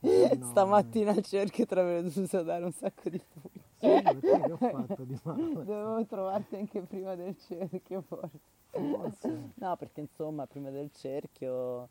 Non- 0.02 0.42
Stamattina 0.42 1.10
al 1.10 1.22
cerchio 1.22 1.66
ti 1.66 1.74
avrei 1.74 2.02
dovuto 2.02 2.42
dare 2.42 2.64
un 2.64 2.72
sacco 2.72 3.10
di 3.10 3.20
pugni. 3.32 3.62
Sì, 3.76 4.02
perché 4.02 4.42
che 4.42 4.52
ho 4.52 4.56
fatto 4.56 5.04
di 5.04 5.18
male? 5.24 5.52
Dovevo 5.64 6.06
trovarti 6.06 6.56
anche 6.56 6.80
prima 6.80 7.14
del 7.14 7.36
cerchio, 7.36 8.00
forse. 8.00 8.40
Forse. 8.70 9.50
No, 9.56 9.76
perché 9.76 10.00
insomma, 10.00 10.46
prima 10.46 10.70
del 10.70 10.90
cerchio 10.92 11.88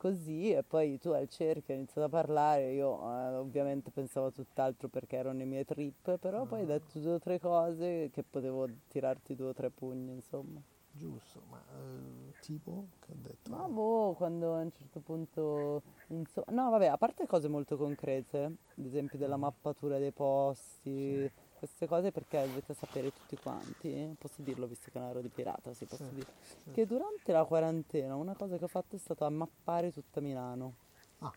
così 0.00 0.50
e 0.50 0.62
poi 0.62 0.98
tu 0.98 1.10
al 1.10 1.28
cerchio 1.28 1.74
hai 1.74 1.80
iniziato 1.80 2.06
a 2.06 2.08
parlare, 2.08 2.72
io 2.72 2.98
eh, 3.02 3.34
ovviamente 3.34 3.90
pensavo 3.90 4.28
a 4.28 4.30
tutt'altro 4.30 4.88
perché 4.88 5.16
erano 5.16 5.36
nei 5.36 5.46
miei 5.46 5.66
trip, 5.66 6.16
però 6.16 6.46
poi 6.46 6.60
hai 6.60 6.66
detto 6.66 6.98
due 7.00 7.14
o 7.14 7.18
tre 7.18 7.38
cose 7.38 8.08
che 8.10 8.22
potevo 8.22 8.66
tirarti 8.88 9.34
due 9.34 9.48
o 9.48 9.52
tre 9.52 9.68
pugni, 9.68 10.12
insomma. 10.12 10.58
Giusto, 10.92 11.42
ma 11.50 11.62
eh, 11.70 12.32
tipo 12.40 12.86
che 13.00 13.12
ha 13.12 13.14
detto? 13.14 13.50
Ma 13.50 13.68
boh, 13.68 14.14
quando 14.14 14.54
a 14.54 14.60
un 14.60 14.72
certo 14.72 15.00
punto... 15.00 15.82
inso- 16.08 16.44
no, 16.48 16.70
vabbè, 16.70 16.86
a 16.86 16.96
parte 16.96 17.26
cose 17.26 17.48
molto 17.48 17.76
concrete, 17.76 18.44
ad 18.44 18.84
esempio 18.84 19.18
della 19.18 19.36
mappatura 19.36 19.98
dei 19.98 20.12
posti, 20.12 21.30
queste 21.60 21.86
cose 21.86 22.10
perché 22.10 22.40
dovete 22.46 22.72
sapere 22.72 23.12
tutti 23.12 23.36
quanti, 23.36 24.16
posso 24.18 24.40
dirlo 24.40 24.66
visto 24.66 24.88
che 24.90 24.98
è 24.98 25.02
una 25.02 25.12
radio 25.12 25.28
pirata, 25.28 25.74
sì, 25.74 25.84
posso 25.84 26.06
Sì, 26.08 26.14
dire, 26.14 26.26
sì. 26.64 26.70
che 26.72 26.86
durante 26.86 27.32
la 27.32 27.44
quarantena 27.44 28.14
una 28.14 28.34
cosa 28.34 28.56
che 28.56 28.64
ho 28.64 28.68
fatto 28.68 28.96
è 28.96 28.98
stata 28.98 29.28
mappare 29.28 29.92
tutta 29.92 30.20
Milano. 30.22 30.72
Ah. 31.18 31.32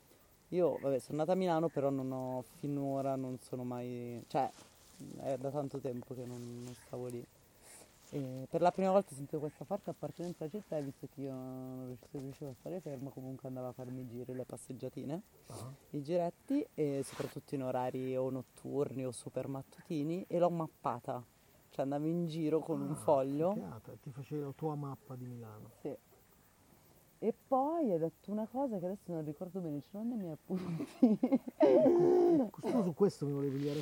Io, 0.49 0.77
vabbè, 0.81 0.99
sono 0.99 1.17
nata 1.17 1.33
a 1.33 1.35
Milano, 1.35 1.67
però 1.67 1.89
non 1.89 2.09
ho, 2.11 2.43
finora 2.59 3.15
non 3.17 3.37
sono 3.39 3.63
mai, 3.65 4.23
cioè, 4.27 4.49
è 5.17 5.35
da 5.37 5.49
tanto 5.49 5.79
tempo 5.79 6.15
che 6.15 6.23
non, 6.25 6.63
non 6.63 6.73
stavo 6.85 7.07
lì. 7.07 7.25
E 8.13 8.45
per 8.47 8.61
la 8.61 8.69
prima 8.69 8.91
volta 8.91 9.15
sento 9.15 9.39
questa 9.39 9.65
forte 9.65 9.89
appartenenza 9.89 10.43
alla 10.43 10.51
città 10.51 10.77
e 10.77 10.83
visto 10.83 11.07
che 11.11 11.21
io 11.21 11.33
non 11.33 11.97
riuscivo, 12.11 12.51
a 12.51 12.53
stare 12.53 12.79
ferma, 12.79 13.09
comunque 13.09 13.47
andavo 13.47 13.69
a 13.69 13.71
farmi 13.71 14.01
i 14.01 14.07
giri, 14.07 14.35
le 14.35 14.45
passeggiatine, 14.45 15.21
Ah, 15.47 15.73
i 15.89 16.03
giretti, 16.03 16.63
e 16.75 17.01
soprattutto 17.03 17.55
in 17.55 17.63
orari 17.63 18.15
o 18.15 18.29
notturni 18.29 19.03
o 19.03 19.11
super 19.11 19.47
mattutini, 19.47 20.23
e 20.27 20.37
l'ho 20.37 20.51
mappata. 20.51 21.25
Cioè 21.71 21.83
andavo 21.85 22.05
in 22.05 22.27
giro 22.27 22.59
con 22.59 22.81
un 22.81 22.91
ah, 22.91 22.95
foglio. 22.95 23.53
figata, 23.53 23.93
Ti 23.99 24.11
facevi 24.11 24.43
la 24.43 24.51
tua 24.55 24.75
mappa 24.75 25.15
di 25.15 25.25
Milano. 25.25 25.71
Sì. 25.81 25.97
E 27.17 27.33
poi 27.47 27.91
hai 27.91 27.97
detto 27.97 28.31
una 28.31 28.45
cosa 28.45 28.77
che 28.77 28.85
adesso 28.85 29.11
non 29.11 29.25
ricordo 29.25 29.59
bene, 29.59 29.81
ce 29.81 29.87
l'ho 29.89 30.03
nei 30.03 30.17
miei 30.17 30.33
appunti. 30.33 30.87
Scusa, 32.51 32.83
su 32.83 32.93
questo 32.93 33.25
mi 33.25 33.31
volevi 33.31 33.57
pigliare 33.57 33.79
a 33.79 33.81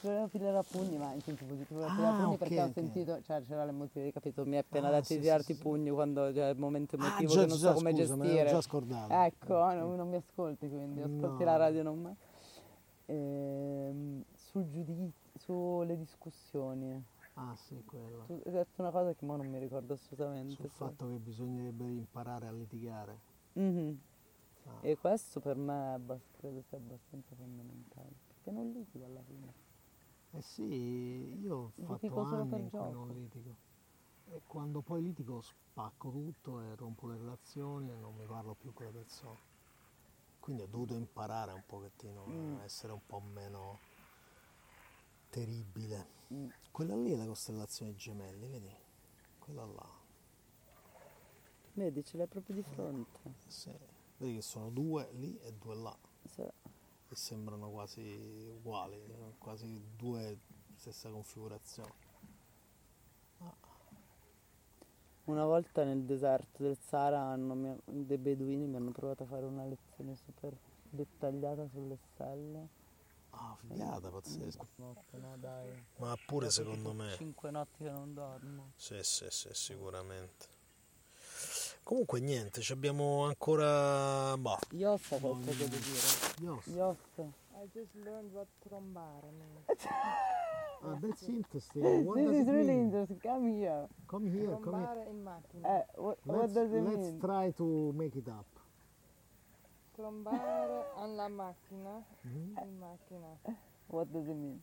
pugni. 0.00 0.12
Volevo 0.14 0.28
pigliare 0.28 0.56
a 0.58 0.62
pugni, 0.62 0.96
ma 0.98 1.12
in 1.12 1.20
senso 1.20 1.44
positivo, 1.44 1.80
volevo 1.80 1.90
Ah, 1.90 1.94
pigliare 1.94 2.12
a 2.14 2.16
pugni 2.20 2.32
ok, 2.34 2.38
perché 2.38 2.60
ho 2.60 2.64
ok. 2.64 2.72
sentito, 2.72 3.22
cioè 3.22 3.42
c'era 3.46 3.64
l'emozione, 3.64 4.12
capito? 4.12 4.44
Mi 4.46 4.54
è 4.56 4.58
appena 4.58 4.88
Ah, 4.88 4.90
detto 4.92 5.04
sì, 5.04 5.12
di 5.14 5.18
sì, 5.20 5.24
tirarti 5.26 5.44
sì, 5.46 5.52
i 5.52 5.54
sì. 5.56 5.60
pugni 5.62 5.90
quando 5.90 6.30
c'è 6.32 6.48
il 6.50 6.58
momento 6.58 6.96
Ah, 6.96 6.98
emotivo 7.06 7.32
già, 7.34 7.40
che 7.42 7.46
non 7.46 7.58
già, 7.58 7.68
so 7.68 7.74
come 7.74 7.90
scusa, 7.94 8.16
me 8.16 8.24
gestire. 8.24 8.50
già 8.50 8.60
scordato. 8.60 9.12
Ecco, 9.12 9.54
Ok. 9.54 9.74
non, 9.74 9.94
non 9.96 10.08
mi 10.08 10.16
ascolti 10.16 10.68
quindi, 10.68 11.00
ascolti 11.02 11.44
No. 11.44 11.50
la 11.50 11.56
radio 11.56 11.82
non 11.82 12.00
me. 12.00 12.16
Ehm, 13.06 14.24
sul 14.34 14.68
giudizio, 14.70 15.30
sulle 15.38 15.96
discussioni. 15.96 17.04
Ah 17.34 17.54
sì, 17.56 17.82
quello. 17.84 18.24
Tu 18.26 18.40
hai 18.44 18.52
detto 18.52 18.80
una 18.82 18.90
cosa 18.90 19.12
che 19.14 19.24
mo 19.24 19.36
non 19.36 19.46
mi 19.46 19.58
ricordo 19.58 19.94
assolutamente. 19.94 20.54
Sul 20.54 20.68
sì. 20.68 20.76
fatto 20.76 21.08
che 21.08 21.16
bisognerebbe 21.16 21.84
imparare 21.84 22.46
a 22.46 22.52
litigare. 22.52 23.18
Mhm. 23.54 23.98
Ah. 24.66 24.70
E 24.82 24.96
questo 24.98 25.40
per 25.40 25.56
me 25.56 25.72
è 25.72 25.92
abbas- 25.94 26.20
credo 26.38 26.60
sia 26.68 26.76
abbastanza 26.78 27.34
fondamentale. 27.34 28.10
Perché 28.28 28.50
non 28.50 28.70
litigo 28.72 29.04
alla 29.06 29.22
fine. 29.26 29.68
Eh 30.32 30.42
sì, 30.42 31.38
io 31.42 31.56
ho 31.56 31.72
fatto 31.84 31.98
per 31.98 32.18
anni 32.34 32.60
in 32.60 32.70
cui 32.70 32.78
gioco. 32.78 32.90
non 32.90 33.08
litigo. 33.12 33.56
E 34.32 34.42
quando 34.46 34.80
poi 34.80 35.02
litigo 35.02 35.40
spacco 35.40 36.10
tutto 36.10 36.60
e 36.60 36.74
rompo 36.76 37.08
le 37.08 37.16
relazioni 37.16 37.90
e 37.90 37.96
non 37.96 38.14
mi 38.14 38.26
parlo 38.26 38.54
più 38.54 38.72
con 38.72 38.86
le 38.86 38.92
persone. 38.92 39.38
Quindi 40.38 40.62
ho 40.62 40.66
dovuto 40.66 40.94
imparare 40.94 41.52
un 41.52 41.62
pochettino 41.66 42.24
Mm. 42.26 42.58
a 42.58 42.62
essere 42.64 42.92
un 42.92 43.04
po' 43.04 43.20
meno 43.20 43.78
terribile. 45.30 46.06
Mm. 46.32 46.48
Quella 46.70 46.94
lì 46.96 47.10
è 47.12 47.16
la 47.16 47.26
costellazione 47.26 47.94
gemelli, 47.96 48.46
vedi? 48.46 48.72
Quella 49.38 49.64
là. 49.64 49.98
Vedi, 51.72 52.04
ce 52.04 52.16
l'hai 52.16 52.26
proprio 52.28 52.54
di 52.54 52.62
fronte. 52.62 53.18
Sì. 53.48 53.72
Vedi 54.18 54.34
che 54.36 54.42
sono 54.42 54.70
due 54.70 55.08
lì 55.12 55.36
e 55.40 55.52
due 55.54 55.74
là. 55.74 55.96
Sì. 57.10 57.14
E 57.14 57.16
sembrano 57.16 57.70
quasi 57.70 58.48
uguali, 58.48 58.96
eh, 58.96 59.34
quasi 59.38 59.80
due 59.96 60.38
stessa 60.76 61.10
configurazione. 61.10 62.08
Una 65.24 65.44
volta 65.44 65.84
nel 65.84 66.02
deserto 66.02 66.62
del 66.62 66.76
Sahara 66.76 67.20
hanno, 67.20 67.54
mi- 67.54 67.78
dei 67.84 68.18
beduini 68.18 68.66
mi 68.66 68.76
hanno 68.76 68.90
provato 68.90 69.22
a 69.22 69.26
fare 69.26 69.46
una 69.46 69.64
lezione 69.64 70.16
super 70.16 70.52
dettagliata 70.90 71.68
sulle 71.68 71.96
stelle. 72.12 72.68
Ah, 73.30 73.56
figata, 73.60 74.10
pazzesco. 74.10 74.66
Notte, 74.76 75.18
no 75.18 75.36
dai. 75.38 75.68
Ma 75.98 76.16
pure 76.26 76.50
secondo 76.50 76.92
me. 76.92 77.14
Cinque 77.16 77.50
notti 77.50 77.84
che 77.84 77.90
non 77.90 78.12
dormo. 78.12 78.72
Sì, 78.76 78.98
sì, 79.02 79.26
sì, 79.30 79.48
sicuramente. 79.52 80.58
Comunque 81.82 82.20
niente, 82.20 82.60
ci 82.60 82.72
abbiamo 82.72 83.24
ancora... 83.24 84.36
Bah, 84.38 84.58
Yossa 84.70 85.18
qualcosa 85.18 85.64
da 85.64 85.76
dire. 85.76 86.34
io... 86.40 86.60
Yossa. 86.66 87.22
I 87.62 87.68
just 87.74 87.94
learned 88.04 88.32
what 88.32 88.46
trombare 88.60 89.30
means. 89.32 89.66
Ah, 90.82 90.96
that's 90.98 91.28
interesting. 91.28 91.82
What 92.06 92.16
This 92.16 92.24
does 92.24 92.36
is 92.40 92.46
it 92.48 92.50
really 92.52 92.72
mean? 92.72 92.84
interesting. 92.86 93.20
Come 93.20 93.50
here. 93.52 93.86
Come 94.06 94.24
here, 94.30 94.46
come 94.64 94.78
here. 94.78 94.86
Trombare 94.88 95.06
in 95.10 95.22
macchina. 95.22 95.68
Eh, 95.68 95.84
what, 95.96 96.16
what 96.24 96.38
Let's, 96.40 96.54
does 96.54 96.72
it 96.72 96.80
let's 96.82 96.96
mean? 96.96 97.20
try 97.20 97.50
to 97.50 97.92
make 97.92 98.16
it 98.16 98.26
up. 98.28 98.46
Trombare 99.94 100.86
alla 100.96 101.28
macchina. 101.28 102.02
Mhm. 102.24 102.56
In 102.62 102.78
macchina. 102.80 103.36
What 103.88 104.10
does 104.10 104.26
it 104.26 104.34
mean? 104.36 104.62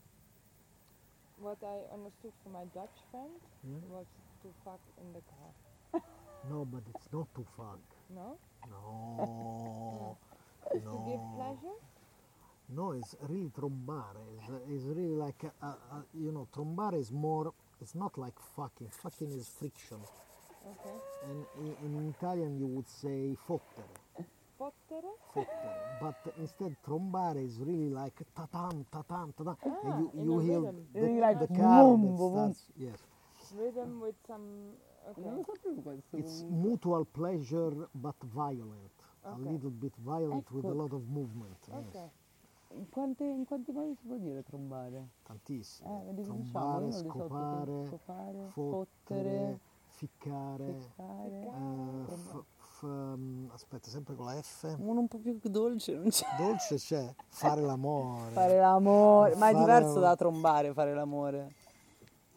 What 1.39 1.61
I 1.61 1.85
understood 1.93 2.33
from 2.41 2.53
my 2.53 2.65
Dutch 2.73 2.97
friend 3.11 3.37
Yeah? 3.61 3.77
was 3.93 4.07
to 4.41 4.49
fuck 4.65 4.81
in 4.99 5.13
the 5.13 5.21
car. 5.21 5.53
No, 6.49 6.65
but 6.65 6.83
it's 6.95 7.07
not 7.13 7.27
too 7.35 7.45
fuck. 7.57 7.79
No? 8.15 8.37
No. 8.69 10.17
It's 10.73 10.85
to 10.91 10.97
give 11.05 11.19
No. 11.21 11.35
pleasure? 11.35 11.77
No, 12.69 12.93
it's 12.93 13.15
really 13.29 13.49
trombare. 13.51 14.17
It's, 14.37 14.49
it's 14.69 14.85
really 14.85 15.15
like, 15.15 15.43
a, 15.43 15.65
a, 15.65 15.69
a, 15.69 16.05
you 16.15 16.31
know, 16.31 16.47
trombare 16.55 16.95
is 16.99 17.11
more, 17.11 17.53
it's 17.81 17.95
not 17.95 18.17
like 18.17 18.35
fucking. 18.55 18.89
Fucking 18.91 19.31
is 19.33 19.49
friction. 19.59 19.99
Okay. 20.65 20.97
And 21.29 21.45
in, 21.59 21.75
in 21.85 22.09
Italian 22.09 22.57
you 22.59 22.67
would 22.67 22.87
say 22.89 23.35
fottere. 23.47 23.97
Fottere? 24.59 25.13
fottere. 25.35 25.99
But 26.01 26.15
instead 26.39 26.75
trombare 26.87 27.37
is 27.45 27.59
really 27.59 27.89
like 27.89 28.15
ta-tan, 28.35 28.85
ta-tan, 28.91 29.33
ta-tan. 29.37 29.57
Ah, 29.65 29.69
and 29.83 29.99
you, 29.99 30.11
in 30.17 30.25
you 30.25 30.39
hear 30.39 30.61
rhythm. 30.61 30.85
the, 30.93 31.01
Really 31.01 31.19
like 31.21 31.39
the 31.39 31.47
car 31.49 31.85
boom, 31.85 32.01
that 32.01 32.17
boom, 32.17 32.33
boom. 32.33 32.55
starts, 32.55 32.65
yes. 32.77 32.97
Rhythm 33.51 34.01
with 34.01 34.15
some. 34.27 34.73
Non 35.15 35.25
Okay. 35.25 35.35
lo 35.35 35.43
sapevo 35.43 35.81
questo. 35.81 36.17
It's 36.17 36.41
mutual 36.43 37.05
pleasure 37.05 37.87
but 37.91 38.15
violent. 38.25 38.91
A 39.21 39.31
Okay. 39.31 39.51
little 39.51 39.69
bit 39.69 39.93
violent 39.97 40.49
with 40.51 40.63
a 40.65 40.67
Ecco. 40.69 40.77
lot 40.77 40.91
of 40.93 41.01
movement. 41.07 41.67
yes. 41.67 41.75
Okay. 41.87 42.09
In, 42.71 42.89
quante- 42.89 43.23
in 43.23 43.45
quanti 43.45 43.71
modi 43.71 43.95
si 43.95 44.05
può 44.05 44.17
dire 44.17 44.43
trombare? 44.43 45.09
Tantissimi. 45.23 45.89
Eh, 45.89 46.13
diciamo, 46.13 46.39
Trombare, 46.41 46.67
io 46.67 46.79
non 46.79 46.87
li 46.87 46.93
so 46.93 46.99
scopare, 47.09 47.85
scopare, 47.87 48.45
fottere, 48.49 49.59
ficcare, 49.85 50.73
ficcare. 50.73 51.43
eh, 51.45 52.13
f- 52.13 52.43
f- 52.57 52.81
um, 52.83 53.49
aspetta, 53.53 53.89
sempre 53.89 54.15
con 54.15 54.25
la 54.25 54.33
F. 54.41 54.75
Uno 54.79 54.99
un 54.99 55.07
po' 55.07 55.17
più 55.17 55.39
dolce 55.43 55.93
non 55.95 56.09
c'è. 56.09 56.25
Dolce 56.37 56.75
c'è, 56.75 57.13
fare 57.29 57.61
l'amore. 57.61 58.31
Fare 58.31 58.59
l'amore, 58.59 59.35
ma 59.35 59.49
è 59.49 59.55
diverso 59.55 59.99
da 59.99 60.15
trombare, 60.15 60.73
fare 60.73 60.93
l'amore. 60.93 61.53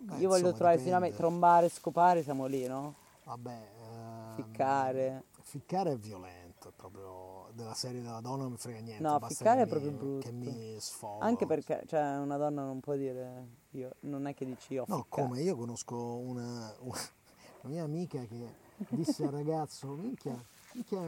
Beh, 0.02 0.16
Io 0.16 0.28
voglio 0.28 0.52
trovare 0.52 0.78
fino 0.78 0.96
a 0.96 0.98
me, 0.98 1.10
dipende. 1.10 1.16
trombare, 1.16 1.68
scopare, 1.68 2.22
siamo 2.22 2.46
lì, 2.46 2.66
no? 2.66 2.94
Vabbè, 3.24 3.68
ehm, 3.78 4.34
Ficcare. 4.36 5.24
Ficcare 5.42 5.92
è 5.92 5.96
violento, 5.98 6.68
è 6.68 6.72
proprio 6.74 7.48
della 7.52 7.74
serie 7.74 8.00
della 8.00 8.20
donna 8.20 8.42
non 8.42 8.52
mi 8.52 8.56
frega 8.56 8.78
niente. 8.80 9.02
No, 9.02 9.18
ficcare 9.20 9.62
è 9.62 9.66
proprio 9.66 9.90
mi- 9.90 9.96
brutto. 9.96 10.26
Che 10.26 10.32
mi 10.32 10.76
sfogo. 10.78 11.18
Anche 11.22 11.46
perché, 11.46 11.82
cioè, 11.86 12.16
una 12.18 12.36
donna 12.36 12.62
non 12.64 12.80
può 12.80 12.94
dire 12.94 13.48
io, 13.72 13.94
non 14.00 14.26
è 14.26 14.34
che 14.34 14.44
dici 14.46 14.74
io. 14.74 14.84
No, 14.86 15.02
ficcare. 15.02 15.28
come 15.28 15.42
io 15.42 15.56
conosco 15.56 15.96
una, 15.96 16.74
una 16.80 16.98
mia 17.64 17.82
amica 17.84 18.24
che 18.24 18.54
disse 18.88 19.24
al 19.24 19.32
ragazzo, 19.32 19.88
minchia, 19.88 20.42
minchia 20.72 21.00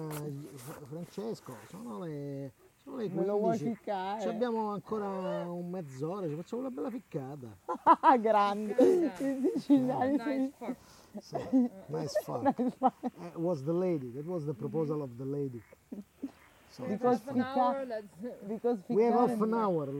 Francesco, 0.86 1.54
sono 1.68 2.00
le, 2.00 2.52
sono 2.82 2.96
le 2.96 3.08
15. 3.08 3.16
Me 3.18 3.24
lo 3.26 3.38
vuoi 3.38 3.58
ficcare? 3.58 4.20
Ci 4.20 4.28
abbiamo 4.28 4.70
ancora 4.70 5.08
un 5.50 5.70
mezz'ora, 5.70 6.26
ci 6.28 6.34
facciamo 6.34 6.62
una 6.62 6.70
bella 6.70 6.90
ficcata. 6.90 7.56
Ah, 8.00 8.16
grande. 8.18 8.72
I 8.72 9.50
siciliani 9.54 10.18
sono- 10.18 10.30
Nice 10.34 10.52
fuck. 10.58 10.76
Sì, 11.20 11.36
nice 11.86 12.20
fuck. 12.22 12.58
It 12.58 13.36
was 13.36 13.62
the 13.64 13.72
lady, 13.72 14.10
that 14.12 14.24
was 14.26 14.44
the 14.44 14.54
proposal 14.54 15.02
of 15.02 15.10
the 15.16 15.24
lady. 15.24 15.62
So, 16.72 16.84
Because 16.86 17.20
half 17.26 17.34
an 17.34 17.42
hour, 17.42 17.84
let's. 17.84 18.06
Because 18.48 18.78
we 18.88 19.02
have 19.04 19.28
half 19.28 19.38
an 19.42 19.52
hour, 19.52 19.90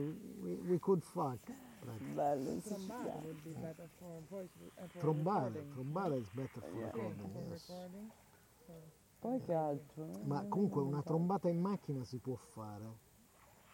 we, 0.41 0.55
we 0.67 0.79
could 0.79 1.03
fuck. 1.03 1.37
Bello, 2.15 2.49
in 2.49 2.61
Trombare 2.63 2.63
siciliano. 2.63 3.21
would 3.25 3.43
be 3.43 3.51
better 3.61 3.87
for 3.99 4.19
voice. 4.27 4.49
Uh, 4.79 4.87
for 4.87 4.99
Trombare, 5.01 5.51
recording. 5.53 5.71
trombare 5.75 6.17
is 6.17 6.27
better 6.33 6.61
for 6.61 6.79
Yeah. 6.79 6.85
recording, 6.85 7.29
yes. 7.51 7.69
recording. 7.69 8.11
Poi 9.23 9.39
che 9.41 9.53
altro? 9.53 10.05
Ma 10.25 10.45
comunque 10.47 10.81
una 10.81 11.01
trombata 11.01 11.47
in 11.49 11.61
macchina 11.61 12.03
si 12.03 12.17
può 12.17 12.35
fare. 12.35 12.97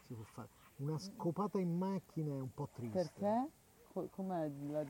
Si 0.05 0.13
può 0.13 0.23
fare. 0.23 0.49
Una 0.77 0.97
scopata 0.99 1.59
in 1.59 1.75
macchina 1.75 2.35
è 2.35 2.39
un 2.39 2.53
po' 2.53 2.69
triste. 2.71 2.97
Perché? 2.99 3.49
Co- 3.91 4.07
Com'è 4.11 4.47
la, 4.67 4.83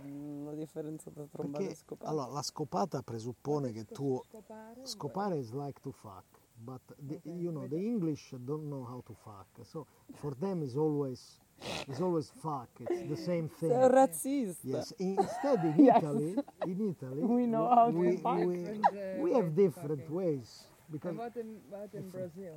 la 0.43 0.53
differenza 0.53 1.09
tra 1.11 1.25
trombare 1.27 1.63
e 1.63 1.67
Perché 1.67 1.79
scopare? 1.79 2.11
allora, 2.11 2.27
la 2.27 2.41
scopata 2.41 3.01
presuppone 3.01 3.71
che 3.71 3.85
tu 3.85 4.21
Scopare. 4.25 4.85
scopare 4.85 5.37
is 5.37 5.53
like 5.53 5.79
to 5.79 5.91
fuck, 5.91 6.38
but 6.65 6.81
the, 7.07 7.19
you 7.25 7.51
know 7.51 7.67
the 7.67 7.77
English 7.77 8.33
don't 8.45 8.69
know 8.69 8.83
how 8.83 9.03
to 9.07 9.13
fuck. 9.25 9.47
So 9.71 9.87
for 10.21 10.33
them 10.35 10.63
it's 10.63 10.75
always 10.75 11.39
it's 11.87 11.99
always 12.01 12.31
fuck. 12.41 12.69
It's 12.79 13.09
the 13.09 13.17
same 13.17 13.49
thing. 13.59 13.71
Un 13.71 13.91
razzista. 13.91 14.63
Yes. 14.63 14.93
Instead, 14.99 15.59
in 15.65 15.85
Yes. 15.85 15.97
Italy, 16.03 16.35
in 16.65 16.95
Italy, 16.95 17.21
We 17.23 17.45
know 17.47 17.63
we- 17.69 17.75
how 17.75 17.91
to 17.91 17.97
we, 17.97 18.17
fuck. 18.17 18.37
we, 18.45 18.65
uh, 18.65 19.21
we 19.23 19.33
have 19.33 19.55
different 19.55 20.01
fucking. 20.01 20.15
ways 20.15 20.63
because 20.91 21.15
What 21.15 21.35
in, 21.37 21.57
what 21.69 21.89
in 21.93 22.09
Brazil? 22.09 22.55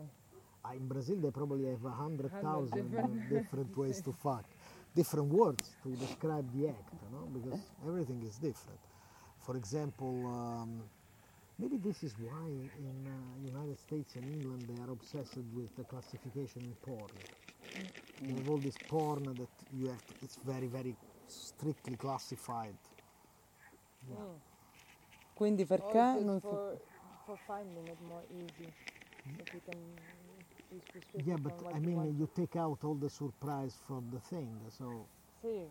uh, 0.64 0.72
in 0.76 0.86
Brazil 0.88 1.16
they 1.20 1.30
probably 1.30 1.66
have 1.70 1.84
a 1.84 1.90
hundred 1.90 2.30
Hundred 2.30 2.42
thousand 2.46 2.90
different- 2.90 3.28
different 3.30 3.76
ways 3.82 4.00
to 4.02 4.12
fuck, 4.12 4.44
different 4.94 5.28
words 5.32 5.70
to 5.82 5.88
describe 5.96 6.46
the 6.56 6.68
act, 6.68 6.92
you 7.02 7.10
know, 7.14 7.26
because 7.36 7.60
everything 7.86 8.22
is 8.22 8.36
different. 8.38 8.78
For 9.40 9.56
example, 9.56 10.14
um, 10.26 10.82
maybe 11.62 11.76
this 11.76 12.02
is 12.02 12.14
why 12.18 12.48
in 12.48 13.06
uh, 13.06 13.46
United 13.46 13.78
States 13.78 14.16
and 14.16 14.24
England 14.24 14.62
they 14.68 14.82
are 14.82 14.90
obsessed 14.90 15.36
with 15.54 15.74
the 15.76 15.84
classification 15.84 16.62
in 16.62 16.74
porn. 16.82 17.10
Mm. 17.76 17.88
They 18.20 18.34
have 18.34 18.48
all 18.48 18.58
this 18.58 18.78
porn 18.88 19.22
that 19.24 19.54
you 19.72 19.86
have. 19.88 20.04
To, 20.08 20.14
it's 20.22 20.38
very 20.44 20.66
very 20.66 20.96
strictly 21.28 21.96
classified. 21.96 22.74
Mm. 24.10 24.40
Quindi 25.34 25.64
perché 25.64 26.20
non 26.20 26.36
it 26.36 26.42
si... 26.42 26.48
for, 26.48 26.80
for 27.26 27.38
finding 27.46 27.86
it 27.88 27.98
more 28.08 28.24
easy? 28.34 28.68
Mm. 29.28 29.36
That 29.38 29.52
you 29.54 29.60
can 29.64 29.78
be 30.70 30.80
specific 30.80 31.26
Yeah, 31.26 31.36
but 31.36 31.54
on 31.62 31.74
I 31.74 31.78
mean, 31.78 31.96
want. 31.96 32.18
you 32.18 32.28
take 32.34 32.56
out 32.56 32.82
all 32.82 32.94
the 32.94 33.08
surprise 33.08 33.76
from 33.86 34.10
the 34.10 34.18
thing, 34.18 34.50
so 34.68 35.06
See, 35.40 35.48
th- 35.48 35.70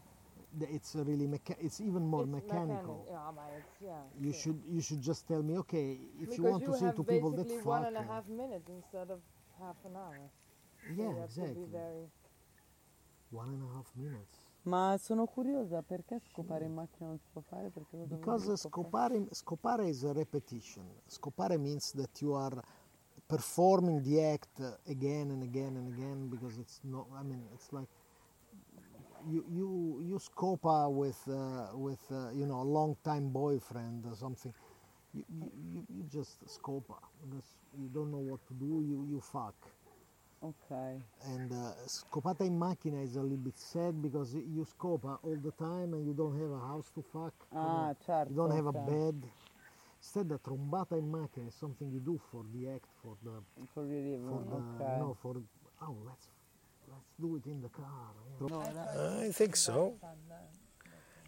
it's 0.60 0.95
really 0.95 1.28
mecha- 1.28 1.58
it's 1.60 1.80
even 1.82 2.06
more 2.06 2.24
it's 2.24 2.32
mechanical. 2.32 3.06
mechanic. 3.06 3.08
Yeah, 3.10 3.32
but 3.36 3.49
it's, 3.58 3.82
yeah. 3.82 4.04
You 4.20 4.32
see. 4.32 4.39
should 4.39 4.62
you 4.68 4.82
should 4.82 5.02
just 5.02 5.28
tell 5.28 5.43
me, 5.43 5.58
okay, 5.58 5.97
if 6.20 6.30
because 6.30 6.38
you 6.38 6.43
want 6.43 6.66
to 6.66 6.74
say 6.74 6.86
have 6.88 6.95
to 6.95 7.04
people 7.04 7.32
that 7.32 7.47
basically 7.47 7.58
fuck, 7.58 7.66
one 7.66 7.86
and 7.86 7.97
a 7.97 8.02
uh, 8.02 8.22
minutes 8.28 8.70
instead 8.70 9.10
of 9.12 9.20
half 9.60 9.76
an 9.86 9.95
hour. 9.95 10.30
So 10.95 11.04
yeah, 11.04 11.10
you 11.10 11.20
have 11.20 11.34
to 11.39 11.41
exactly, 11.41 11.62
be 11.62 11.66
very. 11.72 12.10
one 13.32 13.49
and 13.49 13.64
a 13.64 13.74
half 13.76 13.91
minutes. 13.95 14.38
Ma 14.64 14.95
sono 14.97 15.26
curiosa 15.26 15.82
perché 15.82 16.20
scopare 16.20 16.66
in 16.66 16.74
macchina 16.74 17.08
non 17.08 17.18
si 17.18 17.28
può 17.32 17.41
fare? 17.41 17.70
Perché 17.70 17.97
cosa 17.97 18.06
Because 18.06 18.43
dire 18.45 18.58
scopare, 18.58 19.28
scopare 19.32 19.88
is 19.88 20.04
a 20.04 20.14
repetition. 20.14 20.86
Scopare 21.08 21.58
means 21.58 21.93
that 21.93 22.22
you 22.22 22.34
are 22.34 22.62
performing 23.28 24.02
the 24.04 24.24
act 24.24 24.60
uh, 24.60 24.76
again 24.88 25.32
and 25.32 25.41
again 25.43 25.78
and 25.78 25.88
again 25.88 26.30
because 26.30 26.58
it's 26.60 26.80
not. 26.84 27.08
I 27.16 27.24
mean, 27.24 27.47
it's 27.54 27.72
like 27.72 27.89
you 29.30 29.46
you 29.50 30.04
you 30.08 30.20
scopa 30.20 30.90
with 30.92 31.22
uh, 31.28 31.78
with 31.78 32.02
uh, 32.12 32.32
you 32.32 32.46
know 32.46 32.62
a 32.62 32.70
long 32.78 32.96
time 33.04 33.30
boyfriend 33.30 34.06
or 34.06 34.16
something. 34.16 34.54
You, 35.14 35.26
you, 35.30 35.52
you- 35.90 36.06
just 36.12 36.46
scopa 36.48 36.98
because 37.24 37.58
you 37.80 37.90
don't 37.94 38.12
know 38.12 38.18
what 38.32 38.46
to 38.48 38.54
do. 38.54 38.84
You 38.88 39.06
you 39.10 39.22
fuck. 39.22 39.56
Ok. 40.42 41.02
And 41.26 41.52
uh, 41.52 41.74
scopata 41.88 42.42
in 42.46 42.60
macchina 42.60 43.02
is 43.04 43.16
a 43.16 43.22
little 43.22 43.38
bit 43.38 43.58
sad 43.58 44.02
because 44.02 44.36
you 44.36 44.66
scopa 44.66 45.20
all 45.24 45.38
the 45.38 45.52
time 45.52 45.94
and 45.94 46.06
you 46.06 46.14
don't 46.14 46.38
have 46.40 46.52
a 46.52 46.60
house 46.60 46.90
to 46.96 47.02
fuck. 47.02 47.34
you 47.64 47.70
know. 47.70 47.90
Ah, 47.90 47.94
certo. 48.00 48.30
You 48.30 48.36
don't 48.36 48.52
have 48.52 48.66
a 48.68 48.74
bed. 48.74 49.16
Instead, 50.00 50.30
the 50.30 50.40
trombata 50.40 50.98
in 50.98 51.12
macchina 51.12 51.48
is 51.48 51.56
something 51.56 51.92
you 51.92 52.00
do 52.00 52.20
for 52.32 52.44
the 52.54 52.70
act, 52.70 52.88
for 53.04 53.16
the, 53.24 53.32
For 53.74 53.84
the 53.86 54.18
for 54.28 54.42
the, 54.44 54.56
ok. 54.58 54.86
you 54.86 54.98
know, 54.98 55.14
for 55.22 55.36
oh, 55.82 55.98
let's 56.06 56.28
do 57.22 57.36
it 57.38 57.46
in 57.46 57.62
the 57.62 57.70
car. 57.70 58.14
No, 58.40 58.62
I 59.22 59.32
think 59.32 59.56
so. 59.56 59.94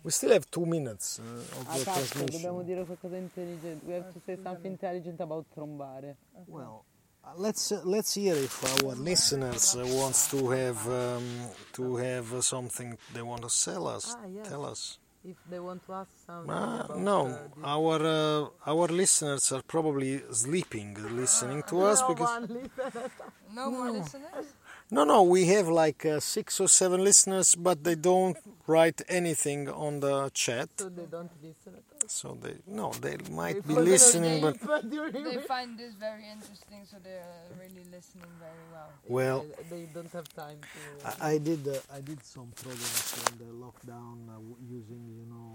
We 0.04 0.12
still 0.12 0.32
have 0.34 0.50
two 0.50 0.66
minutes 0.66 1.20
uh, 1.20 1.60
of 1.60 1.68
Ah, 1.70 1.78
cazzo, 1.84 2.26
dobbiamo 2.26 2.62
dire 2.64 2.84
qualcosa 2.84 3.16
di 3.16 3.22
intelligente. 3.22 3.86
We 3.86 3.94
have 3.94 4.12
to 4.12 4.20
say 4.26 4.38
something 4.44 4.72
intelligent 4.72 5.22
about 5.22 5.46
trombare. 5.54 6.18
Well, 6.48 6.84
uh, 7.24 7.32
let's 7.38 7.72
uh, 7.72 7.82
let's 7.86 8.14
hear 8.16 8.36
if 8.36 8.64
our 8.84 8.96
listeners 8.96 9.76
uh, 9.76 9.86
wants 9.96 10.28
to 10.32 10.50
have 10.50 10.86
um, 10.90 11.24
to 11.72 11.96
have 11.96 12.34
uh, 12.34 12.42
something 12.42 12.98
they 13.14 13.22
want 13.22 13.44
to 13.44 13.50
sell 13.50 13.88
us. 13.88 14.14
Ah, 14.20 14.26
yes. 14.28 14.46
Tell 14.50 14.66
us. 14.66 15.00
If 15.24 15.38
they 15.50 15.60
want 15.60 15.86
to 15.86 15.94
ask 15.94 16.12
something 16.26 16.52
Uh, 16.52 16.84
about, 16.84 16.98
no, 17.00 17.28
uh, 17.28 17.66
our 17.76 18.02
uh, 18.04 18.50
our 18.72 18.90
listeners 18.92 19.54
are 19.54 19.64
probably 19.64 20.22
sleeping, 20.34 20.98
listening 21.16 21.64
to 21.70 21.80
us 21.80 22.02
No 22.02 22.08
because 22.10 22.28
one 22.30 22.48
listen. 22.60 23.12
No 23.54 23.72
more 23.72 23.90
listeners? 23.92 24.48
No, 24.96 25.04
no, 25.14 25.24
we 25.36 25.42
have 25.56 25.68
like 25.84 26.06
uh, 26.06 26.20
six 26.20 26.60
or 26.64 26.68
seven 26.82 27.00
listeners, 27.04 27.56
but 27.68 27.78
they 27.84 27.96
don't 27.96 28.38
write 28.68 29.00
anything 29.20 29.62
on 29.70 30.00
the 30.06 30.30
chat, 30.34 30.70
So 30.78 30.90
they 30.90 31.08
don't 31.18 31.32
listen 31.48 31.72
at 31.82 31.86
all. 31.94 32.08
so 32.20 32.28
they 32.44 32.56
no, 32.68 32.88
they 33.06 33.18
might 33.42 33.60
They 33.66 33.74
be 33.74 33.80
listening, 33.94 34.42
but 34.42 34.56
They 34.92 35.38
find 35.56 35.78
this 35.82 35.94
very 36.08 36.26
interesting, 36.36 36.82
so 36.92 36.96
they're 37.08 37.34
really 37.64 37.86
listening 37.98 38.32
very 38.46 38.66
well. 38.74 38.90
well. 39.18 39.40
They- 39.46 39.70
they 39.74 39.84
don't 39.96 40.12
have 40.20 40.28
time 40.44 40.60
to. 40.74 40.82
I, 41.10 41.32
I 41.34 41.38
did 41.48 41.62
uh, 41.68 41.98
I 41.98 42.00
did 42.10 42.20
some 42.36 42.50
programs 42.64 43.10
in 43.28 43.34
the 43.44 43.52
lockdown 43.66 44.16
uh, 44.30 44.34
w- 44.46 44.62
using 44.78 45.04
you 45.20 45.26
know 45.34 45.50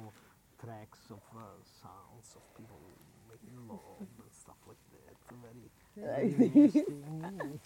tracks 0.64 1.02
of 1.16 1.22
uh, 1.36 1.42
sounds 1.82 2.28
of 2.38 2.42
people 2.58 2.80
making 3.30 3.54
love 3.70 4.00
and 4.00 4.32
stuff 4.42 4.60
like 4.70 4.82
that. 4.94 5.16
Very, 5.44 5.66
very 5.96 6.32
interesting. 6.56 7.60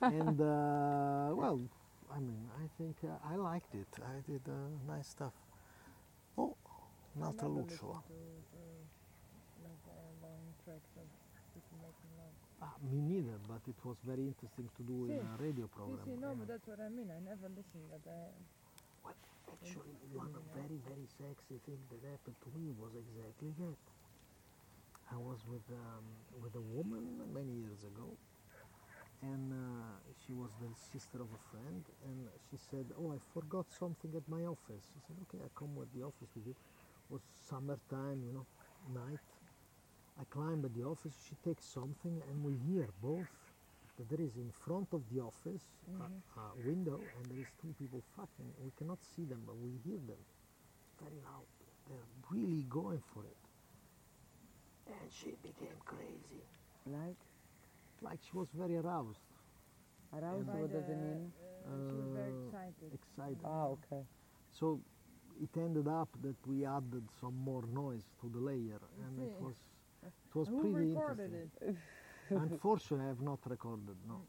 And 0.00 0.40
uh, 0.40 1.36
well, 1.36 1.60
I 2.08 2.18
mean, 2.18 2.48
I 2.56 2.66
think 2.78 2.96
uh, 3.04 3.32
I 3.32 3.36
liked 3.36 3.74
it. 3.74 3.88
I 4.00 4.20
did 4.24 4.40
uh, 4.48 4.52
nice 4.88 5.08
stuff. 5.08 5.32
Oh, 6.38 6.56
un'altra 7.16 7.48
lucciola. 7.48 8.00
Uh, 8.00 8.80
long 10.24 10.40
tracks 10.64 10.92
of 10.96 11.06
people 11.52 11.76
making 11.84 12.12
love. 12.16 12.34
Ah, 12.62 12.74
me 12.80 13.00
neither, 13.00 13.36
but 13.48 13.60
it 13.68 13.76
was 13.84 13.96
very 14.04 14.24
interesting 14.32 14.68
to 14.76 14.82
do 14.82 15.04
in 15.12 15.20
a 15.20 15.36
radio 15.36 15.66
See, 15.68 15.76
program. 15.76 16.04
see, 16.04 16.16
no, 16.16 16.32
yeah. 16.32 16.38
but 16.40 16.48
that's 16.48 16.66
what 16.66 16.80
I 16.80 16.88
mean. 16.88 17.08
I 17.12 17.20
never 17.20 17.48
listened, 17.52 17.84
but 17.92 18.04
I. 18.08 18.32
Well, 19.04 19.16
actually, 19.52 19.96
one 20.12 20.32
very, 20.56 20.80
very 20.88 21.06
sexy 21.20 21.60
thing 21.68 21.80
that 21.92 22.00
happened 22.04 22.36
to 22.44 22.48
me 22.56 22.72
was 22.80 22.92
exactly 22.96 23.52
that. 23.60 23.80
I 25.12 25.16
was 25.18 25.42
with 25.50 25.66
um, 25.74 26.04
with 26.40 26.54
a 26.54 26.64
woman 26.76 27.02
many 27.34 27.50
years 27.66 27.82
ago, 27.82 28.14
and 29.22 29.52
uh, 29.52 29.98
she 30.26 30.32
was 30.32 30.50
the 30.60 30.68
sister 30.74 31.20
of 31.20 31.28
a 31.32 31.42
friend, 31.50 31.84
and 32.06 32.28
she 32.50 32.56
said, 32.56 32.86
"Oh, 32.98 33.12
I 33.12 33.18
forgot 33.34 33.66
something 33.70 34.14
at 34.16 34.28
my 34.28 34.44
office." 34.44 34.84
she 34.92 35.00
said, 35.06 35.16
"Okay, 35.24 35.38
I 35.44 35.48
come 35.54 35.74
with 35.76 35.92
the 35.94 36.02
office 36.02 36.30
with 36.34 36.46
you." 36.46 36.52
It 36.56 37.12
was 37.12 37.22
summertime, 37.48 38.22
you 38.26 38.32
know, 38.32 38.46
night. 38.94 39.20
I 40.20 40.24
climb 40.30 40.64
at 40.64 40.74
the 40.74 40.84
office. 40.84 41.16
She 41.28 41.36
takes 41.44 41.64
something, 41.66 42.22
and 42.28 42.44
we 42.44 42.54
hear 42.56 42.88
both 43.02 43.28
that 43.98 44.08
there 44.08 44.20
is 44.20 44.36
in 44.36 44.50
front 44.50 44.88
of 44.92 45.02
the 45.12 45.20
office 45.20 45.64
a, 46.00 46.40
a 46.40 46.44
window, 46.56 47.00
and 47.16 47.30
there 47.30 47.40
is 47.40 47.52
two 47.60 47.74
people 47.78 48.02
fucking. 48.16 48.50
We 48.64 48.70
cannot 48.78 48.98
see 49.04 49.24
them, 49.24 49.42
but 49.46 49.56
we 49.58 49.70
hear 49.84 49.98
them. 49.98 50.22
Very 51.02 51.20
loud. 51.24 51.46
They're 51.88 52.10
really 52.30 52.64
going 52.68 53.02
for 53.14 53.24
it. 53.24 53.36
And 54.86 55.10
she 55.10 55.36
became 55.42 55.78
crazy. 55.84 56.44
Like, 56.86 57.16
Like 58.02 58.18
she 58.22 58.36
was 58.36 58.48
very 58.50 58.76
aroused, 58.76 59.20
aroused, 60.12 60.46
By 60.46 60.60
what 60.60 60.72
does 60.72 60.88
it 60.88 60.96
mean? 60.96 61.32
Uh, 61.66 61.70
she 61.90 61.94
was 61.96 62.08
very 62.14 62.32
Uh, 62.32 62.46
excited. 62.46 62.88
excited. 62.98 63.38
Ah, 63.44 63.66
ok. 63.76 64.06
So 64.50 64.80
it 65.40 65.50
ended 65.56 65.86
up 65.88 66.08
that 66.22 66.36
we 66.46 66.64
added 66.64 67.04
some 67.20 67.36
more 67.44 67.64
noise 67.66 68.04
to 68.20 68.28
the 68.28 68.38
layer, 68.40 68.80
and 69.04 69.18
it 69.20 69.40
was 69.40 69.56
it 70.02 70.34
was 70.34 70.48
Who 70.48 70.60
pretty 70.60 70.92
interesting. 70.92 71.50
it? 71.60 71.76
Unfortunately, 72.30 73.04
I 73.04 73.08
have 73.08 73.20
not 73.20 73.40
recorded. 73.46 73.96
No, 74.08 74.22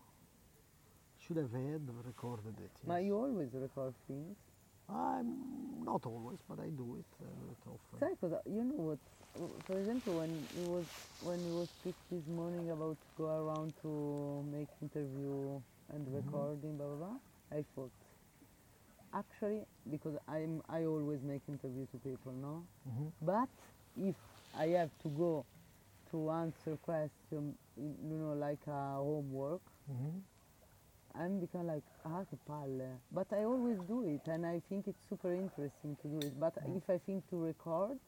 should 1.19 1.37
have 1.37 1.51
had 1.51 1.81
recorded 2.05 2.55
it. 2.59 2.71
Yes. 2.85 3.03
you 3.05 3.15
always 3.15 3.53
record 3.53 3.93
things. 4.07 4.35
I'm 4.89 5.83
not 5.85 6.05
always, 6.05 6.39
but 6.49 6.59
I 6.59 6.69
do 6.69 6.97
it. 6.99 7.05
Do 7.19 7.51
it 7.55 7.61
often. 7.67 7.99
Sai? 7.99 8.27
You 8.49 8.63
know 8.65 8.83
what? 8.89 8.99
For 9.67 9.77
example, 9.79 10.17
when 10.17 10.29
it 10.57 10.67
was 10.69 10.85
when 11.23 11.39
it 11.39 11.53
was 11.53 11.69
picked 11.83 12.09
this 12.09 12.25
morning 12.27 12.69
about 12.71 12.97
to 12.99 13.07
go 13.17 13.25
around 13.29 13.73
to 13.81 14.43
make 14.51 14.67
interview 14.81 15.61
and 15.93 16.07
recording, 16.13 16.77
blah 16.77 16.87
blah 16.87 16.95
blah, 17.07 17.17
I 17.57 17.63
thought 17.75 17.91
actually 19.13 19.61
because 19.89 20.17
I'm 20.27 20.61
I 20.69 20.85
always 20.85 21.21
make 21.21 21.41
interview 21.47 21.85
to 21.91 21.97
people, 21.99 22.33
no. 22.33 22.63
Mhm. 22.87 23.11
But 23.21 23.49
if 23.97 24.15
I 24.53 24.67
have 24.79 24.91
to 25.03 25.09
go 25.09 25.45
to 26.11 26.29
answer 26.31 26.75
question, 26.77 27.55
you 27.77 28.17
know, 28.17 28.33
like 28.33 28.65
a 28.67 28.95
homework, 28.99 29.61
Mhm. 29.89 30.21
I'm 31.13 31.39
become 31.39 31.67
like, 31.67 31.83
ah, 32.05 32.23
che 32.29 32.37
palle. 32.47 32.99
But 33.11 33.31
I 33.33 33.43
always 33.43 33.79
do 33.87 34.03
it, 34.03 34.27
and 34.27 34.45
I 34.45 34.59
think 34.69 34.87
it's 34.87 35.03
super 35.09 35.33
interesting 35.33 35.95
to 36.01 36.07
do 36.07 36.19
it. 36.19 36.39
But 36.39 36.53
if 36.67 36.89
I 36.89 36.97
think 36.99 37.27
to 37.29 37.37
record, 37.37 37.99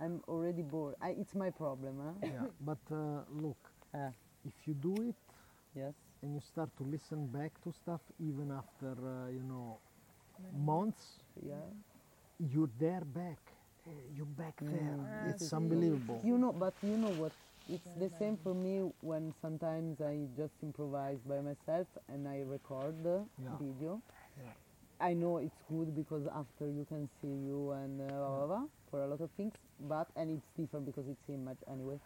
I'm 0.00 0.20
already 0.28 0.62
bored. 0.62 0.94
I, 1.00 1.10
it's 1.10 1.34
my 1.34 1.50
problem, 1.50 1.94
huh? 2.04 2.28
Yeah, 2.32 2.46
but 2.60 2.78
uh, 2.90 3.22
look, 3.30 3.56
Ah, 3.94 4.10
if 4.44 4.66
you 4.66 4.74
do 4.74 5.00
it 5.02 5.14
yes. 5.74 5.94
and 6.22 6.34
you 6.34 6.40
start 6.40 6.70
to 6.78 6.84
listen 6.84 7.26
back 7.28 7.52
to 7.62 7.72
stuff, 7.72 8.00
even 8.18 8.50
after 8.50 8.92
uh, 8.92 9.28
you 9.30 9.42
know 9.42 9.78
months, 10.52 11.18
Yeah. 11.46 11.54
you're 12.38 12.70
there 12.78 13.04
back. 13.04 13.38
Uh, 13.86 13.90
You're 14.16 14.26
back 14.26 14.54
there. 14.60 14.96
Mm. 14.96 15.06
Ah, 15.06 15.30
it's 15.30 15.52
unbelievable. 15.52 16.20
You 16.24 16.38
know, 16.38 16.52
but 16.52 16.74
you 16.82 16.96
know 16.96 17.10
what? 17.10 17.32
It's 17.68 17.94
the 17.96 18.08
same 18.08 18.36
for 18.42 18.54
me 18.54 18.80
when 19.00 19.32
sometimes 19.40 20.00
I 20.00 20.26
just 20.36 20.54
improvise 20.62 21.18
by 21.26 21.40
myself 21.40 21.86
and 22.08 22.26
I 22.28 22.40
record 22.46 23.02
the 23.04 23.24
Yeah. 23.42 23.56
video. 23.60 24.00
Yeah. 24.36 24.52
I 25.00 25.12
know 25.14 25.38
it's 25.38 25.62
good 25.70 25.94
because 25.94 26.26
after 26.34 26.68
you 26.68 26.84
can 26.88 27.08
see 27.20 27.28
you 27.48 27.72
and 27.72 28.00
uh, 28.00 28.04
blah, 28.04 28.36
blah, 28.36 28.46
blah, 28.46 28.66
for 28.94 29.02
a 29.02 29.08
lot 29.08 29.20
of 29.20 29.30
things, 29.36 29.52
but 29.88 30.06
and 30.14 30.30
it's 30.30 30.46
different 30.56 30.86
because 30.86 31.06
it's 31.08 31.28
image 31.28 31.58
anyway. 31.68 31.98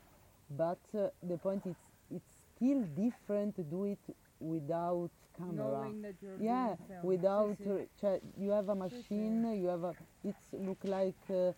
But 0.56 0.78
uh, 0.94 1.08
the 1.22 1.36
point 1.36 1.66
is, 1.66 1.76
it's 2.10 2.32
still 2.56 2.80
different 2.96 3.56
to 3.56 3.62
do 3.62 3.84
it 3.84 3.98
without 4.40 5.10
camera. 5.36 5.84
Knowing 5.84 6.00
that 6.02 6.14
you're 6.22 6.38
yeah, 6.38 6.76
being 6.76 7.02
without 7.02 7.56
Sì, 7.58 7.64
sì. 7.64 7.70
uh, 7.70 7.86
cioè, 8.00 8.20
you 8.38 8.50
have 8.52 8.70
a 8.70 8.74
machine, 8.74 9.44
you 9.60 9.68
have 9.68 9.84
a. 9.84 9.94
It's 10.24 10.46
look 10.52 10.82
like 10.84 11.14
uh, 11.28 11.52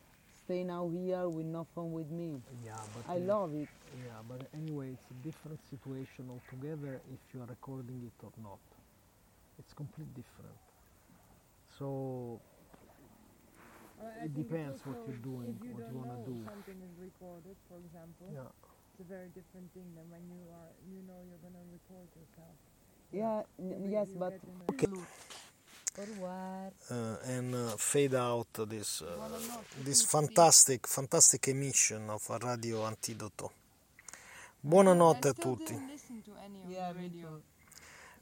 stay 0.44 0.64
now 0.64 0.90
here 0.90 1.28
with 1.28 1.46
no 1.46 1.64
phone 1.74 1.92
with 1.92 2.10
me. 2.10 2.40
Yeah, 2.64 2.82
but 2.92 3.06
I 3.14 3.18
uh, 3.18 3.20
love 3.20 3.54
it. 3.54 3.68
Yeah, 4.02 4.18
but 4.28 4.40
anyway, 4.52 4.90
it's 4.94 5.10
a 5.10 5.18
different 5.22 5.60
situation 5.70 6.26
altogether 6.28 7.00
if 7.14 7.20
you 7.32 7.40
are 7.42 7.46
recording 7.46 8.02
it 8.02 8.24
or 8.24 8.32
not. 8.42 8.58
It's 9.60 9.72
completely 9.74 10.12
different. 10.14 10.58
So 11.78 12.40
Uh, 14.00 14.24
It 14.24 14.34
depends 14.34 14.80
what 14.86 14.96
you're 15.06 15.16
doing, 15.16 15.58
you 15.62 15.74
what 15.74 15.92
you 15.92 15.98
wanna 15.98 16.16
know 16.16 16.24
do. 16.24 16.44
something 16.48 16.78
is 16.80 16.94
recorded, 16.98 17.56
for 17.68 17.76
example, 17.78 18.28
yeah, 18.32 18.48
it's 18.92 19.00
a 19.00 19.04
very 19.04 19.28
different 19.28 19.68
thing 19.74 19.88
than 19.94 20.08
when 20.10 20.24
you 20.32 20.40
are, 20.58 20.72
you 20.88 21.02
know, 21.06 21.20
you're 21.28 21.42
gonna 21.44 21.64
record 21.70 22.08
yourself. 22.16 22.56
Yeah, 23.12 23.42
n- 23.58 23.90
yes, 23.90 24.08
but 24.16 24.32
Okay. 24.72 24.86
uh, 26.90 27.16
and 27.26 27.54
uh, 27.54 27.76
fade 27.76 28.14
out 28.14 28.46
this 28.68 29.02
uh, 29.02 29.06
this 29.84 30.02
fantastic 30.04 30.86
fantastic 30.86 31.48
emission 31.48 32.08
of 32.08 32.26
Radio 32.42 32.86
Antidoto. 32.86 33.50
Buonanotte 34.62 35.28
a 35.28 35.34
tutti. 35.34 35.64
didn't 35.64 35.88
listen 35.88 36.22
to 36.22 36.32
any 36.44 36.62
of 36.62 36.70
Yeah. 36.70 36.92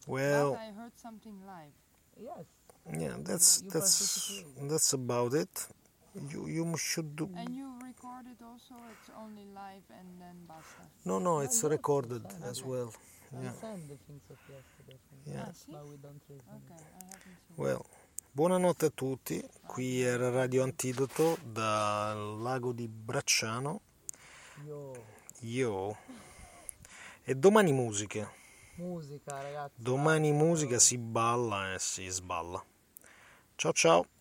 Well, 0.06 0.54
I 0.54 0.72
heard 0.72 0.92
something 0.96 1.34
live. 1.46 1.72
Yes. 2.16 2.46
Yeah, 2.92 3.16
that's 3.22 3.60
You 3.62 3.70
that's 3.70 4.44
that's 4.68 4.92
about 4.92 5.34
it. 5.34 5.68
You 6.14 6.46
you 6.48 6.76
should 6.76 7.14
do. 7.16 7.28
And 7.36 7.54
you 7.54 7.68
record 7.82 8.26
it 8.26 8.42
also? 8.42 8.74
It's 8.92 9.10
only 9.16 9.44
live 9.54 9.84
and 9.90 10.18
then 10.20 10.46
basta. 10.46 10.88
No, 11.04 11.18
no, 11.18 11.40
it's 11.42 11.62
yes, 11.62 11.70
recorded 11.70 12.24
it's 12.24 12.42
as 12.42 12.62
well. 12.62 12.92
I 13.32 13.42
Yeah. 13.42 13.52
sent 13.60 13.88
the 13.88 13.96
things 14.06 14.22
of 14.30 14.38
yesterday. 14.48 14.98
from 15.08 15.32
Yeah. 15.32 15.44
Ah. 15.44 15.78
Okay, 15.78 16.34
I 16.48 17.04
haven't 17.04 17.38
seen 17.46 17.56
Well, 17.56 17.84
buonanotte 18.32 18.86
a 18.86 18.90
tutti. 18.90 19.42
Qui 19.66 20.00
era 20.00 20.30
Radio 20.30 20.62
Antidoto 20.62 21.36
dal 21.44 22.40
lago 22.40 22.72
di 22.72 22.88
Bracciano. 22.88 23.80
Yo, 24.64 24.92
Io. 25.42 25.96
E 27.24 27.34
domani 27.34 27.72
musiche. 27.72 28.28
musica 28.76 29.42
ragazzi. 29.42 29.74
Domani 29.82 30.32
musica 30.32 30.78
si 30.78 30.96
balla 30.98 31.74
e 31.74 31.78
si 31.78 32.08
sballa. 32.08 32.64
Ciao 33.58 33.72
ciao. 33.72 34.17